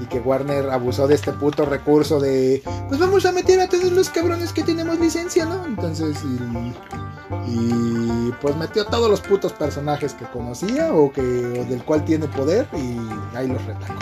y 0.00 0.06
que 0.06 0.18
Warner 0.20 0.70
abusó 0.70 1.06
de 1.06 1.14
este 1.14 1.32
puto 1.32 1.64
recurso 1.64 2.20
de, 2.20 2.62
pues 2.88 2.98
vamos 2.98 3.26
a 3.26 3.32
meter 3.32 3.60
a 3.60 3.68
todos 3.68 3.92
los 3.92 4.08
cabrones 4.08 4.52
que 4.52 4.62
tenemos 4.62 4.98
licencia, 4.98 5.44
¿no? 5.44 5.64
Entonces, 5.66 6.16
y, 6.24 7.50
y, 7.50 8.32
pues 8.40 8.56
metió 8.56 8.82
a 8.82 8.86
todos 8.86 9.10
los 9.10 9.20
putos 9.20 9.52
personajes 9.52 10.14
que 10.14 10.24
conocía 10.26 10.92
o 10.94 11.12
que 11.12 11.22
del 11.22 11.84
cual 11.84 12.04
tiene 12.04 12.26
poder 12.28 12.66
y 12.72 13.36
ahí 13.36 13.48
los 13.48 13.64
retacó. 13.64 13.94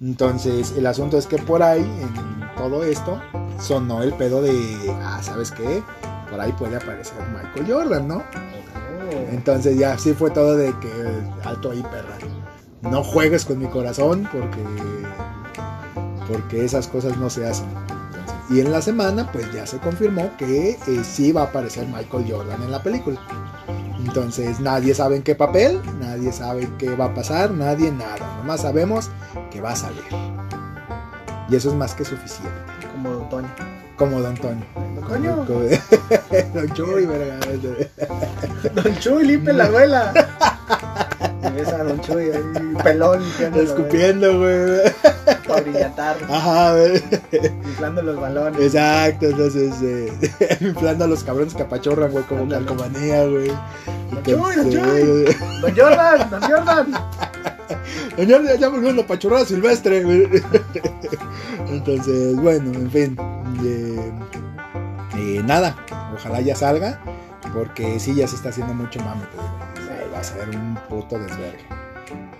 Entonces, 0.00 0.74
el 0.76 0.86
asunto 0.86 1.18
es 1.18 1.26
que 1.26 1.38
por 1.38 1.62
ahí, 1.62 1.80
en 1.82 2.56
todo 2.56 2.84
esto, 2.84 3.20
sonó 3.58 4.02
el 4.02 4.12
pedo 4.14 4.42
de, 4.42 4.94
ah, 5.02 5.20
¿sabes 5.22 5.50
qué? 5.50 5.82
Por 6.30 6.40
ahí 6.40 6.52
puede 6.52 6.76
aparecer 6.76 7.14
Michael 7.32 7.72
Jordan, 7.72 8.08
¿no? 8.08 8.22
Entonces 9.30 9.78
ya 9.78 9.98
sí 9.98 10.12
fue 10.12 10.30
todo 10.30 10.56
de 10.56 10.72
que 10.80 10.90
alto 11.44 11.70
ahí, 11.70 11.82
perra. 11.82 12.16
No 12.82 13.02
juegues 13.02 13.44
con 13.44 13.58
mi 13.58 13.66
corazón 13.66 14.28
porque 14.30 14.62
porque 16.28 16.64
esas 16.64 16.88
cosas 16.88 17.16
no 17.16 17.30
se 17.30 17.46
hacen. 17.46 17.66
Y 18.50 18.60
en 18.60 18.70
la 18.70 18.80
semana 18.80 19.30
pues 19.32 19.52
ya 19.52 19.66
se 19.66 19.78
confirmó 19.78 20.30
que 20.36 20.70
eh, 20.70 21.04
sí 21.04 21.32
va 21.32 21.42
a 21.42 21.44
aparecer 21.46 21.86
Michael 21.86 22.30
Jordan 22.30 22.62
en 22.62 22.70
la 22.70 22.82
película. 22.82 23.20
Entonces 23.98 24.60
nadie 24.60 24.94
sabe 24.94 25.16
en 25.16 25.22
qué 25.22 25.34
papel, 25.34 25.80
nadie 25.98 26.32
sabe 26.32 26.68
qué 26.78 26.94
va 26.94 27.06
a 27.06 27.14
pasar, 27.14 27.50
nadie 27.50 27.90
nada. 27.90 28.36
Nomás 28.38 28.62
sabemos 28.62 29.10
que 29.50 29.60
va 29.60 29.72
a 29.72 29.76
salir. 29.76 30.04
Y 31.48 31.56
eso 31.56 31.70
es 31.70 31.74
más 31.74 31.94
que 31.94 32.04
suficiente. 32.04 32.50
Como 32.92 33.10
Don 33.10 33.28
Toño. 33.28 33.75
Como 33.96 34.20
Don 34.20 34.34
Toño. 34.36 34.64
Don 34.74 35.08
Toño. 35.08 35.46
Como- 35.46 35.60
Don 36.54 36.68
Chuy, 36.74 37.06
verga. 37.06 37.38
Don 38.82 38.98
Chuy, 38.98 39.24
limpia 39.26 39.52
la 39.54 39.64
abuela. 39.64 40.12
Y 41.42 41.52
ves 41.56 41.68
a 41.68 41.82
Don 41.82 42.00
Chuy 42.00 42.30
ahí, 42.30 42.42
pelón, 42.82 43.22
Escupiendo, 43.54 44.38
güey. 44.38 44.80
Para 45.48 45.60
brillantar, 45.62 46.16
Ajá, 46.28 46.72
güey. 46.74 47.02
inflando 47.64 48.02
los 48.02 48.20
balones. 48.20 48.60
Exacto, 48.60 49.26
entonces, 49.26 49.74
eh, 49.82 50.12
inflando 50.60 51.04
a 51.04 51.08
los 51.08 51.22
cabrones 51.24 51.54
que 51.54 51.62
apachorran, 51.62 52.10
güey, 52.10 52.24
como 52.24 52.48
calcomanía, 52.48 53.24
güey. 53.26 53.50
Don 54.10 54.22
Chuy, 54.24 54.56
Don 54.56 54.66
Entonces, 54.72 55.36
Don 55.62 55.74
Jordan, 55.76 56.30
Don 56.30 56.42
Jordan. 56.42 56.94
Señor, 58.16 58.44
ya- 58.44 58.56
ya 58.56 58.68
volvió 58.68 58.92
la 58.92 59.02
apachurrada 59.02 59.44
silvestre, 59.44 60.02
güey. 60.04 60.28
Entonces, 61.68 62.36
bueno, 62.36 62.72
en 62.72 62.90
fin. 62.90 63.16
eh, 63.64 64.12
eh, 65.16 65.42
nada, 65.44 65.76
ojalá 66.14 66.40
ya 66.40 66.54
salga, 66.56 67.00
porque 67.54 67.98
sí, 68.00 68.14
ya 68.14 68.26
se 68.28 68.36
está 68.36 68.50
haciendo 68.50 68.74
mucho 68.74 69.00
mame, 69.00 69.22
sea, 69.32 70.06
Va 70.12 70.20
a 70.20 70.24
ser 70.24 70.48
un 70.50 70.78
puto 70.88 71.18
desvergue. 71.18 71.64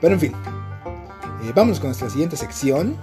Pero 0.00 0.14
en 0.14 0.20
fin, 0.20 0.32
eh, 1.42 1.52
vámonos 1.54 1.78
con 1.80 1.88
nuestra 1.88 2.09
siguiente 2.11 2.36
sección. 2.36 2.96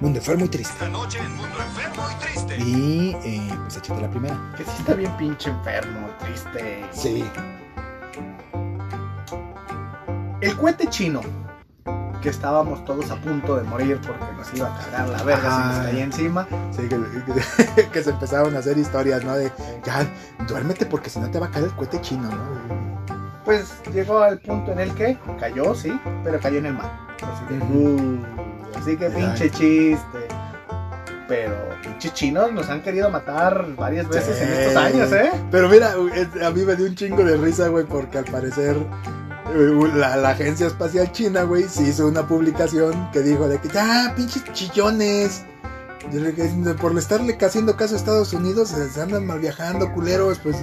Mundo 0.00 0.18
enfermo 0.18 0.46
y 0.46 0.48
triste. 0.48 0.72
Esta 0.72 0.88
noche 0.88 1.18
en 1.18 1.36
Mundo 1.36 1.56
Enfermo 1.62 2.02
y 2.10 2.24
Triste. 2.24 2.56
Y 2.58 3.16
eh, 3.22 3.50
pues 3.64 3.76
échate 3.76 4.00
la 4.00 4.08
primera. 4.10 4.54
Que 4.56 4.64
sí 4.64 4.70
está 4.78 4.94
bien 4.94 5.14
pinche 5.18 5.50
enfermo, 5.50 6.08
triste. 6.20 6.86
Sí. 6.90 7.22
El 10.40 10.56
cohete 10.56 10.86
chino, 10.88 11.20
que 12.22 12.28
estábamos 12.28 12.84
todos 12.84 13.10
a 13.10 13.16
punto 13.16 13.56
de 13.56 13.62
morir 13.64 13.98
porque 14.06 14.24
nos 14.36 14.52
iba 14.54 14.74
a 14.74 14.78
cargar 14.78 15.08
la 15.08 15.22
verga 15.22 15.40
si 15.42 15.46
Ajá. 15.46 15.66
nos 15.76 15.86
caía 15.86 16.04
encima. 16.04 16.46
Sí, 16.70 16.82
que, 16.88 16.98
que- 17.76 17.88
que 17.92 18.02
se 18.02 18.10
empezaron 18.10 18.54
a 18.56 18.58
hacer 18.60 18.78
historias, 18.78 19.24
¿no? 19.24 19.34
De, 19.36 19.50
ya, 19.84 20.06
duérmete 20.48 20.86
porque 20.86 21.10
si 21.10 21.18
no 21.20 21.30
te 21.30 21.38
va 21.38 21.46
a 21.46 21.50
caer 21.50 21.66
el 21.66 21.72
cohete 21.72 22.00
chino, 22.00 22.28
¿no? 22.30 22.80
Pues 23.44 23.72
llegó 23.92 24.18
al 24.20 24.38
punto 24.38 24.72
en 24.72 24.80
el 24.80 24.94
que 24.94 25.18
cayó, 25.38 25.74
sí, 25.74 25.98
pero 26.22 26.38
cayó 26.40 26.58
en 26.58 26.66
el 26.66 26.74
mar. 26.74 26.90
Así, 27.22 27.56
Ujú. 27.58 27.78
"Uh", 27.78 28.78
así 28.78 28.96
que 28.96 29.10
pinche 29.10 29.50
chiste. 29.50 30.28
Pero 31.26 31.54
pinches 31.82 32.12
chinos 32.14 32.52
nos 32.52 32.68
han 32.68 32.82
querido 32.82 33.08
matar 33.08 33.66
varias 33.76 34.08
veces 34.08 34.36
Sí. 34.36 34.42
en 34.44 34.50
estos 34.52 34.76
años, 34.76 35.12
¿eh? 35.12 35.30
Pero 35.50 35.68
mira, 35.68 35.92
a 35.92 36.50
mí 36.50 36.62
me 36.64 36.76
dio 36.76 36.86
un 36.86 36.94
chingo 36.94 37.22
de 37.24 37.36
risa, 37.36 37.68
güey, 37.68 37.84
porque 37.84 38.18
al 38.18 38.24
parecer 38.24 38.76
la, 39.94 40.16
la 40.16 40.30
Agencia 40.30 40.66
Espacial 40.66 41.10
China, 41.12 41.42
güey, 41.42 41.64
sí 41.68 41.84
hizo 41.88 42.06
una 42.06 42.26
publicación 42.26 43.10
que 43.12 43.20
dijo 43.20 43.48
de 43.48 43.58
que 43.60 43.68
ya, 43.68 44.12
pinches 44.16 44.44
chillones. 44.52 45.44
Por 46.80 46.96
estarle 46.96 47.36
haciendo 47.40 47.76
caso 47.76 47.94
a 47.94 47.98
Estados 47.98 48.32
Unidos, 48.32 48.70
se 48.70 48.88
se 48.88 49.02
andan 49.02 49.26
mal 49.26 49.38
viajando, 49.38 49.92
culeros, 49.92 50.38
pues. 50.38 50.56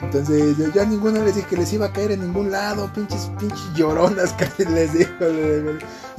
Entonces, 0.00 0.56
yo 0.56 0.72
ya 0.72 0.84
ninguno 0.84 1.22
les 1.22 1.36
dije 1.36 1.46
que 1.46 1.56
les 1.56 1.72
iba 1.72 1.86
a 1.86 1.92
caer 1.92 2.12
en 2.12 2.22
ningún 2.22 2.50
lado, 2.50 2.90
pinches, 2.92 3.30
pinches 3.38 3.72
lloronas, 3.74 4.32
casi 4.38 4.64
les 4.64 4.92
dijo. 4.94 5.12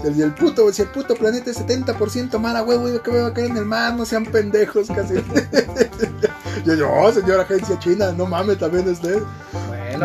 Si 0.01 0.21
el 0.21 0.33
puto, 0.33 0.71
si 0.71 0.83
el 0.83 0.89
puto 0.89 1.15
planeta 1.15 1.51
es 1.51 1.59
70% 1.59 2.37
mar, 2.39 2.55
a 2.55 2.63
huevo, 2.63 3.01
que 3.01 3.11
me 3.11 3.21
va 3.21 3.27
a 3.27 3.33
caer 3.33 3.51
en 3.51 3.57
el 3.57 3.65
mar, 3.65 3.95
no 3.95 4.05
sean 4.05 4.25
pendejos, 4.25 4.87
casi. 4.87 5.15
Yo, 6.63 6.73
yo, 6.75 6.91
oh, 6.93 7.11
señora 7.11 7.43
agencia 7.43 7.77
china, 7.79 8.11
no 8.11 8.25
mames, 8.25 8.59
también 8.59 8.87
usted. 8.87 9.21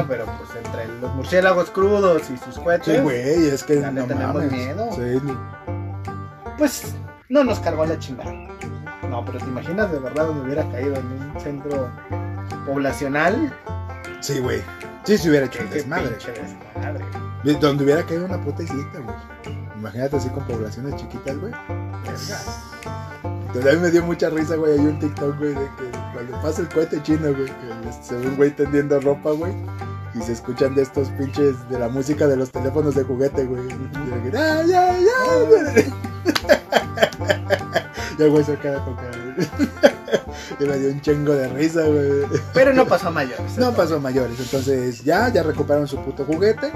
Bueno, 0.06 0.24
pero 0.26 0.38
pues 0.38 0.64
entre 0.64 0.88
los 1.00 1.14
murciélagos 1.14 1.70
crudos 1.70 2.22
y 2.30 2.36
sus 2.38 2.58
cohetes, 2.58 2.96
Sí, 2.96 3.02
güey, 3.02 3.48
es 3.48 3.62
que 3.64 3.76
no 3.76 4.04
tenemos 4.04 4.44
miedo. 4.50 4.88
Sí, 4.92 5.20
pues 6.56 6.94
no 7.28 7.44
nos 7.44 7.60
cargó 7.60 7.84
la 7.86 7.98
chingada. 7.98 8.32
No, 9.08 9.24
pero 9.24 9.38
te 9.38 9.44
imaginas 9.46 9.90
de 9.92 9.98
verdad 10.00 10.26
donde 10.26 10.44
hubiera 10.44 10.68
caído 10.70 10.96
en 10.96 11.06
un 11.06 11.40
centro 11.40 11.90
poblacional. 12.66 13.52
sí, 14.20 14.38
güey. 14.40 14.62
Sí, 15.04 15.16
se 15.16 15.30
hubiera 15.30 15.46
hecho 15.46 15.60
un 15.62 15.70
desmadre. 15.70 16.10
desmadre. 16.10 17.04
De 17.42 17.54
Donde 17.54 17.84
hubiera 17.84 18.04
caído 18.04 18.26
una 18.26 18.38
puta 18.42 18.62
islita, 18.62 18.98
güey. 18.98 19.16
Imagínate 19.78 20.16
así 20.16 20.28
con 20.28 20.44
poblaciones 20.44 20.96
chiquitas, 20.96 21.38
güey. 21.38 21.52
Entonces 23.46 23.72
a 23.72 23.74
mí 23.76 23.80
me 23.80 23.90
dio 23.90 24.02
mucha 24.04 24.28
risa, 24.28 24.56
güey. 24.56 24.72
Hay 24.74 24.80
un 24.80 24.98
TikTok, 24.98 25.38
güey, 25.38 25.54
de 25.54 25.60
que 25.78 25.97
cuando 26.18 26.42
pasa 26.42 26.62
el 26.62 26.68
cohete 26.68 27.00
chino, 27.02 27.32
güey, 27.32 27.48
se 28.02 28.16
ve 28.16 28.26
un 28.26 28.36
güey 28.36 28.50
tendiendo 28.50 29.00
ropa, 29.00 29.30
güey. 29.30 29.52
Y 30.14 30.22
se 30.22 30.32
escuchan 30.32 30.74
de 30.74 30.82
estos 30.82 31.10
pinches 31.10 31.54
de 31.68 31.78
la 31.78 31.88
música 31.88 32.26
de 32.26 32.36
los 32.36 32.50
teléfonos 32.50 32.94
de 32.96 33.04
juguete, 33.04 33.44
güey. 33.44 33.62
Y 33.64 34.24
de 34.24 34.30
que, 34.30 34.36
"Ah, 34.36 34.62
ya, 34.66 34.98
ya". 34.98 35.84
Y 38.18 38.22
el 38.22 38.30
güey 38.30 38.44
se 38.44 38.56
queda 38.56 38.84
con. 38.84 38.96
Y 40.60 40.64
me 40.64 40.76
dio 40.76 40.90
un 40.90 41.00
chingo 41.00 41.34
de 41.34 41.46
risa, 41.50 41.82
güey. 41.84 42.22
Pero 42.52 42.72
no 42.72 42.84
pasó 42.84 43.08
a 43.08 43.10
mayores. 43.12 43.56
No 43.58 43.72
pasó 43.72 43.96
a 43.96 44.00
mayores. 44.00 44.40
Entonces 44.40 45.04
ya, 45.04 45.28
ya 45.32 45.44
recuperaron 45.44 45.86
su 45.86 45.98
puto 45.98 46.24
juguete. 46.24 46.72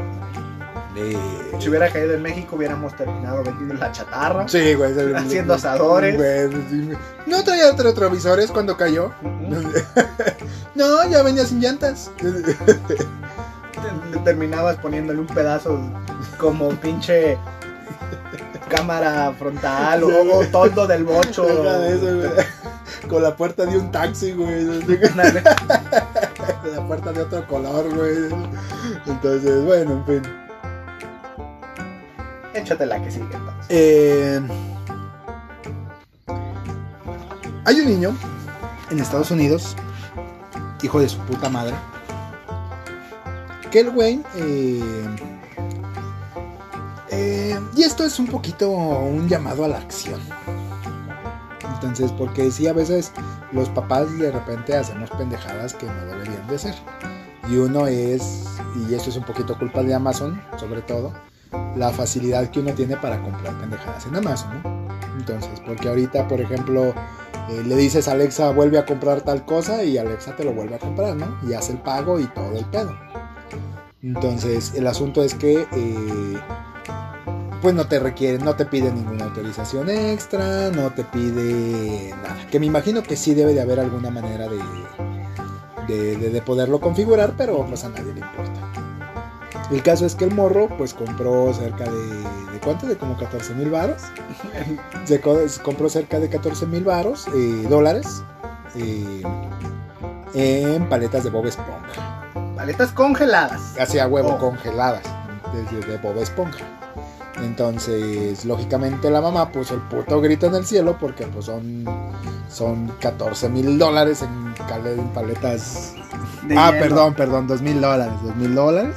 Si 1.59 1.69
hubiera 1.69 1.91
caído 1.91 2.13
en 2.15 2.23
México, 2.23 2.57
hubiéramos 2.57 2.95
terminado 2.97 3.43
vendiendo 3.43 3.75
la 3.75 3.91
chatarra. 3.93 4.47
Sí, 4.49 4.75
güey. 4.75 4.93
Haciendo 5.15 5.55
asadores. 5.55 6.17
Güey. 6.17 6.97
No 7.27 7.43
traía 7.45 7.73
retrovisores 7.73 8.51
cuando 8.51 8.77
cayó. 8.77 9.11
No, 10.75 11.07
ya 11.09 11.23
venía 11.23 11.45
sin 11.45 11.61
llantas. 11.61 12.11
Te- 12.17 12.57
Terminabas 14.25 14.77
poniéndole 14.77 15.21
un 15.21 15.27
pedazo 15.27 15.79
como 16.39 16.71
pinche 16.71 17.37
cámara 18.71 19.35
frontal 19.39 20.03
o, 20.05 20.39
o 20.39 20.47
toldo 20.47 20.87
del 20.87 21.05
bocho. 21.05 21.47
Eso, 21.85 22.17
güey. 22.17 22.31
Con 23.09 23.23
la 23.23 23.37
puerta 23.37 23.67
de 23.67 23.77
un 23.77 23.91
taxi, 23.91 24.33
güey. 24.33 24.65
La 26.75 26.87
puerta 26.87 27.13
de 27.13 27.21
otro 27.23 27.47
color, 27.47 27.95
güey. 27.95 28.17
Entonces, 29.07 29.65
bueno, 29.65 29.93
en 29.93 30.23
fin. 30.23 30.23
Échate 32.55 32.87
la 32.87 33.03
que 33.03 33.11
sigue 33.11 33.25
entonces. 33.25 33.67
Eh, 33.69 34.41
hay 37.65 37.81
un 37.81 37.87
niño 37.87 38.17
en 38.91 38.99
Estados 38.99 39.31
Unidos, 39.31 39.77
hijo 40.83 41.01
de 41.01 41.09
su 41.09 41.19
puta 41.21 41.49
madre, 41.49 41.75
que 43.71 43.81
el 43.81 43.91
güey... 43.91 44.23
eh, 44.37 45.17
eh, 47.11 47.59
y 47.77 47.83
esto 47.83 48.05
es 48.05 48.19
un 48.19 48.27
poquito 48.27 48.69
un 48.71 49.29
llamado 49.29 49.65
a 49.65 49.69
la 49.69 49.79
acción. 49.79 50.21
Entonces, 51.75 52.13
porque 52.13 52.51
sí, 52.51 52.67
a 52.69 52.73
veces 52.73 53.13
los 53.53 53.69
papás 53.71 54.19
de 54.19 54.31
repente 54.31 54.77
hacemos 54.77 55.11
pendejadas 55.11 55.75
que 55.75 55.87
no 55.87 56.07
deberían 56.07 56.47
de 56.47 56.55
hacer. 56.57 56.75
Y 57.49 57.57
uno 57.57 57.87
es, 57.87 58.45
y 58.77 58.95
esto 58.95 59.11
es 59.11 59.17
un 59.17 59.25
poquito 59.25 59.59
culpa 59.59 59.83
de 59.83 59.95
Amazon, 59.95 60.41
sobre 60.59 60.81
todo, 60.83 61.13
la 61.77 61.91
facilidad 61.91 62.51
que 62.51 62.61
uno 62.61 62.73
tiene 62.73 62.97
para 62.97 63.23
comprar 63.23 63.59
pendejadas 63.59 64.07
en 64.07 64.17
Amazon, 64.17 64.63
¿no? 64.63 64.89
Entonces, 65.19 65.61
porque 65.67 65.89
ahorita, 65.89 66.27
por 66.29 66.41
ejemplo, 66.41 66.95
eh, 67.51 67.63
le 67.67 67.77
dices 67.77 68.09
a 68.09 68.13
Alexa, 68.13 68.51
vuelve 68.51 68.79
a 68.79 68.87
comprar 68.87 69.21
tal 69.23 69.45
cosa 69.45 69.83
y 69.85 69.99
Alexa 69.99 70.35
te 70.37 70.45
lo 70.45 70.53
vuelve 70.53 70.77
a 70.77 70.79
comprar, 70.79 71.17
¿no? 71.17 71.39
Y 71.49 71.53
hace 71.55 71.73
el 71.73 71.79
pago 71.79 72.19
y 72.21 72.27
todo 72.29 72.57
el 72.59 72.65
pedo. 72.67 72.95
Entonces, 74.03 74.73
el 74.75 74.87
asunto 74.87 75.23
es 75.23 75.35
que, 75.35 75.67
eh, 75.73 76.39
pues 77.61 77.75
no 77.75 77.87
te 77.87 78.01
requiere, 78.01 78.39
no 78.43 78.57
te 78.57 78.67
pide 78.67 78.91
ninguna 78.91 79.27
autorización 79.27 79.89
extra, 79.89 80.71
no 80.71 80.91
te 80.91 81.05
pide 81.05 82.11
nada. 82.23 82.47
Que 82.51 82.59
me 82.59 82.67
imagino 82.67 83.03
que 83.05 83.15
sí 83.17 83.35
debe 83.35 83.55
de 83.55 83.61
haber 83.61 83.79
alguna 83.79 84.11
manera 84.11 84.49
de, 84.49 84.59
de, 85.87 86.17
de- 86.17 86.31
de 86.31 86.43
poderlo 86.43 86.81
configurar, 86.81 87.35
pero 87.37 87.65
pues 87.67 87.85
a 87.85 87.91
nadie 87.91 88.13
le 88.13 88.21
importa. 88.21 88.52
El 89.73 89.83
caso 89.83 90.05
es 90.05 90.15
que 90.15 90.25
el 90.27 90.35
morro, 90.35 90.69
pues 90.77 90.93
compró 90.95 91.53
cerca 91.55 91.85
de, 91.85 91.91
¿de 92.53 92.61
cuánto? 92.63 92.87
De 92.87 92.97
como 92.99 93.17
14 93.17 93.55
mil 93.55 93.71
varos. 93.71 94.03
Se 95.05 95.21
co- 95.21 95.39
compró 95.65 95.89
cerca 95.89 96.21
de 96.21 96.29
14 96.29 96.67
mil 96.67 96.85
varos, 96.85 97.27
eh, 97.35 97.67
dólares, 97.69 98.23
eh, 98.77 99.23
en 100.35 100.89
paletas 100.89 101.25
de 101.25 101.31
Bob 101.31 101.47
Esponja. 101.47 102.29
Paletas 102.57 102.91
congeladas. 102.93 103.79
Hacía 103.81 104.07
huevo 104.07 104.35
Oh. 104.35 104.39
congeladas 104.39 105.03
desde 105.53 105.87
de 105.87 105.97
Bob 105.99 106.19
Esponja. 106.19 106.65
Entonces, 107.43 108.45
lógicamente 108.45 109.11
la 109.11 109.21
mamá 109.21 109.51
puso 109.51 109.75
el 109.75 109.81
puto 109.83 110.21
grito 110.21 110.47
en 110.47 110.55
el 110.55 110.67
cielo 110.67 110.97
porque 111.01 111.27
pues 111.27 111.47
son, 111.47 111.85
son 112.51 112.89
14 113.01 113.49
mil 113.49 113.79
dólares 113.79 114.23
en, 114.23 114.53
paletas 115.15 115.95
de 116.47 116.57
ah, 116.59 116.71
hielo. 116.71 116.81
perdón, 116.85 117.15
perdón, 117.15 117.47
dos 117.47 117.63
mil 117.63 117.81
dólares, 117.81 118.15
dos 118.23 118.37
mil 118.37 118.55
dólares 118.55 118.95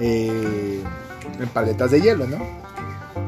eh, 0.00 0.82
en 1.38 1.48
paletas 1.48 1.90
de 1.90 2.00
hielo, 2.00 2.26
¿no? 2.26 2.38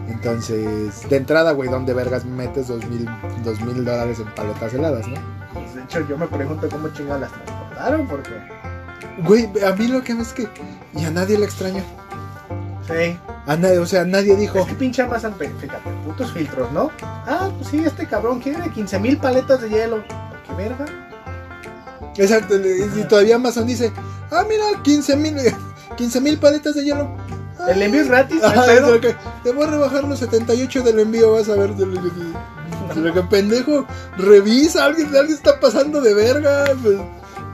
Entonces, 0.08 1.08
de 1.08 1.16
entrada, 1.16 1.52
güey, 1.52 1.70
¿dónde 1.70 1.94
vergas 1.94 2.24
metes 2.24 2.68
dos 2.68 2.84
mil, 2.86 3.08
dos 3.44 3.60
mil 3.62 3.84
dólares 3.84 4.18
en 4.18 4.26
paletas 4.34 4.74
heladas, 4.74 5.06
no? 5.08 5.16
Pues, 5.54 5.74
de 5.74 5.82
hecho, 5.82 6.06
yo 6.08 6.18
me 6.18 6.26
pregunto 6.26 6.68
cómo 6.68 6.88
chingados 6.88 7.22
las 7.22 7.32
transportaron, 7.32 8.06
porque. 8.06 8.30
Güey, 9.24 9.48
a 9.66 9.72
mí 9.74 9.88
lo 9.88 10.02
que 10.02 10.14
me 10.14 10.22
es 10.22 10.32
que 10.32 10.48
y 10.94 11.04
a 11.04 11.10
nadie 11.10 11.38
le 11.38 11.44
extrañó. 11.46 11.82
Sí. 12.86 13.16
A 13.46 13.56
nadie, 13.56 13.78
o 13.78 13.86
sea, 13.86 14.04
nadie 14.04 14.36
dijo, 14.36 14.58
Es 14.58 14.66
que 14.66 14.74
pinche 14.74 15.04
pe- 15.04 15.50
fíjate, 15.60 15.90
putos 16.04 16.32
filtros, 16.32 16.70
¿no? 16.72 16.90
Ah, 17.02 17.48
pues 17.56 17.68
sí, 17.68 17.82
este 17.84 18.06
cabrón 18.06 18.40
quiere 18.40 18.68
15 18.70 18.98
mil 18.98 19.16
paletas 19.16 19.60
de 19.62 19.70
hielo. 19.70 20.04
¿Qué 20.46 20.54
verga? 20.56 20.84
exacto, 22.16 22.56
y 22.56 23.04
todavía 23.04 23.36
Amazon 23.36 23.66
dice, 23.66 23.92
ah, 24.30 24.44
mira, 24.48 24.82
15 24.82 25.16
mil, 25.16 25.36
15 25.96 26.20
mil 26.20 26.38
paletas 26.38 26.74
de 26.74 26.84
hielo. 26.84 27.10
El 27.68 27.82
envío 27.82 28.00
es 28.02 28.08
gratis, 28.08 28.40
es 28.42 28.80
lo 28.80 29.00
que- 29.00 29.14
te 29.44 29.52
voy 29.52 29.64
a 29.64 29.70
rebajar 29.70 30.04
los 30.04 30.18
78 30.18 30.82
del 30.82 30.98
envío, 31.00 31.32
vas 31.32 31.48
a 31.48 31.54
ver. 31.56 31.74
de 31.74 31.86
lo 31.86 33.12
que- 33.14 33.22
pendejo, 33.22 33.86
revisa, 34.16 34.84
alguien, 34.86 35.08
alguien 35.14 35.36
está 35.36 35.60
pasando 35.60 36.00
de 36.00 36.14
verga. 36.14 36.64
pues, 36.82 36.96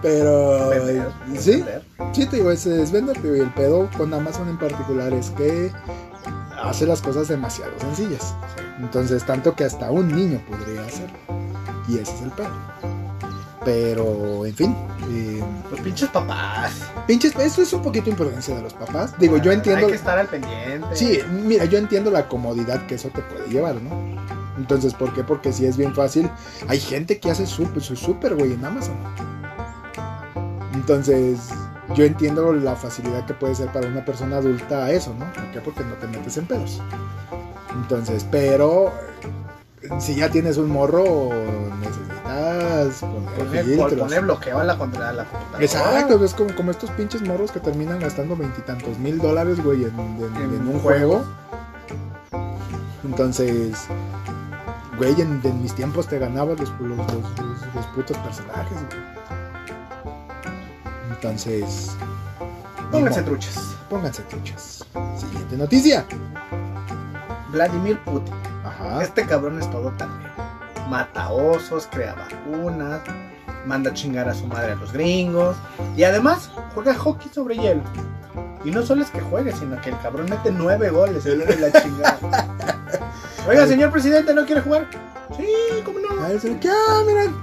pero, 0.03 0.69
Vender, 0.71 1.09
sí, 1.39 1.51
vender. 1.57 1.83
sí, 2.13 2.27
te 2.27 2.37
digo, 2.37 2.51
ese 2.51 2.83
es 2.83 2.93
vender, 2.93 3.21
digo, 3.21 3.35
y 3.37 3.41
el 3.41 3.53
pedo 3.55 3.89
con 3.97 4.13
Amazon 4.15 4.49
en 4.49 4.59
particular 4.59 5.13
es 5.13 5.31
que 5.31 5.73
hace 6.63 6.87
las 6.87 7.03
cosas 7.03 7.29
demasiado 7.29 7.73
sencillas. 7.81 8.35
Entonces, 8.79 9.25
tanto 9.25 9.55
que 9.55 9.65
hasta 9.65 9.91
un 9.91 10.15
niño 10.15 10.41
podría 10.49 10.83
hacerlo. 10.85 11.17
Y 11.89 11.99
ese 11.99 12.15
es 12.15 12.23
el 12.23 12.31
pedo. 12.31 12.49
Pero, 13.67 14.47
en 14.47 14.55
fin. 14.55 14.77
eh, 15.11 15.43
Los 15.73 15.81
pinches 15.81 16.09
papás. 16.11 16.73
pinches, 17.07 17.35
eso 17.35 17.63
es 17.63 17.73
un 17.73 17.83
poquito 17.83 18.09
imprudencia 18.09 18.55
de 18.55 18.63
los 18.63 18.73
papás. 18.73 19.13
Digo, 19.19 19.39
yo 19.39 19.51
entiendo. 19.51 19.87
Hay 19.87 19.91
que 19.93 19.99
estar 19.99 20.17
al 20.17 20.29
pendiente. 20.29 20.87
Sí, 20.95 21.19
mira, 21.43 21.65
yo 21.65 21.77
entiendo 21.77 22.13
la 22.13 22.29
comodidad 22.29 22.87
que 22.87 22.95
eso 22.95 23.09
te 23.09 23.23
puede 23.23 23.49
llevar, 23.49 23.75
¿no? 23.83 23.91
Entonces, 24.57 24.95
¿por 24.95 25.13
qué? 25.13 25.25
Porque 25.25 25.53
si 25.53 25.67
es 25.67 25.77
bien 25.77 25.93
fácil. 25.97 26.31
Hay 26.69 26.79
gente 26.79 27.19
que 27.19 27.29
hace 27.29 27.45
súper, 27.45 27.83
su 27.83 27.97
súper, 27.97 28.37
güey, 28.37 28.53
en 28.53 28.65
Amazon. 28.65 28.97
Entonces, 30.73 31.49
yo 31.97 32.05
entiendo 32.05 32.53
la 32.53 32.77
facilidad 32.77 33.27
que 33.27 33.35
puede 33.35 33.57
ser 33.57 33.73
para 33.73 33.89
una 33.89 34.05
persona 34.05 34.37
adulta 34.37 34.91
eso, 34.93 35.13
¿no? 35.19 35.33
¿Por 35.33 35.51
qué? 35.51 35.61
Porque 35.61 35.83
no 35.83 35.95
te 35.95 36.07
metes 36.07 36.37
en 36.37 36.47
pedos. 36.47 36.81
Entonces, 37.75 38.25
pero 38.31 38.93
si 39.99 40.15
ya 40.15 40.31
tienes 40.31 40.57
un 40.57 40.71
morro, 40.71 41.31
poner 42.85 43.25
Poner, 43.37 43.65
filtros. 43.65 43.95
poner 43.95 44.23
bloqueo 44.23 44.59
a 44.59 44.65
la, 44.65 44.77
contra 44.79 45.13
la 45.13 45.25
computadora. 45.25 45.65
Exacto, 45.65 46.25
es 46.25 46.35
como, 46.35 46.55
como 46.55 46.71
estos 46.71 46.91
pinches 46.93 47.23
morros 47.23 47.51
que 47.53 47.61
terminan 47.61 47.99
gastando 48.01 48.37
veintitantos 48.37 48.99
mil 48.99 49.19
dólares, 49.19 49.63
güey, 49.63 49.85
en, 49.85 49.99
en- 49.99 50.37
En 50.37 50.55
en 50.55 50.69
un 50.69 50.79
juego. 50.81 51.25
Entonces, 53.05 53.87
güey, 54.99 55.21
en, 55.21 55.41
en 55.45 55.63
mis 55.63 55.75
tiempos 55.75 56.07
te 56.09 56.19
ganabas 56.19 56.59
los, 56.59 56.71
los, 56.81 56.97
los- 56.99 57.09
los- 57.09 57.75
los 57.75 57.87
putos 57.95 58.17
personajes, 58.19 58.79
güey. 58.91 59.07
Entonces, 61.11 61.93
Pónganse 62.91 63.21
modo. 63.21 63.31
truchas. 63.31 63.59
pónganse 63.89 64.23
truchas. 64.23 64.85
Siguiente 65.19 65.57
noticia. 65.57 66.05
Vladimir 67.51 67.99
Putin. 68.05 68.35
Ajá. 68.65 69.03
Este 69.03 69.25
cabrón 69.25 69.59
es 69.61 69.71
todo 69.71 69.91
también. 69.93 70.31
Mata 70.89 71.31
osos, 71.31 71.89
crea 71.91 72.15
vacunas, 72.15 73.01
manda 73.67 73.91
a 73.91 73.95
chingar 73.95 74.29
a 74.29 74.35
su 74.35 74.47
madre 74.47 74.73
a 74.73 74.77
los 74.77 74.93
gringos. 74.93 75.57
Y 75.97 76.05
además 76.05 76.51
juega 76.75 76.95
hockey 76.95 77.31
sobre 77.33 77.57
hielo. 77.57 77.83
Y 78.65 78.71
no 78.71 78.85
solo 78.85 79.03
es 79.03 79.11
que 79.11 79.21
juegue, 79.21 79.53
sino 79.53 79.81
que 79.81 79.91
el 79.91 79.99
cabrón 80.01 80.27
mete 80.29 80.51
nueve 80.51 80.91
goles. 80.91 81.25
De 81.25 81.37
la 81.37 81.73
chingada. 81.83 82.19
Oiga, 83.49 83.67
señor 83.67 83.91
presidente, 83.93 84.35
¿no 84.35 84.45
quiere 84.45 84.61
jugar? 84.61 84.89
Sí, 85.37 85.47
¿cómo 85.85 85.99
no? 86.01 86.27
El 86.27 86.59
que, 86.61 86.69
ah, 86.69 87.03
miren, 87.07 87.35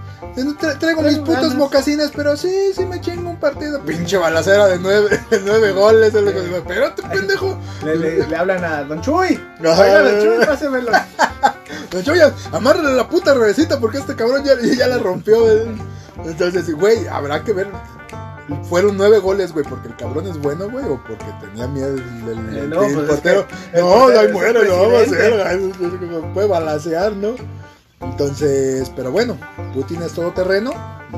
tra- 0.58 0.78
traigo 0.78 1.02
mis 1.02 1.24
ganas. 1.24 1.56
mocasines, 1.56 2.12
pero 2.16 2.36
sí, 2.36 2.72
sí 2.76 2.86
me 2.86 3.00
chingo 3.00 3.30
un 3.30 3.38
partido. 3.38 3.80
Pinche 3.82 4.18
balacera 4.18 4.68
de 4.68 4.80
nueve, 4.80 5.20
de 5.30 5.40
nueve 5.46 5.72
goles. 5.72 6.14
es 6.14 6.22
lo 6.22 6.32
que- 6.32 6.58
Espérate, 6.58 7.04
pendejo. 7.04 7.58
Le, 7.86 7.96
le- 7.96 8.28
le 8.28 8.36
hablan 8.36 8.64
a 8.66 8.84
Don 8.84 9.02
Chuy. 9.02 9.40
Ajá. 9.66 9.82
Oiga, 9.82 10.02
Don 10.02 10.22
Chuy, 10.22 10.46
pásemelo. 10.46 10.92
Don 11.94 12.04
Choya, 12.04 12.34
amárrale 12.52 12.94
la 12.96 13.08
puta 13.08 13.34
ruedecita 13.34 13.80
porque 13.80 14.00
este 14.00 14.16
cabrón 14.16 14.44
ya, 14.44 14.54
ya 14.78 14.88
la 14.88 14.98
rompió. 14.98 15.50
eh. 15.50 15.66
Entonces, 16.26 16.74
güey, 16.76 17.08
habrá 17.08 17.44
que 17.44 17.54
ver. 17.54 17.68
fueron 18.70 18.98
nueve 18.98 19.20
goles, 19.20 19.52
güey, 19.54 19.66
porque 19.66 19.88
el 19.88 19.96
cabrón 19.96 20.28
es 20.28 20.38
bueno, 20.38 20.70
güey, 20.70 20.86
o 20.86 21.02
porque 21.08 21.26
tenía 21.42 21.68
miedo 21.68 21.96
el, 21.96 22.00
el- 22.02 22.58
Eh, 22.58 22.68
no, 22.68 22.84
el 22.84 22.94
pues 22.94 22.98
es 22.98 23.10
portero. 23.10 23.48
que 23.48 23.78
el 23.80 23.86
no, 23.86 24.08
ahí 24.08 24.32
muere, 24.34 24.66
lo 24.66 24.82
vamos 24.82 25.00
a 25.00 25.02
hacer, 25.04 25.60
puede 26.34 26.48
balancear, 26.48 27.14
¿no? 27.14 27.36
Entonces, 28.02 28.92
pero 28.96 29.12
bueno, 29.12 29.38
Putin 29.74 30.02
es 30.04 30.12
todoterreno, 30.14 30.72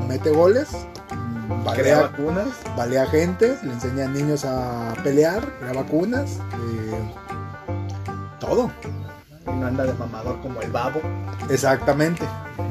mete 0.08 0.30
goles, 0.30 0.68
mm, 1.12 1.64
Crea 1.64 1.64
balea, 1.64 2.00
vacunas. 2.02 2.46
balea 2.76 3.06
gente, 3.06 3.58
le 3.64 3.72
enseña 3.72 4.04
a 4.04 4.08
niños 4.08 4.44
a 4.44 4.94
pelear, 5.02 5.42
crea 5.58 5.72
vacunas, 5.72 6.38
eh, 6.52 7.12
todo. 8.38 8.70
Y 9.46 9.50
no 9.50 9.66
anda 9.66 9.84
de 9.84 9.94
mamador 9.94 10.40
como 10.40 10.60
el 10.60 10.70
babo. 10.70 11.00
Exactamente, 11.48 12.22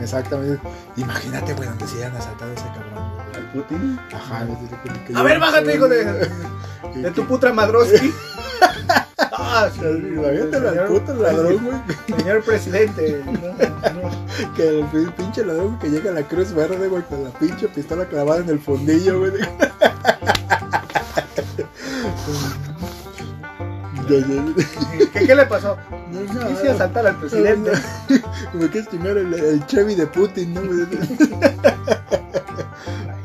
exactamente. 0.01 0.59
Imagínate, 0.97 1.53
güey, 1.53 1.69
donde 1.69 1.87
se 1.87 1.97
hayan 1.97 2.15
asaltado 2.15 2.51
a 2.51 2.53
ese 2.53 2.65
cabrón. 2.65 3.15
Al 3.35 3.51
Putin. 3.51 3.99
Ajá, 4.13 4.45
que- 5.07 5.15
A 5.15 5.23
ver, 5.23 5.39
bájate, 5.39 5.75
hijo 5.75 5.87
de, 5.87 6.29
de 6.95 7.11
tu 7.11 7.25
putra 7.25 7.53
Madroski. 7.53 8.13
Ah, 9.37 9.69
sí, 9.73 9.79
Imagínate 9.85 10.57
al 10.79 10.85
puto 10.87 11.13
ladrón, 11.13 11.57
güey. 11.63 12.19
Señor 12.19 12.43
presidente. 12.43 13.21
no, 13.25 13.31
no. 13.31 14.53
Que 14.55 14.79
el 14.79 14.85
pin- 14.91 15.11
pinche 15.13 15.45
ladrón 15.45 15.77
que 15.79 15.89
llega 15.89 16.11
a 16.11 16.13
la 16.13 16.23
Cruz 16.23 16.51
Verde, 16.53 16.87
güey, 16.87 17.03
con 17.03 17.23
la 17.23 17.29
pinche 17.31 17.67
pistola 17.67 18.05
clavada 18.05 18.41
en 18.41 18.49
el 18.49 18.59
fundillo, 18.59 19.19
güey. 19.19 19.31
¿Qué, 24.07 25.25
¿Qué 25.25 25.35
le 25.35 25.45
pasó? 25.45 25.77
No, 26.11 26.47
Quise 26.47 26.69
asaltar 26.69 27.07
al 27.07 27.17
presidente. 27.17 27.71
Me 28.53 28.69
quieres 28.69 28.89
chingar 28.89 29.17
el, 29.17 29.33
el 29.33 29.65
Chevy 29.65 29.95
de 29.95 30.07
Putin, 30.07 30.53
¿no? 30.53 30.61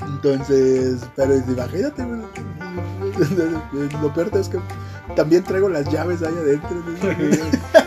Entonces, 0.07 1.01
pero 1.16 1.37
imagínate. 1.37 2.05
Lo 4.03 4.12
peor 4.12 4.31
es 4.35 4.49
que 4.49 4.59
también 5.16 5.43
traigo 5.45 5.68
las 5.68 5.91
llaves 5.91 6.22
ahí 6.22 6.35
adentro. 6.35 6.83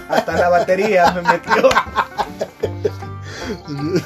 Hasta 0.10 0.38
la 0.38 0.50
batería 0.50 1.12
me 1.12 1.22
metió. 1.22 1.70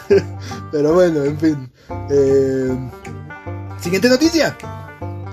Pero 0.71 0.93
bueno, 0.93 1.23
en 1.23 1.39
fin. 1.39 1.71
Eh, 2.09 2.77
siguiente 3.79 4.09
noticia. 4.09 4.55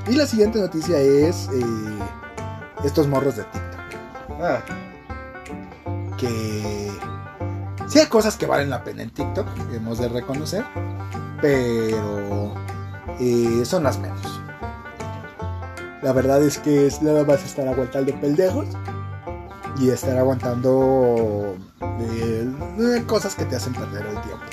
Y 0.09 0.15
la 0.15 0.27
siguiente 0.27 0.59
noticia 0.61 0.99
es 0.99 1.49
eh, 1.53 1.65
estos 2.85 3.09
morros 3.09 3.37
de 3.37 3.45
TikTok. 3.45 3.81
Ah, 4.41 4.61
Que 6.17 6.91
sí 7.89 7.99
hay 7.99 8.07
cosas 8.07 8.37
que 8.37 8.47
valen 8.47 8.71
la 8.71 8.85
pena 8.85 9.03
en 9.03 9.11
TikTok, 9.11 9.47
hemos 9.73 9.99
de 9.99 10.09
reconocer, 10.09 10.65
pero 11.41 12.55
eh, 13.21 13.63
son 13.65 13.85
las 13.85 13.99
menos. 13.99 14.41
La 16.03 16.13
verdad 16.13 16.43
es 16.43 16.59
que 16.59 16.87
es 16.87 17.01
nada 17.03 17.25
más 17.25 17.43
estar 17.45 17.67
aguantando 17.67 18.15
pendejos 18.21 18.67
y 19.79 19.91
estar 19.91 20.17
aguantando 20.19 21.57
eh, 22.01 22.49
eh, 22.79 23.05
cosas 23.07 23.35
que 23.35 23.45
te 23.45 23.57
hacen 23.57 23.73
perder 23.73 24.07
el 24.07 24.21
tiempo. 24.21 24.45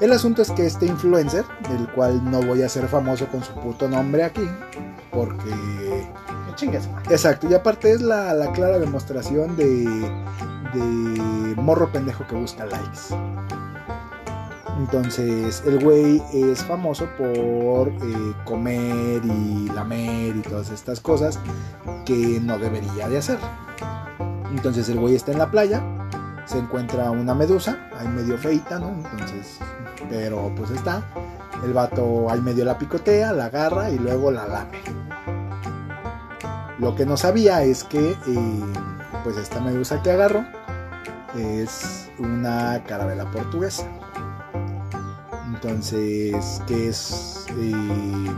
El 0.00 0.12
asunto 0.12 0.42
es 0.42 0.50
que 0.50 0.66
este 0.66 0.86
influencer, 0.86 1.44
del 1.70 1.88
cual 1.88 2.30
no 2.30 2.42
voy 2.42 2.62
a 2.62 2.68
ser 2.68 2.86
famoso 2.86 3.26
con 3.28 3.42
su 3.42 3.52
puto 3.54 3.88
nombre 3.88 4.24
aquí, 4.24 4.46
porque 5.10 5.48
que 5.48 5.85
chingues. 6.56 6.88
Exacto, 7.10 7.48
y 7.48 7.54
aparte 7.54 7.92
es 7.92 8.00
la, 8.00 8.34
la 8.34 8.50
clara 8.52 8.78
demostración 8.78 9.56
de, 9.56 9.84
de 10.74 11.54
morro 11.56 11.90
pendejo 11.92 12.26
que 12.26 12.34
busca 12.34 12.66
likes. 12.66 13.14
Entonces, 14.78 15.62
el 15.66 15.82
güey 15.82 16.22
es 16.34 16.62
famoso 16.64 17.08
por 17.16 17.88
eh, 17.88 18.34
comer 18.44 19.24
y 19.24 19.70
lamer 19.74 20.36
y 20.36 20.42
todas 20.42 20.70
estas 20.70 21.00
cosas 21.00 21.38
que 22.04 22.40
no 22.42 22.58
debería 22.58 23.08
de 23.08 23.18
hacer. 23.18 23.38
Entonces, 24.50 24.88
el 24.90 25.00
güey 25.00 25.14
está 25.14 25.32
en 25.32 25.38
la 25.38 25.50
playa, 25.50 25.82
se 26.44 26.58
encuentra 26.58 27.10
una 27.10 27.34
medusa, 27.34 27.88
ahí 27.98 28.08
medio 28.08 28.36
feita, 28.36 28.78
¿no? 28.78 28.88
Entonces, 28.90 29.58
pero 30.10 30.52
pues 30.54 30.70
está. 30.70 31.02
El 31.64 31.72
vato 31.72 32.30
ahí 32.30 32.40
medio 32.42 32.66
la 32.66 32.76
picotea, 32.76 33.32
la 33.32 33.46
agarra 33.46 33.90
y 33.90 33.98
luego 33.98 34.30
la 34.30 34.46
lame. 34.46 34.78
Lo 36.78 36.94
que 36.94 37.06
no 37.06 37.16
sabía 37.16 37.62
es 37.62 37.84
que, 37.84 38.10
eh, 38.10 38.64
pues 39.24 39.36
esta 39.38 39.60
medusa 39.60 40.02
que 40.02 40.10
agarró 40.10 40.44
es 41.34 42.10
una 42.18 42.82
carabela 42.86 43.30
portuguesa. 43.30 43.86
Entonces, 45.46 46.60
que 46.66 46.88
es 46.88 47.46
eh, 47.58 48.30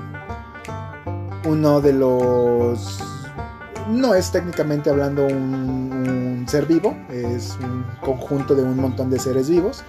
uno 1.45 1.81
de 1.81 1.93
los... 1.93 3.03
No 3.89 4.15
es 4.15 4.31
técnicamente 4.31 4.91
hablando 4.91 5.27
un, 5.27 5.91
un 6.39 6.49
ser 6.49 6.67
vivo, 6.67 6.97
es 7.11 7.57
un 7.63 7.85
conjunto 8.03 8.55
de 8.55 8.63
un 8.63 8.77
montón 8.77 9.11
de 9.11 9.19
seres 9.19 9.49
vivos. 9.49 9.83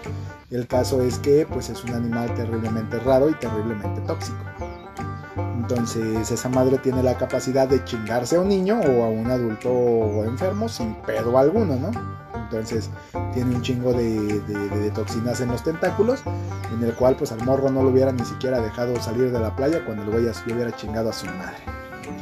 El 0.49 0.65
caso 0.67 1.01
es 1.01 1.19
que 1.19 1.45
pues 1.45 1.69
es 1.69 1.83
un 1.83 1.93
animal 1.93 2.33
terriblemente 2.33 2.97
raro 2.99 3.29
y 3.29 3.33
terriblemente 3.35 4.01
tóxico. 4.01 4.37
Entonces 5.69 6.31
esa 6.31 6.49
madre 6.49 6.79
tiene 6.79 7.03
la 7.03 7.15
capacidad 7.15 7.67
de 7.67 7.83
chingarse 7.85 8.37
a 8.37 8.41
un 8.41 8.49
niño 8.49 8.79
o 8.79 9.03
a 9.03 9.07
un 9.09 9.29
adulto 9.29 9.69
enfermo 10.25 10.67
sin 10.67 10.95
pedo 10.95 11.37
alguno, 11.37 11.75
¿no? 11.75 11.91
Entonces 12.33 12.89
tiene 13.35 13.53
un 13.55 13.61
chingo 13.61 13.93
de, 13.93 14.39
de- 14.39 14.69
de 14.79 14.89
toxinas 14.89 15.39
en 15.41 15.49
los 15.49 15.63
tentáculos, 15.63 16.23
en 16.73 16.83
el 16.83 16.95
cual 16.95 17.15
pues 17.15 17.31
al 17.31 17.45
morro 17.45 17.69
no 17.69 17.83
lo 17.83 17.89
hubiera 17.89 18.11
ni 18.11 18.25
siquiera 18.25 18.59
dejado 18.59 18.99
salir 18.99 19.31
de 19.31 19.39
la 19.39 19.55
playa 19.55 19.85
cuando 19.85 20.03
el 20.05 20.09
güey 20.09 20.25
hubiera 20.51 20.75
chingado 20.75 21.11
a 21.11 21.13
su 21.13 21.27
madre. 21.27 21.57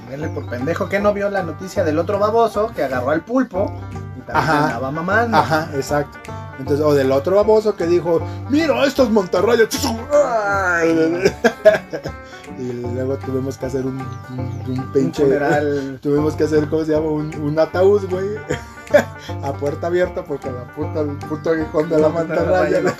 Vele 0.09 0.27
por 0.27 0.45
pendejo 0.49 0.89
que 0.89 0.99
no 0.99 1.13
vio 1.13 1.29
la 1.29 1.41
noticia 1.43 1.85
del 1.85 1.99
otro 1.99 2.19
baboso 2.19 2.73
que 2.75 2.83
agarró 2.83 3.11
al 3.11 3.21
pulpo 3.21 3.71
y 4.17 4.21
también 4.21 4.35
andaba 4.65 4.91
mamando. 4.91 5.37
Ajá, 5.37 5.69
exacto. 5.73 6.19
Entonces, 6.59 6.85
o 6.85 6.93
del 6.93 7.11
otro 7.11 7.35
baboso 7.35 7.75
que 7.75 7.85
dijo, 7.85 8.21
mira 8.49 8.85
estos 8.85 9.09
mantarrayas. 9.11 9.69
y 12.57 12.73
luego 12.73 13.17
tuvimos 13.17 13.57
que 13.57 13.65
hacer 13.67 13.85
un, 13.85 13.99
un, 14.31 14.39
un 14.39 14.79
Un 14.79 14.91
pinche... 14.91 15.23
funeral. 15.23 15.99
Tuvimos 16.01 16.35
que 16.35 16.45
hacer, 16.45 16.67
¿cómo 16.67 16.83
se 16.83 16.93
llama? 16.93 17.07
Un, 17.09 17.35
un 17.39 17.59
ataúd, 17.59 18.09
güey. 18.09 18.27
A 19.43 19.51
puerta 19.53 19.87
abierta 19.87 20.23
porque 20.23 20.49
la 20.49 20.63
puta, 20.73 21.01
el 21.01 21.17
puto 21.17 21.49
aguijón 21.49 21.89
de 21.89 21.97
la 21.97 22.07
La 22.07 22.09
mantarraya 22.09 22.81
no. 22.81 22.93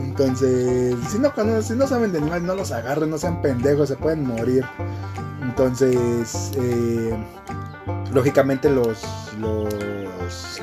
Entonces, 0.00 0.96
si 1.08 1.18
no, 1.18 1.32
si 1.62 1.74
no 1.74 1.86
saben 1.86 2.12
de 2.12 2.18
animales, 2.18 2.42
no 2.42 2.54
los 2.56 2.72
agarren, 2.72 3.08
no 3.08 3.18
sean 3.18 3.40
pendejos, 3.40 3.88
se 3.88 3.96
pueden 3.96 4.26
morir. 4.26 4.64
Entonces, 5.42 6.50
eh, 6.56 7.16
lógicamente 8.12 8.68
los, 8.68 9.02
los, 9.38 10.60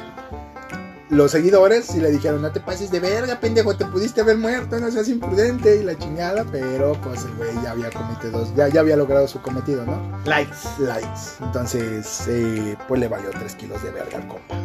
los 1.10 1.32
seguidores 1.32 1.86
sí 1.86 2.00
le 2.00 2.12
dijeron, 2.12 2.42
no 2.42 2.52
te 2.52 2.60
pases 2.60 2.92
de 2.92 3.00
verga, 3.00 3.40
pendejo, 3.40 3.76
te 3.76 3.86
pudiste 3.86 4.22
haber 4.22 4.38
muerto, 4.38 4.80
no 4.80 4.92
seas 4.92 5.08
imprudente 5.08 5.78
y 5.78 5.84
la 5.84 5.98
chingada, 5.98 6.46
pero 6.52 6.94
pues 7.02 7.24
el 7.24 7.34
güey 7.36 7.54
ya 7.64 7.72
había 7.72 7.90
cometido, 7.92 8.56
ya, 8.56 8.68
ya 8.68 8.82
había 8.82 8.98
logrado 8.98 9.28
su 9.28 9.42
cometido, 9.42 9.86
¿no? 9.86 10.22
Likes. 10.26 10.58
Likes. 10.80 11.42
Entonces, 11.42 12.28
eh, 12.28 12.76
pues 12.88 13.00
le 13.00 13.08
valió 13.08 13.30
3 13.30 13.56
kilos 13.56 13.82
de 13.84 13.92
verga 13.92 14.18
al 14.18 14.28
compa. 14.28 14.56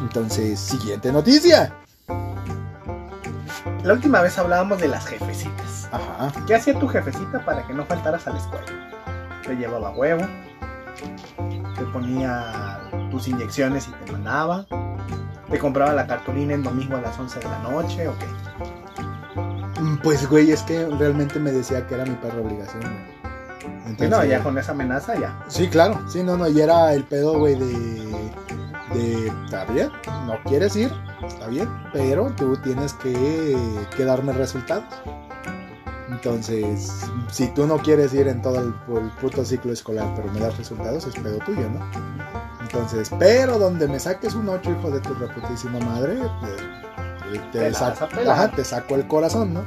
Entonces, 0.00 0.60
siguiente 0.60 1.10
noticia. 1.10 1.74
La 3.82 3.94
última 3.94 4.20
vez 4.20 4.38
hablábamos 4.38 4.80
de 4.80 4.88
las 4.88 5.06
jefecitas. 5.06 5.88
Ajá. 5.90 6.32
¿Qué 6.46 6.54
hacía 6.54 6.78
tu 6.78 6.88
jefecita 6.88 7.44
para 7.44 7.66
que 7.66 7.72
no 7.72 7.84
faltaras 7.86 8.26
a 8.26 8.30
la 8.30 8.38
escuela? 8.38 8.66
Te 9.44 9.56
llevaba 9.56 9.90
huevo, 9.90 10.22
te 11.76 11.84
ponía 11.92 12.80
tus 13.10 13.28
inyecciones 13.28 13.88
y 13.88 14.04
te 14.04 14.12
mandaba, 14.12 14.66
te 15.52 15.58
compraba 15.58 15.92
la 15.92 16.06
cartulina 16.06 16.54
el 16.54 16.62
domingo 16.62 16.96
a 16.96 17.00
las 17.02 17.16
11 17.18 17.38
de 17.38 17.44
la 17.44 17.58
noche 17.60 18.08
o 18.08 18.14
qué. 18.18 18.26
Mm, 19.80 19.98
Pues, 20.02 20.28
güey, 20.28 20.50
es 20.50 20.62
que 20.62 20.86
realmente 20.98 21.38
me 21.38 21.52
decía 21.52 21.86
que 21.86 21.94
era 21.94 22.04
mi 22.04 22.14
perra 22.16 22.40
obligación, 22.40 22.80
güey. 22.82 23.22
Entonces, 23.86 24.10
no, 24.10 24.24
ya 24.24 24.42
con 24.42 24.56
esa 24.58 24.72
amenaza 24.72 25.14
ya. 25.18 25.44
Sí, 25.48 25.68
claro. 25.68 26.00
Sí, 26.08 26.22
no, 26.22 26.36
no. 26.36 26.48
Y 26.48 26.60
era 26.60 26.92
el 26.94 27.04
pedo, 27.04 27.38
güey, 27.38 27.54
de. 27.56 27.72
De. 28.94 29.28
Está 29.44 29.64
bien, 29.66 29.90
no 30.26 30.34
quieres 30.44 30.74
ir, 30.76 30.92
está 31.26 31.46
bien, 31.48 31.68
pero 31.92 32.30
tú 32.36 32.56
tienes 32.58 32.94
que, 32.94 33.56
que 33.96 34.04
darme 34.04 34.32
resultados. 34.32 34.84
Entonces, 36.12 36.92
si 37.30 37.48
tú 37.48 37.66
no 37.66 37.78
quieres 37.78 38.12
ir 38.14 38.28
en 38.28 38.42
todo 38.42 38.60
el, 38.60 38.74
el 38.98 39.10
puto 39.20 39.44
ciclo 39.44 39.72
escolar, 39.72 40.06
pero 40.14 40.30
me 40.32 40.40
das 40.40 40.56
resultados, 40.58 41.06
es 41.06 41.14
pedo 41.14 41.38
tuyo, 41.38 41.68
¿no? 41.70 41.80
Entonces, 42.60 43.10
pero 43.18 43.58
donde 43.58 43.88
me 43.88 43.98
saques 43.98 44.34
un 44.34 44.48
8, 44.48 44.70
hijo 44.70 44.90
de 44.90 45.00
tu 45.00 45.14
reputísima 45.14 45.78
madre, 45.80 46.18
saco- 47.74 47.94
ajá, 48.30 48.48
te 48.50 48.64
saco 48.64 48.94
el 48.94 49.06
corazón, 49.08 49.54
¿no? 49.54 49.62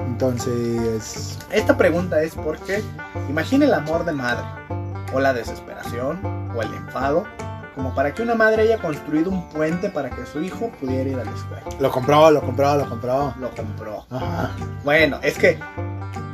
Entonces, 0.00 1.38
Esta 1.50 1.76
pregunta 1.76 2.22
es 2.22 2.34
porque 2.34 2.82
imagina 3.28 3.66
el 3.66 3.74
amor 3.74 4.04
de 4.04 4.12
madre, 4.12 4.44
o 5.12 5.20
la 5.20 5.32
desesperación, 5.32 6.50
o 6.56 6.62
el 6.62 6.72
enfado, 6.74 7.24
como 7.78 7.94
para 7.94 8.12
que 8.12 8.22
una 8.22 8.34
madre 8.34 8.62
haya 8.62 8.78
construido 8.78 9.30
un 9.30 9.48
puente 9.50 9.88
para 9.88 10.10
que 10.10 10.26
su 10.26 10.42
hijo 10.42 10.68
pudiera 10.80 11.08
ir 11.10 11.20
a 11.20 11.24
la 11.24 11.30
escuela. 11.30 11.62
Lo 11.78 11.92
compró, 11.92 12.28
lo 12.28 12.40
compró, 12.40 12.74
lo 12.74 12.88
compró. 12.88 13.32
Lo 13.38 13.50
compró. 13.50 14.04
Ajá. 14.10 14.50
Bueno, 14.82 15.20
es 15.22 15.38
que 15.38 15.56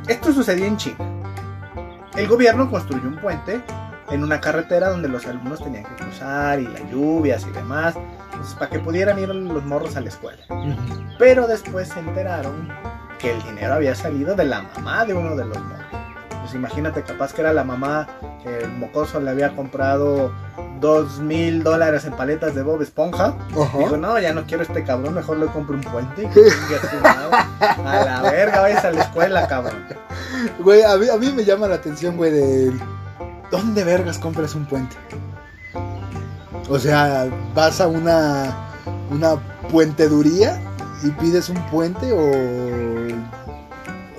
esto 0.07 0.33
sucedió 0.33 0.65
en 0.65 0.75
China. 0.75 0.97
El 2.17 2.27
gobierno 2.27 2.67
construyó 2.71 3.07
un 3.07 3.17
puente 3.17 3.61
en 4.09 4.23
una 4.23 4.41
carretera 4.41 4.89
donde 4.89 5.07
los 5.07 5.27
alumnos 5.27 5.63
tenían 5.63 5.83
que 5.83 6.03
cruzar 6.03 6.59
y 6.59 6.63
las 6.63 6.81
lluvias 6.89 7.45
y 7.45 7.51
demás, 7.51 7.93
entonces, 8.31 8.55
para 8.55 8.71
que 8.71 8.79
pudieran 8.79 9.19
ir 9.19 9.29
los 9.29 9.63
morros 9.65 9.95
a 9.95 10.01
la 10.01 10.09
escuela. 10.09 10.41
Pero 11.19 11.45
después 11.45 11.89
se 11.89 11.99
enteraron 11.99 12.69
que 13.19 13.29
el 13.35 13.43
dinero 13.43 13.75
había 13.75 13.93
salido 13.93 14.33
de 14.35 14.45
la 14.45 14.63
mamá 14.63 15.05
de 15.05 15.13
uno 15.13 15.35
de 15.35 15.45
los 15.45 15.59
morros. 15.59 15.74
Pues 16.45 16.53
imagínate, 16.53 17.01
capaz 17.01 17.33
que 17.33 17.41
era 17.41 17.53
la 17.53 17.63
mamá 17.63 18.07
que 18.43 18.59
el 18.59 18.69
mocoso 18.69 19.19
le 19.19 19.31
había 19.31 19.55
comprado 19.55 20.31
dos 20.79 21.17
mil 21.17 21.63
dólares 21.63 22.05
en 22.05 22.13
paletas 22.13 22.53
de 22.53 22.61
Bob 22.61 22.83
Esponja. 22.83 23.33
Dijo, 23.49 23.97
no, 23.97 24.19
ya 24.19 24.31
no 24.31 24.45
quiero 24.45 24.61
este 24.61 24.83
cabrón, 24.83 25.15
mejor 25.15 25.37
le 25.37 25.47
compro 25.47 25.75
un 25.75 25.81
puente. 25.81 26.29
A 27.83 28.05
la 28.05 28.21
verga, 28.21 28.61
vayas 28.61 28.85
a 28.85 28.91
la 28.91 29.01
escuela, 29.01 29.47
cabrón. 29.47 29.87
Güey, 30.59 30.83
a 30.83 30.95
mí, 30.97 31.09
a 31.09 31.17
mí 31.17 31.31
me 31.31 31.43
llama 31.43 31.67
la 31.67 31.75
atención, 31.75 32.15
güey, 32.15 32.29
de... 32.29 32.71
¿Dónde 33.49 33.83
vergas 33.83 34.19
compras 34.19 34.53
un 34.53 34.65
puente? 34.65 34.95
O 36.69 36.77
sea, 36.77 37.27
vas 37.55 37.81
a 37.81 37.87
una, 37.87 38.55
una 39.09 39.37
puenteduría 39.71 40.61
y 41.01 41.09
pides 41.09 41.49
un 41.49 41.57
puente 41.71 42.11
o, 42.11 42.94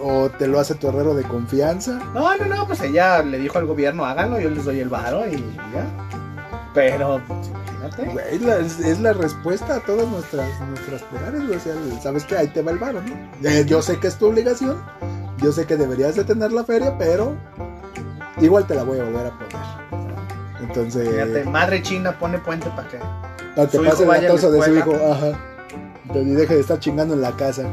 o 0.08 0.28
te 0.30 0.46
lo 0.46 0.60
hace 0.60 0.74
tu 0.76 0.88
herrero 0.88 1.14
de 1.14 1.24
confianza. 1.24 1.98
No, 2.14 2.36
no, 2.36 2.44
no, 2.46 2.66
pues 2.66 2.80
ella 2.82 3.22
le 3.22 3.38
dijo 3.38 3.58
al 3.58 3.66
gobierno, 3.66 4.04
háganlo, 4.04 4.38
yo 4.38 4.50
les 4.50 4.64
doy 4.64 4.78
el 4.80 4.88
varo 4.88 5.26
y 5.26 5.36
ya. 5.72 5.86
Pero, 6.74 7.20
pues, 7.26 7.48
imagínate. 7.48 8.04
Güey, 8.12 8.38
la- 8.38 8.58
es, 8.58 8.78
es 8.80 9.00
la 9.00 9.12
respuesta 9.14 9.76
a 9.76 9.80
todas 9.80 10.06
nuestras, 10.08 10.48
nuestras 10.68 11.02
plegarias, 11.04 11.44
güey. 11.46 11.56
O 11.56 11.60
sea, 11.60 11.74
sabes 12.02 12.24
que 12.24 12.36
ahí 12.36 12.48
te 12.48 12.62
va 12.62 12.70
el 12.72 12.78
varo, 12.78 13.00
¿no? 13.02 13.48
Eh, 13.48 13.64
yo 13.66 13.82
sé 13.82 13.98
que 13.98 14.06
es 14.08 14.16
tu 14.16 14.26
obligación, 14.26 14.80
yo 15.38 15.50
sé 15.52 15.66
que 15.66 15.76
deberías 15.76 16.14
de 16.14 16.24
tener 16.24 16.52
la 16.52 16.64
feria, 16.64 16.96
pero 16.98 17.34
igual 18.40 18.66
te 18.66 18.74
la 18.74 18.82
voy 18.84 19.00
a 19.00 19.04
volver 19.04 19.26
a 19.26 19.30
poner. 19.30 20.06
Entonces, 20.60 21.08
Fíjate, 21.08 21.44
madre 21.44 21.82
china 21.82 22.18
pone 22.18 22.38
puente 22.38 22.68
para 22.76 22.88
que. 22.88 22.98
para 23.56 23.68
que 23.68 23.78
pase 23.80 24.02
el 24.02 24.08
vaya 24.08 24.20
a 24.20 24.22
la 24.22 24.28
latoso 24.28 24.50
de 24.50 24.62
su 24.62 24.74
hijo, 24.76 24.92
ajá. 24.94 25.32
Y 26.14 26.24
deje 26.30 26.54
de 26.54 26.60
estar 26.60 26.78
chingando 26.78 27.14
en 27.14 27.20
la 27.22 27.36
casa. 27.36 27.68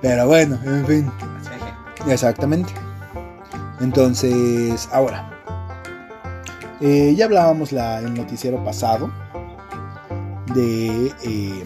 pero 0.00 0.26
bueno, 0.26 0.58
en 0.64 0.86
fin. 0.86 1.12
Exactamente. 2.08 2.72
Entonces, 3.80 4.88
ahora. 4.92 5.30
eh, 6.80 7.14
ya 7.16 7.26
hablábamos 7.26 7.72
la, 7.72 8.00
el 8.00 8.14
noticiero 8.14 8.62
pasado 8.64 9.10
de 10.54 11.06
eh, 11.22 11.64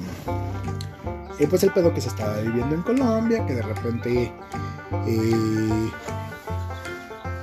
eh, 1.38 1.46
pues 1.48 1.62
el 1.64 1.72
pedo 1.72 1.92
que 1.94 2.00
se 2.00 2.08
estaba 2.08 2.40
viviendo 2.40 2.74
en 2.74 2.82
Colombia, 2.82 3.44
que 3.46 3.54
de 3.54 3.62
repente 3.62 4.32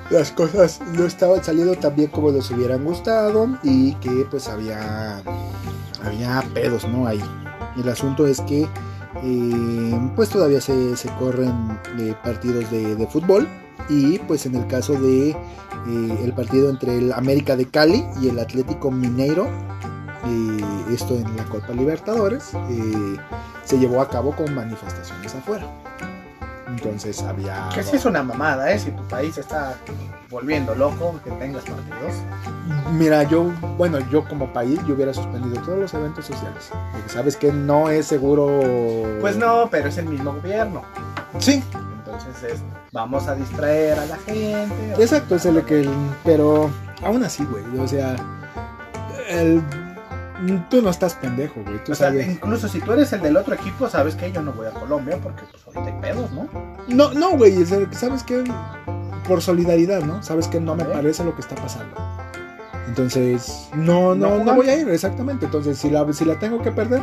las 0.10 0.32
cosas 0.32 0.82
no 0.94 1.06
estaban 1.06 1.44
saliendo 1.44 1.76
tan 1.76 1.96
bien 1.96 2.10
como 2.10 2.32
les 2.32 2.50
hubieran 2.52 2.84
gustado 2.84 3.48
y 3.64 3.94
que 3.96 4.26
pues 4.30 4.48
había 4.50 5.24
había 6.04 6.44
pedos, 6.54 6.88
¿no? 6.88 7.08
Ahí. 7.08 7.22
El 7.78 7.88
asunto 7.90 8.28
es 8.28 8.42
que 8.42 8.68
eh, 9.24 10.12
pues 10.16 10.30
todavía 10.30 10.62
se, 10.62 10.96
corren 11.20 11.80
eh, 12.00 12.16
partidos 12.24 12.72
de, 12.72 13.08
fútbol 13.08 13.48
y 13.90 14.20
pues 14.20 14.46
en 14.46 14.56
el 14.56 14.68
caso 14.68 14.94
de 14.94 15.32
eh, 15.32 16.20
el 16.24 16.34
partido 16.34 16.70
entre 16.70 16.98
el 16.98 17.12
América 17.12 17.56
de 17.56 17.66
Cali 17.66 18.06
y 18.22 18.30
el 18.30 18.40
Atlético 18.40 18.90
Mineiro 18.90 19.48
esto 20.92 21.16
en 21.16 21.36
la 21.36 21.44
Copa 21.46 21.74
Libertadores 21.74 22.52
se 23.64 23.80
llevó 23.80 24.02
a 24.02 24.10
cabo 24.10 24.36
con 24.36 24.54
manifestaciones 24.54 25.34
afuera 25.34 25.66
entonces 26.78 27.22
había 27.24 27.70
Que 27.74 27.84
sí 27.84 27.96
es 27.96 28.06
una 28.06 28.24
mamada, 28.24 28.72
¿eh? 28.72 28.80
Si 28.80 28.92
tu 28.92 29.04
país 29.04 29.38
está 29.38 29.76
volviendo 30.30 30.74
loco, 30.76 31.20
que 31.24 31.32
tengas 31.32 31.64
partidos. 31.64 32.14
Mira, 32.94 33.24
yo, 33.24 33.52
bueno, 33.78 34.00
yo 34.10 34.24
como 34.28 34.52
país, 34.54 34.80
yo 34.88 34.96
hubiera 34.96 35.14
suspendido 35.14 35.62
todos 35.64 35.78
los 35.80 35.94
eventos 35.94 36.26
sociales. 36.26 36.70
Porque 36.94 37.10
sabes 37.10 37.36
que 37.36 37.52
no 37.52 37.90
es 37.90 38.06
seguro. 38.08 38.60
Pues 39.20 39.36
no, 39.38 39.68
pero 39.70 39.90
es 39.90 39.98
el 39.98 40.06
mismo 40.06 40.34
gobierno. 40.34 40.84
Sí, 41.40 41.64
Entonces 41.98 42.44
es, 42.54 42.60
vamos 42.92 43.28
a 43.28 43.36
distraer 43.36 44.00
a 44.00 44.06
la 44.06 44.18
gente. 44.18 44.94
exacto, 44.98 45.36
es 45.36 45.46
el 45.46 45.64
que. 45.66 45.90
Pero 46.24 46.70
aún 47.04 47.24
así, 47.24 47.46
güey, 47.46 47.64
o 47.80 47.88
sea. 47.88 48.16
el- 49.30 49.64
tú 50.70 50.82
no 50.82 50.90
estás 50.90 51.16
pendejo, 51.16 51.62
güey. 51.64 51.84
Tú 51.84 51.92
O 51.92 51.96
sea, 51.96 52.08
sabes. 52.10 52.28
incluso 52.30 52.68
si 52.68 52.80
tú 52.80 52.92
eres 52.94 53.12
el 53.14 53.22
del 53.22 53.38
otro 53.38 53.54
equipo, 53.56 53.88
sabes 53.90 54.16
que 54.16 54.32
yo 54.32 54.42
no 54.42 54.54
voy 54.54 54.68
a 54.68 54.72
Colombia 54.72 55.18
porque 55.22 55.44
pues 55.52 55.64
ahorita 55.78 55.96
hay 55.96 56.02
pedos, 56.02 56.32
¿no? 56.32 56.48
No, 56.88 57.14
no, 57.14 57.38
güey, 57.38 57.66
sabes 57.92 58.24
que. 58.24 58.44
Por 59.28 59.42
solidaridad, 59.42 60.02
¿no? 60.02 60.22
Sabes 60.24 60.48
que 60.48 60.60
no 60.60 60.76
me 60.76 60.84
¿Eh? 60.84 60.88
parece 60.92 61.24
lo 61.24 61.36
que 61.36 61.42
está 61.42 61.56
pasando. 61.56 61.96
Entonces, 62.88 63.70
no, 63.76 64.16
No 64.16 64.44
no, 64.44 64.56
voy 64.56 64.68
a 64.70 64.78
ir, 64.78 64.90
exactamente. 64.90 65.46
Entonces, 65.46 65.78
si 65.78 65.90
la, 65.90 66.12
si 66.12 66.26
la 66.26 66.40
tengo 66.40 66.62
que 66.62 66.72
perder, 66.72 67.02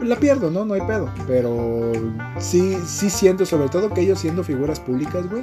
la 0.00 0.16
pierdo, 0.16 0.50
¿no? 0.50 0.64
No 0.64 0.74
hay 0.74 0.80
pedo. 0.82 1.08
Pero 1.26 1.92
sí, 2.38 2.76
sí 2.84 3.08
siento, 3.08 3.46
sobre 3.46 3.68
todo 3.68 3.88
que 3.94 4.00
ellos 4.02 4.18
siendo 4.18 4.42
figuras 4.44 4.80
públicas, 4.80 5.28
güey, 5.30 5.42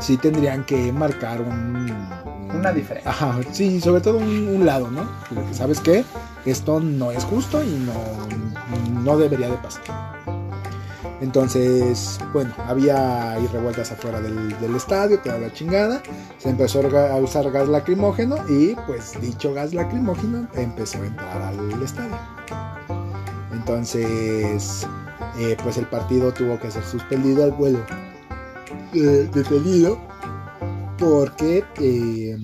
sí 0.00 0.16
tendrían 0.16 0.64
que 0.64 0.92
marcar 0.92 1.40
un... 1.42 1.52
un- 1.52 2.56
Una 2.56 2.72
diferencia. 2.72 3.10
Ajá, 3.10 3.38
sí, 3.52 3.80
sobre 3.80 4.00
todo 4.00 4.18
un, 4.18 4.48
un 4.48 4.64
lado, 4.66 4.90
¿no? 4.90 5.02
Porque 5.32 5.52
sabes 5.54 5.78
que 5.80 6.04
esto 6.46 6.80
no 6.80 7.10
es 7.10 7.24
justo 7.24 7.62
y 7.62 7.70
no, 7.70 9.02
no 9.02 9.18
debería 9.18 9.48
de 9.48 9.56
pasar. 9.56 9.82
Entonces, 11.20 12.20
bueno, 12.32 12.52
había 12.66 13.32
ahí 13.32 13.46
revueltas 13.46 13.90
afuera 13.90 14.20
del, 14.20 14.58
del 14.60 14.76
estadio, 14.76 15.18
toda 15.20 15.38
la 15.38 15.52
chingada. 15.52 16.02
Se 16.38 16.50
empezó 16.50 16.80
a 16.80 17.16
usar 17.16 17.50
gas 17.50 17.68
lacrimógeno 17.68 18.36
y 18.48 18.74
pues 18.86 19.18
dicho 19.20 19.54
gas 19.54 19.72
lacrimógeno 19.72 20.46
empezó 20.54 21.02
a 21.02 21.06
entrar 21.06 21.42
al 21.42 21.82
estadio. 21.82 22.16
Entonces, 23.52 24.86
eh, 25.38 25.56
pues 25.62 25.76
el 25.78 25.86
partido 25.86 26.32
tuvo 26.32 26.58
que 26.60 26.70
ser 26.70 26.84
suspendido 26.84 27.44
al 27.44 27.52
vuelo 27.52 27.80
eh, 28.94 29.28
detenido 29.32 29.98
porque 30.98 31.64
eh, 31.80 32.38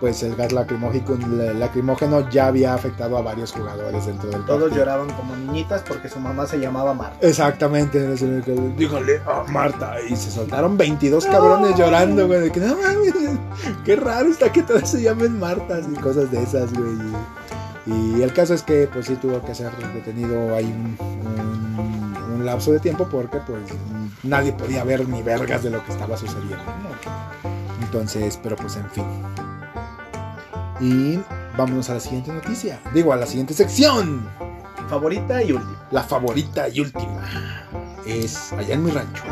pues 0.00 0.22
el 0.22 0.34
gas 0.34 0.50
lacrimógeno, 0.52 1.52
lacrimógeno 1.52 2.28
ya 2.30 2.46
había 2.46 2.72
afectado 2.74 3.18
a 3.18 3.22
varios 3.22 3.52
jugadores 3.52 4.06
dentro 4.06 4.30
del 4.30 4.44
Todos 4.46 4.62
partido. 4.62 4.78
lloraban 4.78 5.10
como 5.10 5.36
niñitas 5.36 5.82
porque 5.86 6.08
su 6.08 6.18
mamá 6.18 6.46
se 6.46 6.58
llamaba 6.58 6.94
Marta. 6.94 7.18
Exactamente, 7.26 8.12
es 8.14 8.22
el 8.22 8.42
que- 8.42 8.52
dígale 8.78 9.20
a 9.26 9.44
Marta. 9.52 9.96
Y 10.08 10.16
se 10.16 10.30
soltaron 10.30 10.78
22 10.78 11.26
cabrones 11.26 11.76
llorando, 11.76 12.26
güey. 12.26 12.40
De 12.40 12.50
que 12.50 12.60
no 12.60 12.76
mames, 12.76 13.14
qué 13.84 13.96
raro 13.96 14.30
está 14.30 14.50
que 14.50 14.62
todas 14.62 14.90
se 14.90 15.02
llamen 15.02 15.38
Martas 15.38 15.86
y 15.90 15.94
cosas 16.00 16.30
de 16.30 16.42
esas, 16.42 16.72
güey. 16.72 16.96
Y, 17.86 18.22
el 18.22 18.32
caso 18.32 18.54
es 18.54 18.62
que, 18.62 18.88
pues 18.92 19.06
sí, 19.06 19.16
tuvo 19.16 19.42
que 19.44 19.54
ser 19.54 19.70
detenido 19.94 20.54
ahí 20.54 20.64
un, 20.66 20.96
un- 21.00 22.34
un 22.36 22.46
lapso 22.46 22.72
de 22.72 22.78
tiempo 22.80 23.06
porque, 23.10 23.38
pues, 23.46 23.60
nadie 24.22 24.52
podía 24.52 24.82
ver 24.84 25.06
ni 25.08 25.22
vergas 25.22 25.62
de 25.62 25.70
lo 25.70 25.84
que 25.84 25.92
estaba 25.92 26.16
sucediendo. 26.16 26.56
Entonces, 27.82 28.38
pero 28.42 28.56
pues, 28.56 28.76
en 28.76 28.88
fin. 28.90 29.04
Y 30.80 31.20
vámonos 31.56 31.90
a 31.90 31.94
la 31.94 32.00
siguiente 32.00 32.32
noticia. 32.32 32.80
Digo, 32.94 33.12
a 33.12 33.16
la 33.16 33.26
siguiente 33.26 33.52
sección 33.54 34.28
Favorita 34.88 35.42
y 35.42 35.52
última. 35.52 35.86
la 35.90 36.02
favorita 36.02 36.68
y 36.68 36.80
última 36.80 37.22
es 38.06 38.52
allá 38.54 38.74
en 38.74 38.84
mi 38.84 38.90
rancho. 38.90 39.22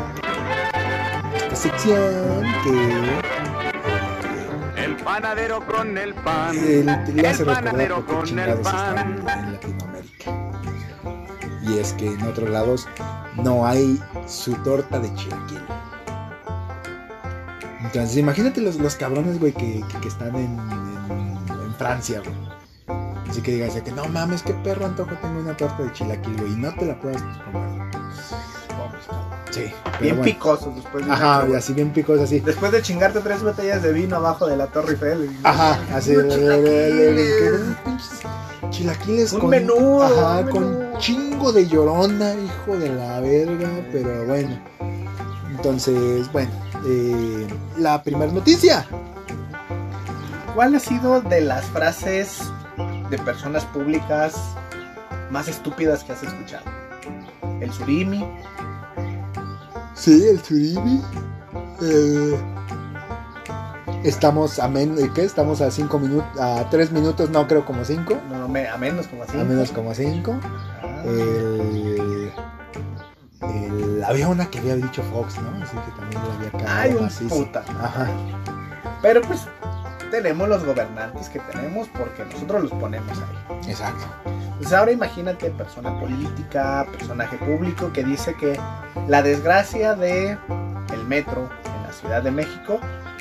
Esta 1.35 1.55
sección 1.55 2.43
que 2.63 2.99
El 4.83 4.95
panadero 4.97 5.65
con 5.65 5.97
el 5.97 6.13
pan. 6.13 6.55
eh, 6.55 6.85
le 7.13 7.27
hace 7.27 7.43
El 7.43 7.49
panadero 7.49 8.05
con 8.05 8.39
el 8.39 8.53
pan. 8.59 9.17
están 9.25 9.39
en 9.39 9.53
Latinoamérica. 9.53 10.31
Y 11.63 11.77
es 11.77 11.93
que 11.93 12.07
en 12.13 12.21
otros 12.23 12.49
lados 12.49 12.87
no 13.43 13.65
hay 13.65 13.99
su 14.27 14.53
torta 14.55 14.99
de 14.99 15.13
chilaquil. 15.15 15.61
Entonces 17.81 18.17
imagínate 18.17 18.61
los, 18.61 18.75
los 18.75 18.95
cabrones, 18.95 19.39
güey, 19.39 19.51
que, 19.51 19.83
que- 19.91 19.99
que 19.99 20.07
están 20.07 20.35
en 20.35 20.57
Francia, 21.79 22.21
güey. 22.23 22.35
Así 23.29 23.41
que 23.41 23.51
digas 23.53 23.73
de 23.75 23.83
que 23.83 23.91
no 23.91 24.05
mames, 24.05 24.43
qué 24.43 24.53
perro 24.53 24.85
antojo 24.85 25.11
tengo 25.21 25.39
una 25.39 25.55
torta 25.57 25.81
de 25.83 25.91
chilaquil, 25.93 26.35
güey, 26.37 26.53
y 26.53 26.55
no 26.57 26.73
te 26.75 26.85
la 26.85 26.99
puedas 26.99 27.21
comer. 27.21 27.89
Sí, 29.51 29.61
Bien 29.99 30.15
bueno. 30.17 30.23
picosos 30.23 30.75
después 30.75 31.05
de 31.05 31.11
Ajá, 31.11 31.45
y 31.49 31.55
así 31.55 31.73
bien 31.73 31.91
picos, 31.91 32.19
así. 32.19 32.39
Después 32.39 32.71
de 32.71 32.81
chingarte 32.83 33.19
tres 33.21 33.41
botellas 33.41 33.81
de 33.81 33.91
vino 33.93 34.15
abajo 34.17 34.45
de 34.45 34.55
la 34.57 34.67
Torre 34.67 34.91
Eiffel. 34.91 35.35
Ajá, 35.43 35.79
así. 35.93 36.11
Chilaquiles. 36.13 37.49
Chilaquiles 38.69 39.33
Un 39.33 39.39
con. 39.39 39.49
menudo, 39.49 40.03
Ajá, 40.03 40.39
un 40.41 40.49
con 40.49 40.97
chingo 40.99 41.51
de 41.51 41.67
llorona, 41.67 42.33
hijo 42.35 42.77
de 42.77 42.89
la 42.89 43.19
verga, 43.21 43.69
pero 43.91 44.25
bueno. 44.25 44.59
Entonces, 45.49 46.31
bueno, 46.31 46.51
eh, 46.85 47.47
la 47.77 48.01
primera 48.03 48.31
noticia. 48.31 48.85
¿Cuál 50.55 50.75
ha 50.75 50.79
sido 50.79 51.21
de 51.21 51.41
las 51.41 51.65
frases 51.65 52.51
de 53.09 53.17
personas 53.19 53.65
públicas 53.65 54.35
más 55.29 55.47
estúpidas 55.47 56.03
que 56.03 56.13
has 56.13 56.23
escuchado? 56.23 56.65
El 57.61 57.71
surimi. 57.71 58.25
Sí, 59.93 60.25
el 60.27 60.41
surimi. 60.41 61.01
Eh, 61.81 62.39
estamos 64.03 64.59
a 64.59 64.67
menos, 64.67 64.99
¿qué? 65.13 65.23
Estamos 65.23 65.61
a 65.61 65.71
5 65.71 65.99
minutos, 65.99 66.39
a 66.39 66.69
3 66.69 66.91
minutos, 66.91 67.29
no 67.29 67.47
creo 67.47 67.65
como 67.65 67.83
5. 67.85 68.17
No, 68.29 68.47
me- 68.47 68.67
a 68.67 68.77
menos 68.77 69.07
como 69.07 69.23
así. 69.23 69.39
A 69.39 69.43
menos 69.43 69.71
como 69.71 69.93
5. 69.93 70.39
Ah, 70.43 71.03
El, 71.05 72.31
el- 73.41 74.03
había 74.03 74.27
una 74.27 74.49
que 74.49 74.59
había 74.59 74.75
dicho 74.75 75.03
Fox, 75.03 75.37
¿no? 75.41 75.63
Así 75.63 75.75
que 75.77 75.91
también 75.99 76.21
le 76.23 76.31
había 76.47 76.51
cagado 76.51 76.79
Ay, 76.81 76.93
un 76.93 77.01
macizo. 77.03 77.35
puta. 77.35 77.63
Ajá. 77.81 78.07
Pero 79.01 79.21
pues 79.21 79.47
tenemos 80.09 80.47
los 80.49 80.63
gobernantes 80.65 81.29
que 81.29 81.39
tenemos 81.39 81.87
porque 81.89 82.25
nosotros 82.25 82.63
los 82.63 82.71
ponemos 82.71 83.17
ahí. 83.17 83.69
Exacto. 83.69 84.05
Pues 84.59 84.73
ahora 84.73 84.91
imagínate 84.91 85.49
persona 85.51 85.97
política, 85.99 86.85
personaje 86.91 87.37
público 87.37 87.91
que 87.93 88.03
dice 88.03 88.35
que 88.35 88.59
la 89.07 89.21
desgracia 89.21 89.95
de 89.95 90.37
el 90.93 91.03
metro 91.07 91.49
en 91.65 91.83
la 91.83 91.93
Ciudad 91.93 92.21
de 92.21 92.31
México 92.31 92.79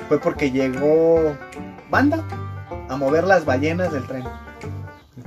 fue 0.09 0.19
porque 0.19 0.51
llegó 0.51 1.37
banda 1.91 2.25
a 2.89 2.97
mover 2.97 3.25
las 3.25 3.45
ballenas 3.45 3.93
del 3.93 4.07
tren. 4.07 4.25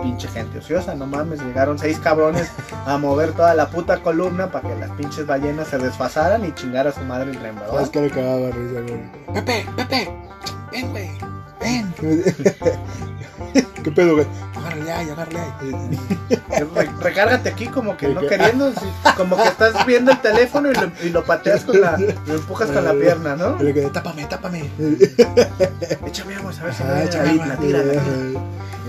Pinche 0.02 0.28
gente 0.28 0.58
ociosa, 0.58 0.96
no 0.96 1.06
mames, 1.06 1.42
llegaron 1.42 1.78
seis 1.78 2.00
cabrones 2.00 2.52
a 2.86 2.98
mover 2.98 3.34
toda 3.34 3.54
la 3.54 3.70
puta 3.70 4.02
columna 4.02 4.52
para 4.52 4.68
que 4.68 4.76
las 4.76 4.90
pinches 4.92 5.28
ballenas 5.28 5.68
se 5.68 5.78
desfasaran 5.78 6.44
y 6.44 6.52
chingara 6.54 6.90
a 6.90 6.94
su 6.94 7.02
madre 7.02 7.32
el 7.32 7.38
tren, 7.38 7.56
¿verdad? 7.56 7.74
¿Sabes 7.74 7.90
qué 7.90 8.02
le 8.02 8.10
cagaba 8.10 8.50
risa, 8.52 8.82
güey? 8.82 9.34
Pepe, 9.34 9.66
Pepe, 9.76 10.10
ven, 10.72 10.92
güey, 10.92 11.12
ven. 11.62 11.94
¿Qué 13.84 13.92
pedo, 13.92 14.14
güey? 14.16 14.28
Agárrale 14.56 14.92
ahí, 14.92 15.10
agárrale 15.10 15.40
ahí. 15.40 16.00
Re- 16.76 16.92
recárgate 17.02 17.50
aquí 17.50 17.66
como 17.68 17.98
que 17.98 18.08
no 18.10 18.22
queriendo, 18.22 18.72
sí, 18.74 18.86
como 19.18 19.36
que 19.36 19.44
estás 19.48 19.86
viendo 19.86 20.12
el 20.12 20.22
teléfono 20.22 20.70
y 20.72 20.76
lo, 20.76 20.92
y 21.04 21.10
lo 21.10 21.24
pateas 21.24 21.64
con 21.64 21.82
la, 21.82 21.98
lo 21.98 22.34
empujas 22.36 22.70
con 22.70 22.86
la 22.86 22.94
pierna, 22.94 23.36
¿no? 23.36 23.58
Y 23.60 23.64
le 23.66 23.74
quedé, 23.74 23.90
tápame, 23.90 24.26
tápame. 24.26 24.70
Échame 26.06 26.36
agua, 26.36 26.52
a 26.60 26.64
ver 26.64 26.74
si 26.74 26.84
ahí, 26.84 27.40
agua. 27.40 27.46
la 27.48 27.58
tira, 27.58 27.80
la 27.80 27.92
tira. 27.92 28.04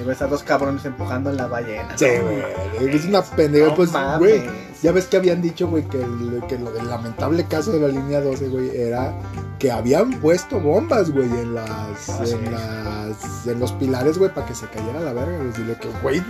Y 0.01 0.05
ves 0.05 0.20
a 0.23 0.27
dos 0.27 0.43
cabrones 0.43 0.85
empujando 0.85 1.31
en 1.31 1.37
la 1.39 1.47
ballena. 1.47 1.97
Sí, 1.97 2.07
güey. 2.20 2.95
Es 2.95 3.05
una 3.07 3.23
pendeja, 3.23 3.75
pues, 3.75 3.91
güey. 4.18 4.43
Ya 4.83 4.91
ves 4.93 5.07
que 5.07 5.16
habían 5.16 5.41
dicho, 5.41 5.68
güey, 5.68 5.85
que, 5.89 6.03
el- 6.03 6.43
que 6.49 6.59
lo 6.59 6.72
del 6.72 6.89
lamentable 6.89 7.45
caso 7.47 7.70
de 7.72 7.78
la 7.80 7.89
línea 7.89 8.20
12, 8.20 8.49
güey, 8.49 8.76
era 8.76 9.14
que 9.59 9.70
habían 9.70 10.11
puesto 10.20 10.59
bombas, 10.61 11.11
güey, 11.11 11.26
en 11.28 11.55
las, 11.55 12.09
Ah, 12.09 12.20
sí. 12.24 12.33
en 12.33 12.51
las, 12.53 13.47
en 13.47 13.61
los 13.61 13.72
pilares, 13.72 14.18
güey, 14.18 14.35
para 14.35 14.47
que 14.47 14.55
se 14.57 14.66
cayera 14.66 14.99
la 15.01 15.12
verga. 15.12 15.39
Dile 15.57 15.76
que, 15.76 15.89
güey, 16.03 16.20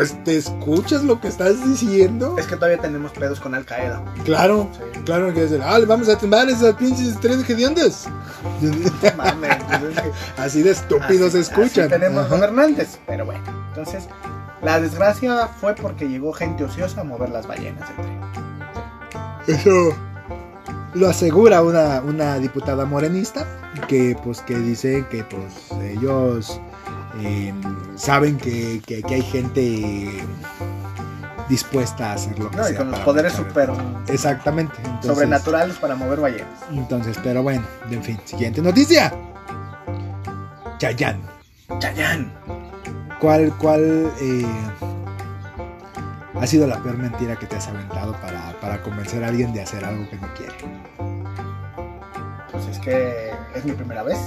es- 0.00 0.24
¿te 0.24 0.36
escuchas 0.36 1.02
lo 1.02 1.20
que 1.20 1.28
estás 1.28 1.64
diciendo? 1.68 2.36
Es 2.38 2.46
que 2.46 2.54
todavía 2.56 2.78
tenemos 2.78 3.10
pedos 3.12 3.40
con 3.40 3.54
Al 3.54 3.64
Qaeda. 3.64 4.02
Claro, 4.24 4.68
Sí. 4.94 5.00
claro 5.04 5.34
que 5.34 5.42
el, 5.44 5.60
ah, 5.62 5.78
le 5.78 5.86
vamos 5.86 6.08
a 6.08 6.16
tumbar 6.16 6.48
esas 6.48 6.74
pinches 6.76 7.18
tres 7.20 7.48
hediondas. 7.50 8.06
No 8.60 9.16
mames, 9.16 9.56
pues 9.80 9.96
Así 10.38 10.62
de 10.62 10.70
estúpidos 10.70 11.34
así- 11.34 11.44
se 11.44 11.50
escuchan. 11.52 11.84
así 11.86 11.94
tenemos 12.00 12.26
Ajá. 12.26 12.36
gobernantes, 12.36 12.98
pero 13.06 13.26
bueno. 13.26 13.42
Entonces, 13.68 14.04
la 14.62 14.80
desgracia 14.80 15.48
fue 15.48 15.74
porque 15.74 16.08
llegó 16.08 16.32
gente 16.32 16.64
ociosa 16.64 17.00
a 17.00 17.04
mover 17.04 17.30
las 17.30 17.46
ballenas 17.46 17.86
del 17.88 17.96
tren. 18.06 18.20
Eso 19.46 19.94
lo 20.94 21.08
asegura 21.08 21.62
una, 21.62 22.00
una 22.00 22.38
diputada 22.38 22.84
morenista 22.84 23.44
que 23.88 24.16
pues 24.22 24.40
que 24.42 24.56
dice 24.58 25.06
que 25.10 25.24
pues 25.24 25.72
ellos 25.82 26.60
eh, 27.20 27.52
saben 27.96 28.36
que, 28.38 28.80
que- 28.86 29.02
que 29.02 29.14
hay 29.14 29.22
gente 29.22 30.24
dispuesta 31.48 32.10
a 32.10 32.12
hacer 32.14 32.38
lo 32.38 32.50
que 32.50 32.56
No, 32.56 32.68
y 32.70 32.74
con 32.74 32.90
los 32.90 33.00
poderes 33.00 33.32
super 33.32 33.70
Exactamente. 34.08 34.74
Entonces, 34.78 35.10
sobrenaturales 35.12 35.76
para 35.76 35.94
mover 35.96 36.20
ballenas. 36.20 36.60
Entonces, 36.70 37.18
pero 37.22 37.42
bueno, 37.42 37.62
en 37.90 38.02
fin, 38.02 38.18
siguiente 38.24 38.62
noticia. 38.62 39.12
Chayanne. 40.78 41.20
Chayán. 41.78 42.32
¿Cuál, 43.22 43.52
cuál 43.56 44.10
eh, 44.20 44.44
ha 46.34 46.44
sido 46.44 46.66
la 46.66 46.82
peor 46.82 46.98
mentira 46.98 47.36
que 47.36 47.46
te 47.46 47.54
has 47.54 47.68
aventado 47.68 48.14
para, 48.20 48.50
para 48.60 48.82
convencer 48.82 49.22
a 49.22 49.28
alguien 49.28 49.52
de 49.52 49.62
hacer 49.62 49.84
algo 49.84 50.10
que 50.10 50.16
no 50.16 50.26
quiere? 50.34 50.54
Pues 52.50 52.66
es 52.66 52.80
que 52.80 53.30
es 53.54 53.64
mi 53.64 53.70
primera 53.74 54.02
vez. 54.02 54.18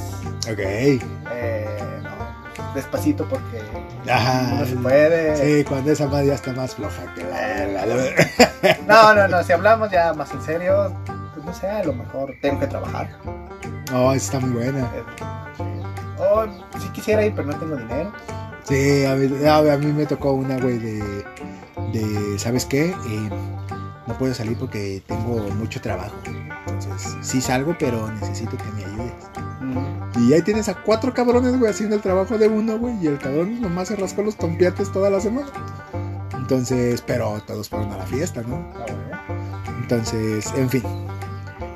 Ok. 0.49 0.59
Eh, 0.59 1.67
no, 2.03 2.73
despacito 2.73 3.27
porque 3.27 3.61
Ajá. 4.09 4.59
no 4.59 4.65
se 4.65 4.77
puede. 4.77 5.35
Sí, 5.35 5.65
cuando 5.65 5.91
esa 5.91 6.07
madre 6.07 6.27
ya 6.27 6.35
está 6.35 6.53
más 6.53 6.73
floja 6.73 7.13
que 7.15 7.23
la 7.25 7.85
la- 7.85 8.77
No, 8.87 9.13
no, 9.13 9.27
no, 9.27 9.43
si 9.43 9.51
hablamos 9.51 9.91
ya 9.91 10.13
más 10.13 10.31
en 10.31 10.41
serio, 10.41 10.93
pues 11.33 11.45
no 11.45 11.53
sé, 11.53 11.67
a 11.69 11.83
lo 11.83 11.91
mejor 11.91 12.33
tengo 12.41 12.61
que 12.61 12.67
trabajar. 12.67 13.09
Oh, 13.93 14.13
está 14.13 14.39
muy 14.39 14.51
buena. 14.51 14.79
Eh, 14.95 15.03
sí. 15.57 15.63
O 16.17 16.45
sí 16.79 16.87
quisiera 16.93 17.25
ir, 17.25 17.33
pero 17.35 17.49
no 17.49 17.59
tengo 17.59 17.75
dinero. 17.75 18.13
Sí, 18.67 19.05
a 19.05 19.15
mí, 19.15 19.29
a 19.47 19.77
mí 19.77 19.91
me 19.93 20.05
tocó 20.05 20.33
una, 20.33 20.57
güey, 20.59 20.79
de, 20.79 21.23
de, 21.93 22.39
¿sabes 22.39 22.65
qué? 22.65 22.85
Eh, 22.89 23.29
no 24.07 24.17
puedo 24.17 24.33
salir 24.33 24.57
porque 24.57 25.03
tengo 25.05 25.37
mucho 25.55 25.79
trabajo. 25.81 26.15
Entonces, 26.67 27.15
sí 27.21 27.41
salgo, 27.41 27.75
pero 27.79 28.09
necesito 28.11 28.57
que 28.57 28.63
me 28.75 28.85
ayudes. 28.85 29.13
Mm, 29.61 30.29
Y 30.29 30.33
ahí 30.33 30.41
tienes 30.41 30.67
a 30.69 30.75
cuatro 30.81 31.13
cabrones, 31.13 31.57
güey, 31.57 31.71
haciendo 31.71 31.95
el 31.95 32.01
trabajo 32.01 32.37
de 32.37 32.47
uno, 32.47 32.77
güey. 32.79 32.95
Y 33.03 33.07
el 33.07 33.19
cabrón 33.19 33.61
nomás 33.61 33.87
se 33.89 33.95
rascó 33.95 34.23
los 34.23 34.35
tompiates 34.35 34.91
toda 34.91 35.09
la 35.09 35.19
semana. 35.19 35.47
Entonces, 36.35 37.01
pero 37.01 37.41
todos 37.45 37.69
fueron 37.69 37.91
a 37.91 37.97
la 37.97 38.05
fiesta, 38.05 38.41
¿no? 38.43 38.67
ah. 38.75 38.85
Entonces, 39.81 40.51
en 40.55 40.69
fin. 40.69 40.83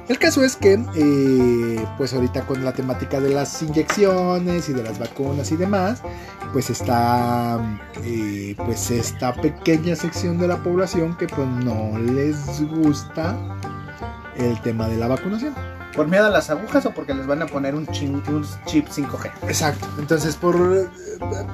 El 0.10 0.18
caso 0.18 0.43
es 0.43 0.55
que, 0.55 0.74
eh, 0.95 1.86
pues 1.97 2.14
ahorita 2.16 2.41
con 2.47 2.66
la 2.66 2.74
temática 2.74 3.20
de 3.20 3.30
las 3.30 3.62
inyecciones 3.62 4.68
y 4.68 4.74
de 4.74 4.82
las 4.84 4.97
vacunas 4.97 5.51
y 5.51 5.55
demás, 5.55 6.01
pues 6.51 6.72
está, 6.72 7.60
eh, 8.03 8.55
pues 8.57 8.89
esta 8.89 9.34
pequeña 9.36 9.95
sección 9.95 10.39
de 10.39 10.47
la 10.47 10.57
población 10.64 11.16
que 11.16 11.28
pues 11.28 11.47
no 11.47 11.97
les 11.99 12.60
gusta 12.70 13.38
el 14.36 14.60
tema 14.62 14.88
de 14.88 14.97
la 14.97 15.07
vacunación. 15.07 15.53
¿Por 15.95 16.07
miedo 16.07 16.26
a 16.26 16.30
las 16.32 16.49
agujas 16.49 16.86
o 16.88 16.91
porque 16.91 17.14
les 17.14 17.28
van 17.28 17.41
a 17.43 17.45
poner 17.45 17.76
un, 17.76 17.86
chin- 17.88 18.24
un 18.30 18.43
chip 18.66 18.88
5G? 18.88 19.30
Exacto. 19.43 19.88
Entonces, 19.99 20.36
por, 20.36 20.89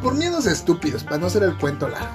por 0.02 0.14
miedos 0.16 0.46
estúpidos, 0.46 1.04
para 1.04 1.18
no 1.18 1.28
hacer 1.28 1.44
el 1.44 1.58
cuento 1.58 1.90
largo. 1.90 2.08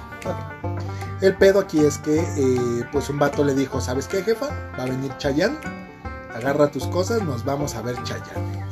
El 1.21 1.35
pedo 1.37 1.61
aquí 1.61 1.81
es 1.81 1.99
que, 1.99 2.19
eh, 2.19 2.85
pues 2.93 3.11
un 3.11 3.19
vato 3.19 3.45
le 3.45 3.55
dijo, 3.55 3.79
¿sabes 3.81 4.07
qué, 4.07 4.23
jefa? 4.23 4.47
Va 4.79 4.85
a 4.85 4.87
venir 4.87 5.13
Chayanne, 5.19 5.59
agarra 6.35 6.69
tus 6.71 6.87
cosas, 6.87 7.23
nos 7.23 7.45
vamos 7.45 7.75
a 7.75 7.83
ver 7.83 7.97
Chayanne. 8.03 8.65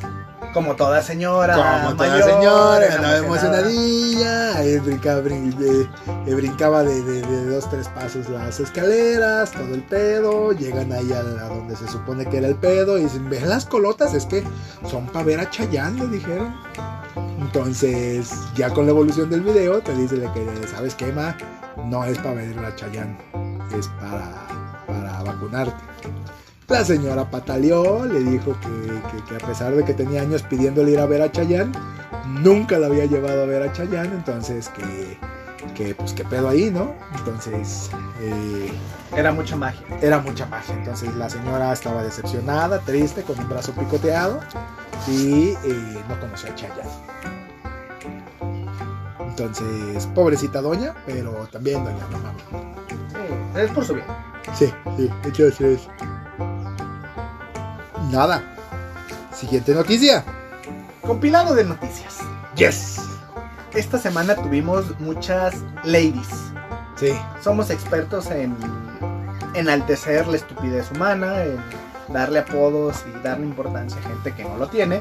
Como 0.54 0.74
toda 0.76 1.02
señora. 1.02 1.54
Como 1.82 1.96
toda 1.96 2.08
mayor, 2.08 2.30
señora, 2.30 2.94
andaba 2.94 3.16
emocionadilla, 3.18 4.56
ahí 4.56 4.78
brincaba, 4.78 5.20
brin- 5.20 5.54
de- 5.56 6.34
brincaba 6.34 6.82
de, 6.82 7.02
de- 7.02 7.20
de 7.22 7.46
dos, 7.50 7.68
tres 7.68 7.86
pasos 7.88 8.28
las 8.30 8.58
escaleras, 8.58 9.52
todo 9.52 9.74
el 9.74 9.82
pedo, 9.82 10.52
llegan 10.52 10.90
ahí 10.92 11.12
a, 11.12 11.18
a 11.18 11.48
donde 11.48 11.76
se 11.76 11.86
supone 11.88 12.24
que 12.24 12.38
era 12.38 12.48
el 12.48 12.56
pedo, 12.56 12.96
y 12.98 13.02
dicen, 13.04 13.28
ven 13.28 13.48
las 13.48 13.66
colotas, 13.66 14.14
es 14.14 14.24
que 14.24 14.42
son 14.90 15.06
para 15.08 15.24
ver 15.26 15.40
a 15.40 15.50
Chayanne, 15.50 16.00
le 16.00 16.06
dijeron. 16.08 16.54
Entonces, 17.40 18.30
ya 18.56 18.70
con 18.70 18.86
la 18.86 18.90
evolución 18.92 19.28
del 19.30 19.42
video, 19.42 19.80
te 19.80 19.94
dice 19.94 20.16
que, 20.34 20.66
¿sabes 20.74 20.94
qué, 20.94 21.12
ma? 21.12 21.36
No 21.84 22.04
es 22.04 22.16
para 22.18 22.34
ver 22.34 22.58
a 22.58 22.74
Chayanne, 22.74 23.16
es 23.78 23.86
para, 24.00 24.46
para 24.86 25.22
vacunarte. 25.22 25.74
La 26.68 26.84
señora 26.84 27.24
pataleó, 27.30 28.04
le 28.04 28.20
dijo 28.20 28.54
que, 28.60 28.68
que- 29.10 29.24
que 29.24 29.42
a 29.42 29.46
pesar 29.46 29.74
de 29.74 29.84
que 29.84 29.94
tenía 29.94 30.20
años 30.22 30.42
pidiéndole 30.42 30.90
ir 30.92 30.98
a 31.00 31.06
ver 31.06 31.22
a 31.22 31.32
Chayanne, 31.32 31.72
nunca 32.26 32.78
la 32.78 32.86
había 32.88 33.06
llevado 33.06 33.42
a 33.42 33.46
ver 33.46 33.62
a 33.62 33.72
Chayanne, 33.72 34.10
entonces 34.14 34.68
que, 34.68 35.18
que 35.74 35.94
pues 35.94 36.12
qué 36.12 36.24
pedo 36.26 36.48
ahí, 36.50 36.70
¿no? 36.70 36.94
Entonces 37.16 37.90
eh, 38.20 38.70
Era 39.16 39.32
mucha 39.32 39.56
magia. 39.56 39.80
era 40.02 40.18
mucha 40.20 40.44
magia, 40.46 40.74
entonces 40.74 41.14
la 41.16 41.30
señora 41.30 41.72
estaba 41.72 42.02
decepcionada, 42.02 42.80
triste, 42.80 43.22
con 43.22 43.38
un 43.40 43.48
brazo 43.48 43.72
picoteado 43.72 44.40
y 45.06 45.50
eh, 45.64 46.02
no 46.06 46.20
conoció 46.20 46.50
a 46.50 46.54
Chayanne. 46.54 46.90
Entonces, 49.20 50.06
pobrecita 50.14 50.60
doña, 50.60 50.94
pero 51.06 51.30
también 51.52 51.82
doña, 51.84 52.04
no 52.10 52.18
mames. 52.18 52.44
Sí, 53.54 53.58
es 53.60 53.70
por 53.70 53.84
su 53.84 53.94
bien. 53.94 54.06
Sí, 54.54 54.72
sí, 54.96 55.10
entonces. 55.24 55.88
Nada. 58.10 58.42
Siguiente 59.34 59.74
noticia. 59.74 60.24
Compilado 61.02 61.54
de 61.54 61.64
noticias. 61.64 62.18
Yes. 62.56 63.00
Esta 63.74 63.98
semana 63.98 64.34
tuvimos 64.34 64.98
muchas 64.98 65.56
ladies. 65.84 66.28
Sí. 66.96 67.12
Somos 67.42 67.70
expertos 67.70 68.30
en 68.30 68.56
enaltecer 69.54 70.26
la 70.26 70.36
estupidez 70.36 70.90
humana, 70.90 71.44
en 71.44 71.58
darle 72.12 72.40
apodos 72.40 73.04
y 73.06 73.22
darle 73.22 73.46
importancia 73.46 73.98
a 74.00 74.08
gente 74.08 74.34
que 74.34 74.44
no 74.44 74.56
lo 74.56 74.68
tiene, 74.68 75.00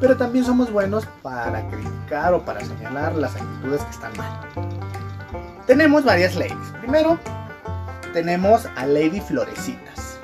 pero 0.00 0.16
también 0.16 0.44
somos 0.44 0.70
buenos 0.70 1.06
para 1.22 1.68
criticar 1.68 2.32
o 2.34 2.44
para 2.44 2.64
señalar 2.64 3.14
las 3.16 3.34
actitudes 3.34 3.82
que 3.82 3.90
están 3.90 4.12
mal. 4.16 4.40
Tenemos 5.66 6.04
varias 6.04 6.36
ladies. 6.36 6.72
Primero, 6.80 7.18
tenemos 8.12 8.66
a 8.76 8.86
Lady 8.86 9.20
Florecitas. 9.20 10.18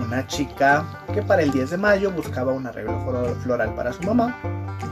Una 0.00 0.26
chica 0.26 0.84
que 1.12 1.22
para 1.22 1.42
el 1.42 1.50
10 1.50 1.70
de 1.70 1.76
mayo 1.76 2.10
buscaba 2.10 2.52
un 2.52 2.66
arreglo 2.66 2.98
flor- 3.04 3.36
floral 3.42 3.74
para 3.74 3.92
su 3.92 4.02
mamá. 4.02 4.36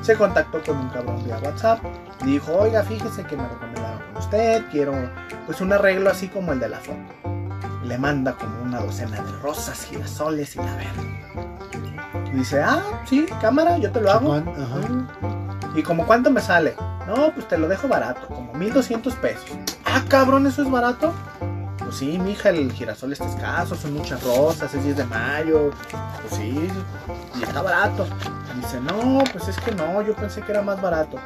Se 0.03 0.16
contactó 0.16 0.62
con 0.64 0.78
un 0.78 0.88
cabrón 0.90 1.22
vía 1.24 1.38
WhatsApp. 1.42 1.80
Dijo, 2.24 2.53
oiga, 2.53 2.82
fíjese 2.82 3.24
que 3.24 3.36
me 3.36 3.46
recomendaron 3.48 4.00
con 4.12 4.16
usted, 4.22 4.64
quiero 4.70 4.92
pues 5.46 5.61
un 5.61 5.72
arreglo 5.72 6.11
así 6.11 6.28
como 6.28 6.53
el 6.53 6.61
de 6.61 6.68
la 6.68 6.78
foto. 6.78 6.98
Le 7.84 7.98
manda 7.98 8.32
como 8.34 8.62
una 8.62 8.80
docena 8.80 9.20
de 9.20 9.32
rosas, 9.42 9.84
girasoles 9.84 10.55
y 10.57 10.59
la 10.61 10.76
verga. 10.76 12.32
Dice, 12.32 12.62
ah, 12.62 12.80
sí, 13.07 13.26
cámara, 13.40 13.76
yo 13.78 13.90
te 13.90 14.00
lo 14.00 14.11
hago. 14.11 14.34
Ajá. 14.34 15.68
¿Y 15.74 15.82
como 15.82 16.07
cuánto 16.07 16.30
me 16.30 16.40
sale? 16.40 16.74
No, 17.07 17.32
pues 17.34 17.46
te 17.48 17.59
lo 17.59 17.68
dejo 17.68 17.88
barato, 17.88 18.26
como 18.28 18.53
1200 18.55 19.14
pesos. 19.16 19.50
Ah, 19.84 20.03
cabrón, 20.09 20.46
¿eso 20.46 20.62
es 20.62 20.70
barato? 20.70 21.12
Pues 21.93 21.99
sí, 21.99 22.18
mija, 22.18 22.49
el 22.49 22.72
girasol 22.72 23.12
está 23.12 23.26
escaso, 23.26 23.74
son 23.74 23.93
muchas 23.93 24.22
rosas, 24.22 24.72
es 24.72 24.82
10 24.82 24.97
de 24.97 25.05
mayo. 25.05 25.70
Pues 26.22 26.40
sí, 26.40 26.70
y 27.38 27.43
está 27.43 27.61
barato. 27.61 28.07
Dice, 28.57 28.80
no, 28.80 29.22
pues 29.30 29.47
es 29.49 29.59
que 29.59 29.72
no, 29.72 30.01
yo 30.01 30.14
pensé 30.16 30.40
que 30.40 30.53
era 30.53 30.62
más 30.62 30.80
barato. 30.80 31.18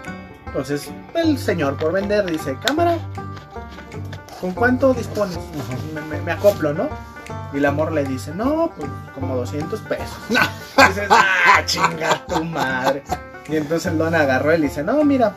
Entonces, 0.45 0.91
el 1.15 1.39
señor 1.39 1.77
por 1.77 1.93
vender 1.93 2.29
dice, 2.29 2.59
cámara, 2.67 2.99
¿con 4.41 4.51
cuánto 4.55 4.93
dispones? 4.93 5.39
Me, 5.95 6.01
me- 6.01 6.21
me 6.23 6.33
acoplo, 6.33 6.75
¿no? 6.75 6.89
Y 7.53 7.59
el 7.59 7.67
amor 7.67 7.93
le 7.93 8.03
dice, 8.05 8.35
no, 8.35 8.73
pues 8.77 8.91
como 9.15 9.37
200 9.37 9.81
pesos. 9.83 10.19
Y 10.29 10.33
dices, 10.89 11.07
ah, 11.11 11.61
chinga 11.65 12.27
tu 12.27 12.43
madre. 12.43 13.05
Y 13.49 13.55
entonces 13.55 13.93
el 13.93 13.99
don 13.99 14.17
agarró 14.17 14.53
y 14.53 14.59
le 14.59 14.67
dice, 14.67 14.83
no, 14.83 15.05
mira, 15.05 15.33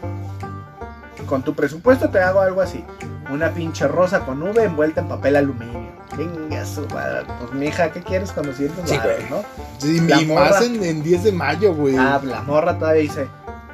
con 1.28 1.44
tu 1.44 1.54
presupuesto 1.54 2.10
te 2.10 2.20
hago 2.20 2.42
algo 2.42 2.62
así. 2.64 2.84
Una 3.32 3.52
pinche 3.52 3.88
rosa 3.88 4.22
con 4.26 4.40
nube 4.40 4.64
envuelta 4.64 5.02
en 5.02 5.08
papel 5.08 5.36
aluminio. 5.36 5.92
Venga 6.18 6.66
su 6.66 6.88
madre. 6.88 7.26
Pues 7.40 7.52
mija, 7.54 7.92
¿qué 7.92 8.02
quieres 8.02 8.32
con 8.32 8.46
200 8.46 8.90
Sí, 8.90 8.98
no? 9.30 9.44
Sí, 9.78 10.00
La 10.02 10.22
y 10.22 10.26
morra. 10.26 10.50
más 10.50 10.62
en, 10.64 10.84
en 10.84 11.04
10 11.04 11.24
de 11.26 11.32
mayo, 11.32 11.74
güey. 11.76 11.96
Ah, 11.98 12.20
la 12.24 12.42
morra 12.42 12.78
todavía 12.78 13.04
dice, 13.04 13.28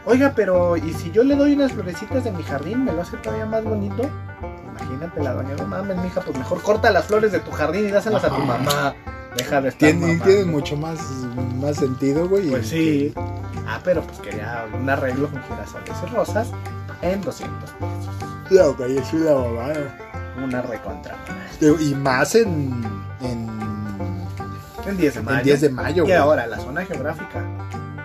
oiga, 0.05 0.33
pero 0.35 0.75
¿y 0.75 0.93
si 0.93 1.11
yo 1.11 1.23
le 1.23 1.35
doy 1.35 1.53
unas 1.53 1.71
florecitas 1.71 2.23
de 2.25 2.31
mi 2.31 2.43
jardín, 2.43 2.83
me 2.83 2.91
lo 2.91 3.01
hace 3.01 3.15
todavía 3.17 3.45
más 3.45 3.63
bonito? 3.63 4.03
Imagínate 4.71 5.23
la 5.23 5.33
doña, 5.33 5.55
no 5.57 5.65
mames, 5.67 5.97
mija, 5.97 6.19
pues 6.21 6.37
mejor 6.37 6.61
corta 6.61 6.91
las 6.91 7.05
flores 7.05 7.31
de 7.31 7.39
tu 7.39 7.51
jardín 7.51 7.87
y 7.87 7.91
dáselas 7.91 8.23
a 8.25 8.29
tu 8.29 8.41
mamá. 8.41 8.93
Deja 9.37 9.61
de 9.61 9.69
estar 9.69 9.89
tiene 9.89 10.45
mucho 10.45 10.75
más, 10.77 10.99
más 11.59 11.77
sentido, 11.77 12.27
güey. 12.27 12.49
Pues 12.49 12.67
sí. 12.69 13.13
Ah, 13.67 13.79
pero 13.83 14.01
pues 14.03 14.19
quería 14.19 14.65
un 14.73 14.89
arreglo 14.89 15.29
con 15.29 15.41
girasoles 15.43 15.91
y 16.09 16.15
rosas 16.15 16.51
en 17.01 17.21
200 17.21 17.69
pesos. 17.71 18.34
No, 18.51 18.73
güey, 18.75 18.97
es 18.97 19.13
una 19.13 19.33
mamada. 19.33 20.33
Una 20.43 20.61
recontra. 20.61 21.15
Y 21.61 21.95
más 21.95 22.35
en, 22.35 22.83
en, 23.21 23.49
En 24.85 24.97
10 24.97 25.15
de 25.15 25.21
mayo. 25.21 25.37
en 25.39 25.43
10 25.45 25.61
de 25.61 25.69
mayo, 25.69 26.05
Y 26.05 26.11
ahora, 26.11 26.45
la 26.47 26.57
zona 26.59 26.85
geográfica. 26.85 27.43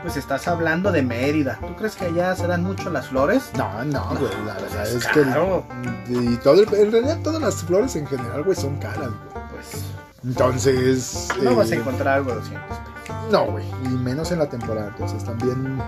Pues 0.02 0.16
estás 0.16 0.48
hablando 0.48 0.90
de 0.92 1.02
Mérida. 1.02 1.58
¿Tú 1.60 1.76
crees 1.76 1.94
que 1.94 2.06
allá 2.06 2.34
se 2.34 2.46
dan 2.46 2.64
mucho 2.64 2.88
las 2.88 3.08
flores? 3.08 3.50
No, 3.58 3.84
no, 3.84 4.02
güey, 4.18 4.32
la 4.46 4.54
pues 4.54 4.70
verdad 4.72 4.88
es 4.88 4.94
es, 4.94 5.06
que... 5.08 5.22
caro. 5.22 5.66
Y 6.08 6.36
todo, 6.36 6.62
el- 6.62 6.72
en 6.74 6.90
realidad 6.92 7.18
todas 7.22 7.42
las 7.42 7.56
flores 7.56 7.96
en 7.96 8.06
general, 8.06 8.42
güey, 8.42 8.56
son 8.56 8.78
caras, 8.78 9.08
güey. 9.08 9.44
Pues 9.50 9.84
Entonces... 10.24 11.28
no 11.42 11.50
eh, 11.50 11.54
vas 11.54 11.70
a 11.70 11.74
encontrar 11.74 12.16
algo 12.16 12.30
de 12.30 12.36
200 12.36 12.78
pesos. 12.78 13.16
No, 13.30 13.44
güey, 13.46 13.64
y 13.84 13.88
menos 13.88 14.32
en 14.32 14.38
la 14.38 14.48
temporada. 14.48 14.88
Entonces 14.88 15.22
también 15.22 15.78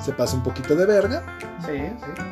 se 0.00 0.12
pasa 0.14 0.34
un 0.34 0.42
poquito 0.42 0.74
de 0.74 0.86
verga. 0.86 1.22
Sí, 1.64 1.76
sí. 1.76 2.22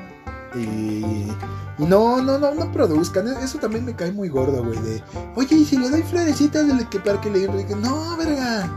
Y, 0.55 1.31
y 1.79 1.85
no, 1.87 2.23
no, 2.23 2.39
no, 2.39 2.55
no 2.55 2.73
produzcan. 2.73 3.29
E- 3.29 3.45
Eso 3.45 3.59
también 3.59 3.85
me 3.85 3.95
cae 3.95 4.13
muy 4.13 4.29
gordo, 4.29 4.65
güey. 4.65 4.79
De, 4.81 5.03
oye, 5.37 5.57
y 5.57 5.65
si 5.65 5.77
le 5.77 5.91
doy 5.91 6.03
florecitas 6.03 6.67
de 6.67 6.75
la 6.75 6.89
que 6.89 6.99
para 7.01 7.21
que 7.21 7.31
le 7.31 7.45
enrique. 7.45 7.75
No, 7.77 8.17
verga. 8.17 8.69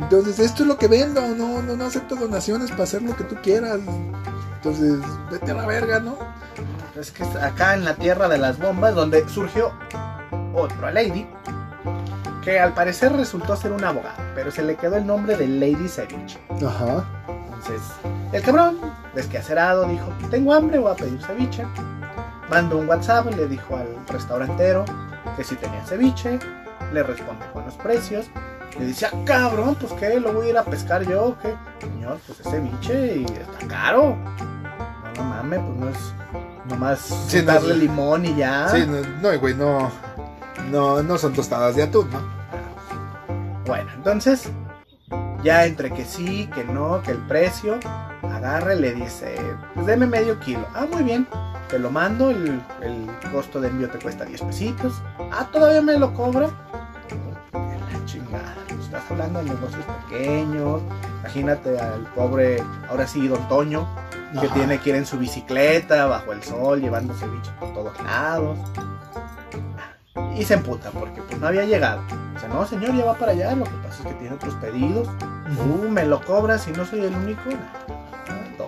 Entonces, 0.00 0.38
esto 0.38 0.62
es 0.62 0.68
lo 0.68 0.78
que 0.78 0.88
vendo. 0.88 1.20
No, 1.34 1.60
no, 1.62 1.76
no 1.76 1.84
acepto 1.84 2.16
donaciones 2.16 2.70
para 2.70 2.84
hacer 2.84 3.02
lo 3.02 3.16
que 3.16 3.24
tú 3.24 3.36
quieras. 3.42 3.78
Entonces, 4.56 4.98
vete 5.30 5.50
a 5.52 5.54
la 5.54 5.66
verga, 5.66 6.00
¿no? 6.00 6.16
Es 6.98 7.10
que 7.10 7.24
acá 7.24 7.74
en 7.74 7.84
la 7.84 7.94
tierra 7.94 8.28
de 8.28 8.38
las 8.38 8.58
bombas, 8.58 8.94
donde 8.94 9.26
surgió 9.28 9.72
otro 10.54 10.90
Lady, 10.90 11.26
que 12.42 12.58
al 12.60 12.74
parecer 12.74 13.12
resultó 13.12 13.56
ser 13.56 13.72
un 13.72 13.84
abogado, 13.84 14.16
pero 14.34 14.50
se 14.50 14.62
le 14.62 14.76
quedó 14.76 14.96
el 14.96 15.06
nombre 15.06 15.36
de 15.36 15.46
Lady 15.46 15.88
Ceviche. 15.88 16.38
Ajá. 16.66 17.04
Entonces, 17.44 17.80
el 18.32 18.42
cabrón, 18.42 18.78
desquacerado, 19.14 19.86
dijo, 19.86 20.06
tengo 20.30 20.52
hambre, 20.54 20.78
voy 20.78 20.92
a 20.92 20.94
pedir 20.96 21.20
ceviche. 21.22 21.66
Mandó 22.48 22.78
un 22.78 22.88
WhatsApp, 22.88 23.26
le 23.34 23.46
dijo 23.46 23.76
al 23.76 23.86
restaurantero 24.08 24.84
que 25.36 25.44
si 25.44 25.54
tenía 25.56 25.84
ceviche, 25.84 26.38
le 26.92 27.02
responde 27.02 27.44
con 27.52 27.64
los 27.64 27.74
precios. 27.74 28.26
Le 28.78 28.86
dice, 28.86 29.06
ah, 29.06 29.10
cabrón, 29.24 29.76
pues 29.78 29.92
qué, 29.94 30.18
lo 30.20 30.32
voy 30.32 30.46
a 30.46 30.50
ir 30.50 30.58
a 30.58 30.64
pescar 30.64 31.02
yo, 31.02 31.24
o 31.26 31.38
¿qué? 31.38 31.54
Señor, 31.80 32.18
pues 32.26 32.40
es 32.40 32.48
ceviche 32.50 33.16
y 33.18 33.24
está 33.24 33.66
caro. 33.68 34.16
No, 35.16 35.22
no 35.22 35.24
mames, 35.24 35.60
pues 35.60 35.76
no 35.78 35.88
es 35.88 36.14
nomás 36.68 36.98
Sí, 37.28 37.38
no 37.40 37.44
darle 37.52 37.74
es- 37.74 37.78
limón 37.80 38.24
y 38.24 38.34
ya. 38.36 38.68
Sí, 38.68 38.84
no, 38.86 39.00
no, 39.30 39.38
güey, 39.38 39.54
no. 39.54 39.90
No, 40.70 41.02
no 41.02 41.18
son 41.18 41.32
tostadas 41.32 41.74
de 41.74 41.82
atún, 41.84 42.08
¿no? 42.10 42.20
Bueno, 43.66 43.90
entonces, 43.94 44.48
ya 45.42 45.64
entre 45.66 45.90
que 45.92 46.04
sí, 46.04 46.48
que 46.54 46.64
no, 46.64 47.02
que 47.02 47.12
el 47.12 47.18
precio, 47.26 47.78
agarra 48.22 48.74
y 48.74 48.80
le 48.80 48.94
dice, 48.94 49.36
pues 49.74 49.86
deme 49.86 50.06
medio 50.06 50.38
kilo. 50.40 50.66
Ah, 50.74 50.86
muy 50.90 51.02
bien, 51.02 51.26
te 51.68 51.78
lo 51.78 51.90
mando, 51.90 52.30
el, 52.30 52.60
el 52.82 53.06
costo 53.32 53.60
de 53.60 53.68
envío 53.68 53.88
te 53.88 53.98
cuesta 53.98 54.24
10 54.24 54.42
pesitos. 54.42 55.02
Ah, 55.32 55.48
todavía 55.52 55.82
me 55.82 55.98
lo 55.98 56.12
cobra. 56.14 56.48
La 57.52 58.04
chingada, 58.06 58.54
pues, 58.68 58.80
estás 58.80 59.02
hablando 59.10 59.42
de 59.42 59.50
negocios 59.50 59.84
pequeños. 60.08 60.82
Imagínate 61.20 61.78
al 61.78 62.02
pobre, 62.14 62.62
ahora 62.88 63.06
sí, 63.06 63.28
don 63.28 63.46
Toño, 63.48 63.86
que 64.40 64.46
Ajá. 64.46 64.54
tiene 64.54 64.78
que 64.78 64.90
ir 64.90 64.96
en 64.96 65.06
su 65.06 65.18
bicicleta, 65.18 66.06
bajo 66.06 66.32
el 66.32 66.42
sol, 66.42 66.80
llevando 66.80 67.14
ceviche 67.14 67.50
por 67.58 67.72
todos 67.72 68.00
lados. 68.02 68.58
Y 70.36 70.44
se 70.44 70.54
emputa 70.54 70.90
porque 70.90 71.20
pues 71.22 71.38
no 71.38 71.48
había 71.48 71.64
llegado. 71.64 72.02
Dice, 72.34 72.48
no 72.48 72.64
señor, 72.66 72.94
ya 72.94 73.04
va 73.04 73.14
para 73.14 73.32
allá, 73.32 73.54
lo 73.54 73.64
que 73.64 73.70
pasa 73.82 74.02
es 74.02 74.08
que 74.08 74.14
tiene 74.14 74.34
otros 74.34 74.54
pedidos. 74.54 75.08
Uh, 75.58 75.88
me 75.88 76.06
lo 76.06 76.20
cobras 76.24 76.66
y 76.68 76.72
no 76.72 76.84
soy 76.84 77.00
el 77.04 77.14
único. 77.14 77.42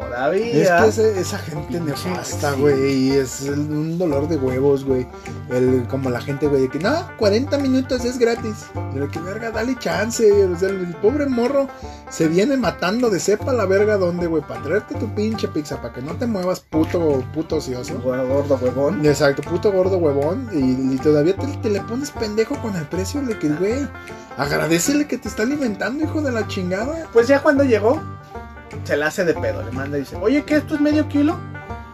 Ah, 0.01 0.07
Todavía. 0.07 0.62
Es 0.62 0.70
que 0.70 0.88
ese- 0.88 1.20
esa 1.20 1.38
gente 1.38 1.80
nefasta, 1.80 2.55
sí. 2.55 2.61
güey, 2.61 2.93
y 2.93 3.11
es 3.12 3.43
un 3.43 3.99
dolor 3.99 4.28
de 4.28 4.36
huevos, 4.36 4.84
güey. 4.84 5.07
El, 5.51 5.86
como 5.88 6.11
la 6.11 6.20
gente, 6.20 6.47
güey, 6.47 6.62
de 6.62 6.68
que 6.68 6.78
no, 6.78 7.09
40 7.18 7.59
minutos 7.59 8.05
es 8.05 8.18
gratis. 8.18 8.66
Pero 8.93 9.09
que 9.11 9.18
verga, 9.20 9.51
dale 9.51 9.76
chance. 9.78 10.30
O 10.47 10.57
sea, 10.57 10.68
el, 10.68 10.95
pobre 11.03 11.26
morro 11.26 11.68
se 12.11 12.28
viene 12.28 12.57
matando 12.57 13.11
de 13.11 13.20
sepa 13.20 13.53
la 13.53 13.66
verga 13.66 13.97
dónde, 13.97 14.26
güey, 14.26 14.43
para 14.43 14.62
traerte 14.62 14.95
tu 14.95 15.12
pinche 15.14 15.49
pizza, 15.49 15.80
para 15.80 15.95
que 15.95 16.03
no 16.03 16.14
te 16.16 16.26
muevas 16.26 16.61
puto, 16.61 17.22
puto 17.34 17.57
ocioso. 17.57 17.99
Gordo 18.00 18.58
huevón. 18.61 19.04
Exacto, 19.04 19.42
puto 19.42 19.72
gordo 19.72 19.99
huevón. 19.99 20.49
Y, 20.53 20.95
y 20.95 20.99
todavía 20.99 21.37
te, 21.37 21.46
te 21.58 21.71
le 21.71 21.80
pones 21.83 22.11
pendejo 22.11 22.57
con 22.62 22.76
el 22.76 22.84
precio 22.87 23.22
de 23.22 23.38
que, 23.38 23.49
güey, 23.49 23.88
agradecele 24.37 25.07
que 25.07 25.18
te 25.18 25.29
está 25.29 25.42
alimentando, 25.42 26.04
hijo 26.04 26.21
de 26.22 26.33
la 26.33 26.46
chingada. 26.46 27.08
Pues 27.12 27.29
ya 27.29 27.42
cuando 27.42 27.64
llegó, 27.64 28.00
se 28.84 28.96
la 28.96 29.07
hace 29.08 29.24
de 29.24 29.34
pedo. 29.34 29.62
Le 29.62 29.70
manda 29.72 29.96
y 29.96 30.00
dice, 30.00 30.16
oye, 30.16 30.44
¿qué? 30.44 30.57
¿Esto 30.57 30.74
es 30.74 30.80
medio 30.80 31.08
kilo? 31.08 31.36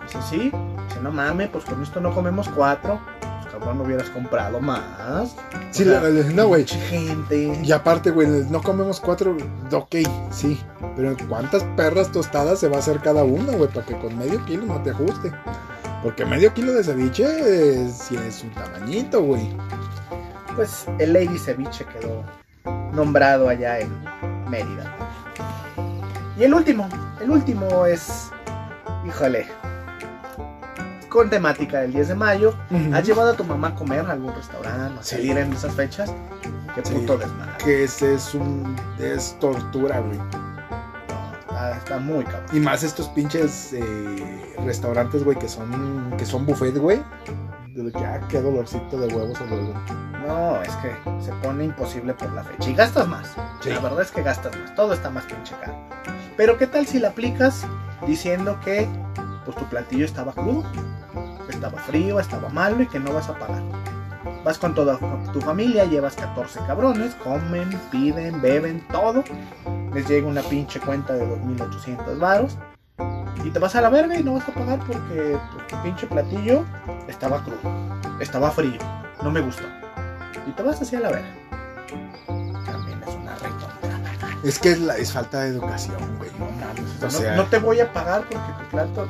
Dice, 0.06 0.18
sí. 0.28 0.38
Dice, 0.88 1.00
no 1.02 1.10
mames, 1.12 1.48
pues 1.50 1.64
con 1.64 1.82
esto 1.82 2.00
no 2.00 2.14
comemos 2.14 2.48
cuatro. 2.48 3.00
Pues 3.20 3.52
cabrón, 3.52 3.78
no 3.78 3.84
hubieras 3.84 4.08
comprado 4.10 4.60
más. 4.60 5.34
Sí, 5.70 5.82
O 5.84 5.86
sea, 5.86 6.00
la- 6.02 6.10
no, 6.32 6.46
güey. 6.48 6.66
gente. 6.66 7.60
Y 7.62 7.72
aparte, 7.72 8.10
güey, 8.10 8.28
no 8.50 8.62
comemos 8.62 9.00
cuatro, 9.00 9.36
ok, 9.72 9.96
sí. 10.30 10.60
Pero 10.96 11.16
¿cuántas 11.28 11.62
perras 11.76 12.10
tostadas 12.12 12.58
se 12.58 12.68
va 12.68 12.76
a 12.76 12.80
hacer 12.80 13.00
cada 13.00 13.24
una, 13.24 13.52
güey? 13.52 13.68
Para 13.70 13.86
que 13.86 13.96
con 13.98 14.16
medio 14.18 14.44
kilo 14.44 14.66
no 14.66 14.82
te 14.82 14.90
ajuste. 14.90 15.32
Porque 16.02 16.24
medio 16.24 16.54
kilo 16.54 16.72
de 16.72 16.84
ceviche 16.84 17.24
eh, 17.26 17.90
sí 17.92 18.16
es 18.16 18.42
un 18.44 18.50
tamañito, 18.54 19.20
güey. 19.22 19.48
Pues 20.54 20.86
el 20.98 21.12
Lady 21.12 21.38
Ceviche 21.38 21.84
quedó 21.86 22.22
nombrado 22.92 23.48
allá 23.48 23.78
en 23.80 23.90
Mérida. 24.48 25.07
Y 26.38 26.44
el 26.44 26.54
último, 26.54 26.88
el 27.20 27.30
último 27.30 27.84
es, 27.86 28.30
híjole, 29.06 29.48
con 31.08 31.28
temática 31.30 31.80
del 31.80 31.92
10 31.92 32.08
de 32.08 32.14
mayo. 32.14 32.54
¿Has 32.92 33.04
llevado 33.06 33.32
a 33.32 33.36
tu 33.36 33.44
mamá 33.44 33.68
a 33.68 33.74
comer 33.74 34.04
a 34.06 34.12
algún 34.12 34.34
restaurante, 34.34 35.00
a 35.00 35.02
Sí. 35.02 35.16
salir 35.16 35.36
en 35.38 35.52
esas 35.52 35.74
fechas? 35.74 36.12
Qué 36.74 36.84
Sí. 36.84 36.94
puto 36.94 37.18
desmadre. 37.18 37.52
Que 37.64 37.84
ese 37.84 38.14
es 38.14 38.34
un... 38.34 38.76
es 38.98 39.36
tortura, 39.40 39.98
güey. 40.00 40.18
No, 40.18 41.32
está, 41.40 41.76
está 41.76 41.98
muy 41.98 42.22
cabrón. 42.24 42.44
Y 42.52 42.60
más 42.60 42.82
estos 42.84 43.08
pinches 43.08 43.72
eh, 43.72 44.54
restaurantes, 44.64 45.24
güey, 45.24 45.36
que 45.38 45.48
son 45.48 46.14
que 46.16 46.24
son 46.24 46.46
buffet, 46.46 46.76
güey. 46.78 47.02
ah, 47.96 48.20
qué 48.28 48.40
dolorcito 48.40 48.98
de 49.00 49.08
huevos 49.12 49.38
vuelve. 49.48 49.74
No, 50.26 50.60
es 50.62 50.74
que 50.76 50.94
se 51.24 51.32
pone 51.42 51.64
imposible 51.64 52.12
por 52.12 52.30
la 52.32 52.44
fecha. 52.44 52.68
Y 52.68 52.74
gastas 52.74 53.08
más. 53.08 53.34
Sí. 53.62 53.70
La 53.70 53.80
verdad 53.80 54.02
es 54.02 54.10
que 54.12 54.22
gastas 54.22 54.54
más. 54.56 54.74
Todo 54.74 54.92
está 54.92 55.08
más 55.10 55.24
pinche 55.24 55.54
caro. 55.60 55.74
Pero 56.38 56.56
¿qué 56.56 56.68
tal 56.68 56.86
si 56.86 57.00
la 57.00 57.08
aplicas 57.08 57.66
diciendo 58.06 58.60
que 58.64 58.86
pues 59.44 59.56
tu 59.56 59.64
platillo 59.64 60.04
estaba 60.04 60.32
crudo, 60.32 60.62
estaba 61.50 61.76
frío, 61.80 62.20
estaba 62.20 62.48
malo 62.50 62.80
y 62.80 62.86
que 62.86 63.00
no 63.00 63.12
vas 63.12 63.28
a 63.28 63.36
pagar? 63.36 63.60
Vas 64.44 64.56
con 64.56 64.72
toda 64.72 65.00
tu 65.32 65.40
familia, 65.40 65.84
llevas 65.84 66.14
14 66.14 66.60
cabrones, 66.64 67.16
comen, 67.16 67.68
piden, 67.90 68.40
beben, 68.40 68.86
todo. 68.92 69.24
Les 69.92 70.08
llega 70.08 70.28
una 70.28 70.42
pinche 70.42 70.78
cuenta 70.78 71.14
de 71.14 71.26
2.800 71.26 72.18
varos. 72.20 72.56
Y 73.44 73.50
te 73.50 73.58
vas 73.58 73.74
a 73.74 73.80
la 73.80 73.90
verga 73.90 74.16
y 74.16 74.22
no 74.22 74.34
vas 74.34 74.48
a 74.48 74.54
pagar 74.54 74.78
porque 74.86 75.36
pues, 75.52 75.66
tu 75.66 75.82
pinche 75.82 76.06
platillo 76.06 76.64
estaba 77.08 77.42
crudo, 77.42 77.98
estaba 78.20 78.52
frío, 78.52 78.78
no 79.24 79.32
me 79.32 79.40
gustó. 79.40 79.64
Y 80.46 80.52
te 80.52 80.62
vas 80.62 80.80
hacia 80.80 81.00
la 81.00 81.10
verga. 81.10 81.37
Es 84.44 84.58
que 84.58 84.72
es, 84.72 84.80
la- 84.80 84.96
es 84.96 85.12
falta 85.12 85.40
de 85.40 85.48
educación, 85.48 85.96
güey. 86.18 86.30
No 86.38 86.46
mames. 86.50 87.02
O 87.02 87.10
sea, 87.10 87.36
no 87.36 87.44
te 87.46 87.58
voy 87.58 87.80
a 87.80 87.92
pagar 87.92 88.22
porque 88.22 88.62
tu 88.64 88.68
plato. 88.70 89.08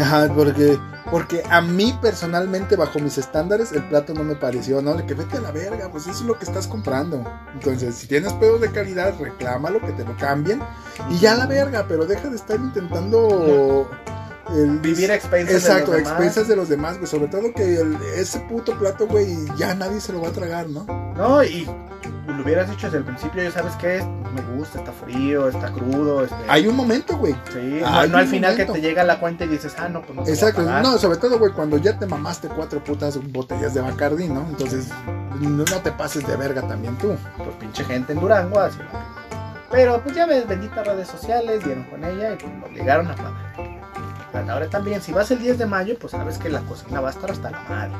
Ajá, 0.00 0.28
porque, 0.34 0.78
porque 1.10 1.42
a 1.50 1.60
mí 1.60 1.96
personalmente, 2.00 2.76
bajo 2.76 3.00
mis 3.00 3.18
estándares, 3.18 3.72
el 3.72 3.82
plato 3.88 4.14
no 4.14 4.22
me 4.22 4.36
pareció, 4.36 4.80
¿no? 4.80 4.94
De 4.94 5.04
que 5.04 5.14
vete 5.14 5.38
a 5.38 5.40
la 5.40 5.50
verga, 5.50 5.88
pues 5.90 6.04
eso 6.06 6.20
es 6.20 6.26
lo 6.26 6.38
que 6.38 6.44
estás 6.44 6.66
comprando. 6.68 7.24
Entonces, 7.54 7.96
si 7.96 8.06
tienes 8.06 8.32
pedos 8.34 8.60
de 8.60 8.70
calidad, 8.70 9.14
reclámalo, 9.18 9.80
que 9.80 9.92
te 9.92 10.04
lo 10.04 10.16
cambien. 10.16 10.62
Y 11.10 11.18
ya 11.18 11.34
la 11.34 11.46
verga, 11.46 11.86
pero 11.88 12.06
deja 12.06 12.28
de 12.28 12.36
estar 12.36 12.56
intentando 12.60 13.90
el- 14.54 14.78
Vivir 14.80 15.10
a 15.10 15.14
expensas 15.14 15.54
Exacto, 15.54 15.92
de 15.92 15.98
los 15.98 16.06
demás. 16.06 16.12
expensas 16.12 16.48
de 16.48 16.56
los 16.56 16.68
demás, 16.68 16.96
güey. 16.98 17.06
Sobre 17.08 17.28
todo 17.28 17.52
que 17.54 17.80
el- 17.80 17.96
ese 18.16 18.40
puto 18.40 18.76
plato, 18.78 19.06
güey, 19.06 19.36
ya 19.56 19.74
nadie 19.74 20.00
se 20.00 20.12
lo 20.12 20.20
va 20.22 20.28
a 20.28 20.32
tragar, 20.32 20.68
¿no? 20.68 20.84
No, 21.16 21.42
y 21.44 21.66
lo 22.26 22.42
hubieras 22.44 22.70
dicho 22.70 22.86
desde 22.86 22.98
el 22.98 23.04
principio, 23.04 23.42
ya 23.42 23.50
sabes 23.50 23.74
no 24.04 24.30
me 24.30 24.56
gusta, 24.56 24.78
está 24.78 24.92
frío, 24.92 25.48
está 25.48 25.70
crudo. 25.72 26.22
Este, 26.24 26.36
Hay 26.48 26.66
un 26.66 26.76
momento, 26.76 27.16
güey. 27.16 27.34
sí, 27.52 27.80
no, 27.80 27.86
al 28.18 28.26
final 28.28 28.52
momento. 28.52 28.72
que 28.72 28.80
te 28.80 28.86
llega 28.86 29.04
la 29.04 29.18
cuenta 29.20 29.44
y 29.44 29.48
dices, 29.48 29.74
ah, 29.78 29.88
no, 29.88 30.00
pues 30.02 30.14
no 30.14 30.26
Exacto, 30.26 30.62
no, 30.62 30.98
sobre 30.98 31.18
todo, 31.18 31.38
güey, 31.38 31.52
cuando 31.52 31.76
ya 31.78 31.98
te 31.98 32.06
mamaste 32.06 32.48
cuatro 32.48 32.82
putas 32.82 33.18
botellas 33.32 33.74
de 33.74 33.80
Bacardi, 33.80 34.28
¿no? 34.28 34.46
Entonces, 34.48 34.88
no, 35.40 35.50
no 35.64 35.64
te 35.82 35.90
pases 35.92 36.26
de 36.26 36.36
verga 36.36 36.62
también 36.62 36.96
tú. 36.98 37.14
Pues 37.36 37.48
pinche 37.58 37.84
gente 37.84 38.12
en 38.12 38.20
Durango, 38.20 38.60
así. 38.60 38.78
Pero 39.70 40.00
pues 40.02 40.16
ya 40.16 40.26
ves, 40.26 40.46
benditas 40.48 40.84
redes 40.86 41.06
sociales, 41.08 41.62
dieron 41.64 41.84
con 41.84 42.02
ella 42.04 42.32
y 42.32 42.36
pues 42.36 42.52
lo 42.60 42.66
obligaron 42.66 43.06
a 43.08 43.14
pagar. 43.14 43.69
Ahora 44.32 44.68
también, 44.68 45.02
si 45.02 45.12
vas 45.12 45.30
el 45.30 45.40
10 45.40 45.58
de 45.58 45.66
mayo, 45.66 45.96
pues 45.98 46.12
sabes 46.12 46.38
que 46.38 46.48
la 46.48 46.60
cocina 46.60 47.00
va 47.00 47.08
a 47.08 47.12
estar 47.12 47.30
hasta 47.30 47.50
la 47.50 47.60
madre. 47.68 47.92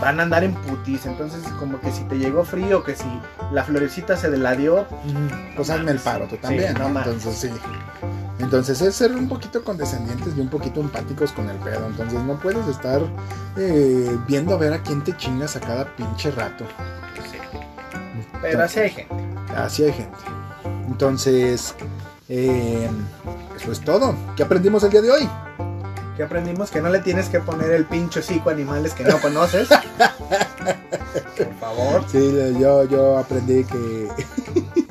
Van 0.00 0.20
a 0.20 0.22
andar 0.22 0.44
en 0.44 0.54
putis, 0.54 1.04
entonces 1.06 1.42
como 1.58 1.80
que 1.80 1.90
si 1.90 2.04
te 2.04 2.18
llegó 2.18 2.44
frío, 2.44 2.82
que 2.82 2.94
si 2.94 3.04
la 3.52 3.62
florecita 3.64 4.16
se 4.16 4.30
la 4.36 4.54
dio, 4.54 4.86
Pues 5.54 5.70
hazme 5.70 5.90
el 5.92 5.98
paro, 5.98 6.26
tú 6.26 6.36
también, 6.36 6.74
no. 6.74 6.86
Entonces, 6.88 7.36
sí. 7.36 7.50
Entonces 8.38 8.80
es 8.82 8.94
ser 8.94 9.12
un 9.12 9.28
poquito 9.28 9.64
condescendientes 9.64 10.36
y 10.36 10.40
un 10.40 10.48
poquito 10.48 10.80
empáticos 10.80 11.32
con 11.32 11.48
el 11.48 11.56
pedo. 11.58 11.86
Entonces 11.86 12.20
no 12.22 12.38
puedes 12.38 12.66
estar 12.68 13.00
eh, 13.56 14.16
viendo 14.26 14.54
a 14.54 14.58
ver 14.58 14.72
a 14.74 14.82
quién 14.82 15.02
te 15.02 15.16
chingas 15.16 15.56
a 15.56 15.60
cada 15.60 15.96
pinche 15.96 16.30
rato. 16.30 16.64
sí. 17.30 17.38
Pero 18.42 18.62
así 18.62 18.80
hay 18.80 18.90
gente. 18.90 19.14
Así 19.56 19.84
hay 19.84 19.92
gente. 19.92 20.18
Entonces, 20.86 21.74
eh, 22.28 22.88
eso 23.56 23.72
es 23.72 23.80
todo. 23.80 24.14
¿Qué 24.36 24.42
aprendimos 24.42 24.82
el 24.84 24.90
día 24.90 25.02
de 25.02 25.10
hoy? 25.10 25.28
que 26.16 26.22
aprendimos 26.22 26.70
que 26.70 26.80
no 26.80 26.88
le 26.88 27.00
tienes 27.00 27.28
que 27.28 27.40
poner 27.40 27.70
el 27.72 27.84
pincho 27.84 28.20
hocico 28.20 28.48
a 28.48 28.52
animales 28.54 28.94
que 28.94 29.04
no 29.04 29.20
conoces. 29.20 29.68
Por 29.68 31.54
favor. 31.60 32.04
Sí, 32.08 32.54
yo, 32.58 32.84
yo 32.84 33.18
aprendí 33.18 33.64
que, 33.64 34.08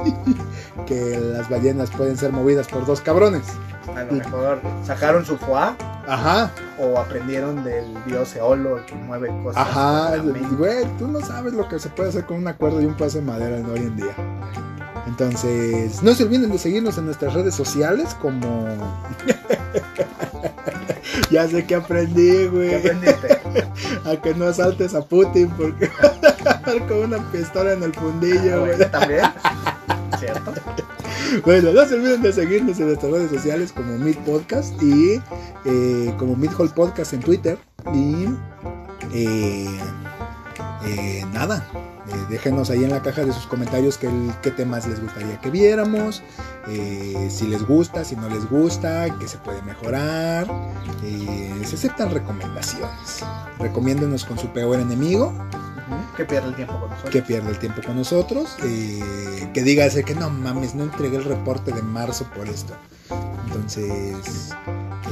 que 0.85 1.17
las 1.19 1.49
ballenas 1.49 1.89
pueden 1.89 2.15
ser 2.15 2.31
movidas 2.31 2.67
por 2.67 2.85
dos 2.85 3.01
cabrones. 3.01 3.41
A 3.95 4.03
lo 4.03 4.11
mejor 4.13 4.61
sacaron 4.83 5.25
su 5.25 5.37
foie 5.37 5.75
Ajá, 6.07 6.51
o 6.79 6.99
aprendieron 6.99 7.63
del 7.63 7.85
dios 8.05 8.35
Eolo 8.35 8.85
que 8.85 8.93
mueve 8.93 9.29
cosas. 9.43 9.67
ajá. 9.67 10.17
Güey, 10.57 10.85
tú 10.99 11.07
no 11.07 11.21
sabes 11.21 11.53
lo 11.53 11.67
que 11.67 11.79
se 11.79 11.89
puede 11.89 12.09
hacer 12.09 12.25
con 12.25 12.37
una 12.37 12.55
cuerda 12.55 12.81
y 12.81 12.85
un 12.85 12.93
pedazo 12.95 13.17
de 13.17 13.23
madera 13.23 13.57
hoy 13.67 13.79
en 13.79 13.95
día. 13.95 14.15
Entonces, 15.17 16.03
no 16.03 16.13
se 16.13 16.23
olviden 16.25 16.51
de 16.51 16.57
seguirnos 16.57 16.97
en 16.97 17.05
nuestras 17.05 17.33
redes 17.33 17.55
sociales 17.55 18.13
como... 18.21 18.43
ya 21.31 21.47
sé 21.47 21.65
que 21.65 21.75
aprendí, 21.75 22.47
güey. 22.47 22.75
A 24.05 24.21
que 24.21 24.33
no 24.33 24.45
asaltes 24.45 24.93
a 24.93 25.01
Putin 25.05 25.49
porque 25.51 25.89
con 26.87 26.97
una 26.97 27.31
pistola 27.31 27.71
en 27.71 27.83
el 27.83 27.93
fundillo, 27.93 28.55
Ah, 28.55 28.59
güey. 28.59 28.75
bueno, 28.75 28.91
también. 28.91 29.21
¿Cierto? 30.19 30.53
Bueno, 31.45 31.71
no 31.71 31.85
se 31.85 31.95
olviden 31.95 32.21
de 32.21 32.33
seguirnos 32.33 32.77
en 32.79 32.87
nuestras 32.87 33.11
redes 33.13 33.31
sociales 33.31 33.71
como 33.71 33.97
Meet 33.97 34.19
Podcast 34.25 34.73
y 34.83 35.21
eh, 35.63 36.13
como 36.19 36.35
Meet 36.35 36.51
Hall 36.59 36.71
Podcast 36.73 37.13
en 37.13 37.21
Twitter. 37.21 37.57
Y 37.93 38.25
eh, 39.13 39.79
eh, 40.85 41.25
nada, 41.33 41.65
eh, 42.07 42.25
déjenos 42.29 42.69
ahí 42.69 42.83
en 42.83 42.91
la 42.91 43.01
caja 43.01 43.23
de 43.25 43.33
sus 43.33 43.47
comentarios 43.47 43.97
qué, 43.97 44.09
qué 44.41 44.51
temas 44.51 44.87
les 44.87 45.01
gustaría 45.01 45.39
que 45.41 45.49
viéramos, 45.49 46.21
eh, 46.67 47.27
si 47.31 47.47
les 47.47 47.63
gusta, 47.65 48.03
si 48.03 48.15
no 48.15 48.29
les 48.29 48.49
gusta, 48.49 49.07
qué 49.19 49.27
se 49.27 49.37
puede 49.37 49.61
mejorar. 49.63 50.47
eh, 51.03 51.61
se 51.65 51.75
aceptan 51.75 52.11
recomendaciones. 52.11 53.23
Recomiéndenos 53.59 54.25
con 54.25 54.37
su 54.37 54.47
peor 54.49 54.79
enemigo 54.79 55.33
Que 56.17 56.25
pierde 56.25 56.49
el 56.49 56.55
tiempo 56.55 56.73
con 56.79 56.89
nosotros. 56.89 57.11
que 57.11 57.21
pierde 57.21 57.49
el 57.49 57.59
tiempo 57.59 57.81
con 57.85 57.95
nosotros, 57.95 58.55
eh, 58.63 59.49
que 59.53 59.63
diga 59.63 59.85
ese 59.85 60.03
que 60.03 60.15
no 60.15 60.29
mames, 60.29 60.75
no 60.75 60.83
entregué 60.83 61.17
el 61.17 61.23
reporte 61.23 61.71
de 61.71 61.81
marzo 61.81 62.25
por 62.35 62.47
esto. 62.47 62.73
Entonces, 63.47 64.51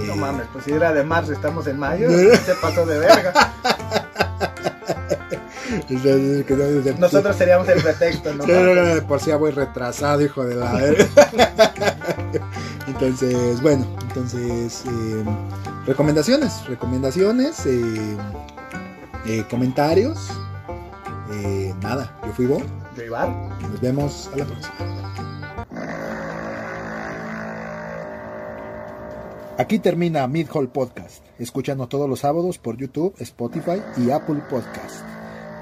No 0.07 0.15
mames, 0.15 0.47
pues 0.51 0.65
si 0.65 0.71
era 0.71 0.91
de 0.93 1.03
marzo, 1.03 1.31
estamos 1.33 1.67
en 1.67 1.77
mayo, 1.79 2.09
se 2.45 2.53
pasó 2.55 2.85
de 2.85 2.99
verga. 2.99 3.33
Nosotros 6.99 7.35
seríamos 7.35 7.67
el 7.69 7.81
pretexto, 7.81 8.33
¿no? 8.33 8.45
De 8.45 9.01
por 9.01 9.19
si 9.19 9.27
ya 9.27 9.37
voy 9.37 9.51
retrasado, 9.51 10.21
hijo 10.21 10.45
de 10.45 10.55
la. 10.55 10.79
Entonces, 12.87 13.61
bueno, 13.61 13.85
entonces, 14.07 14.83
eh, 14.85 15.23
recomendaciones, 15.85 16.65
recomendaciones, 16.67 17.65
eh, 17.65 18.17
eh, 19.25 19.43
comentarios. 19.49 20.29
nada, 21.81 22.15
yo 22.25 22.31
fui 22.33 22.45
Bo. 22.45 22.59
Yo. 22.95 23.17
Nos 23.69 23.81
vemos 23.81 24.29
a 24.33 24.37
la 24.37 24.45
próxima. 24.45 24.75
Aquí 29.57 29.79
termina 29.79 30.27
Mid 30.27 30.47
Hall 30.53 30.69
Podcast. 30.69 31.23
Escúchanos 31.39 31.89
todos 31.89 32.09
los 32.09 32.19
sábados 32.19 32.57
por 32.57 32.77
YouTube, 32.77 33.15
Spotify 33.19 33.81
y 33.97 34.11
Apple 34.11 34.41
Podcast. 34.49 35.12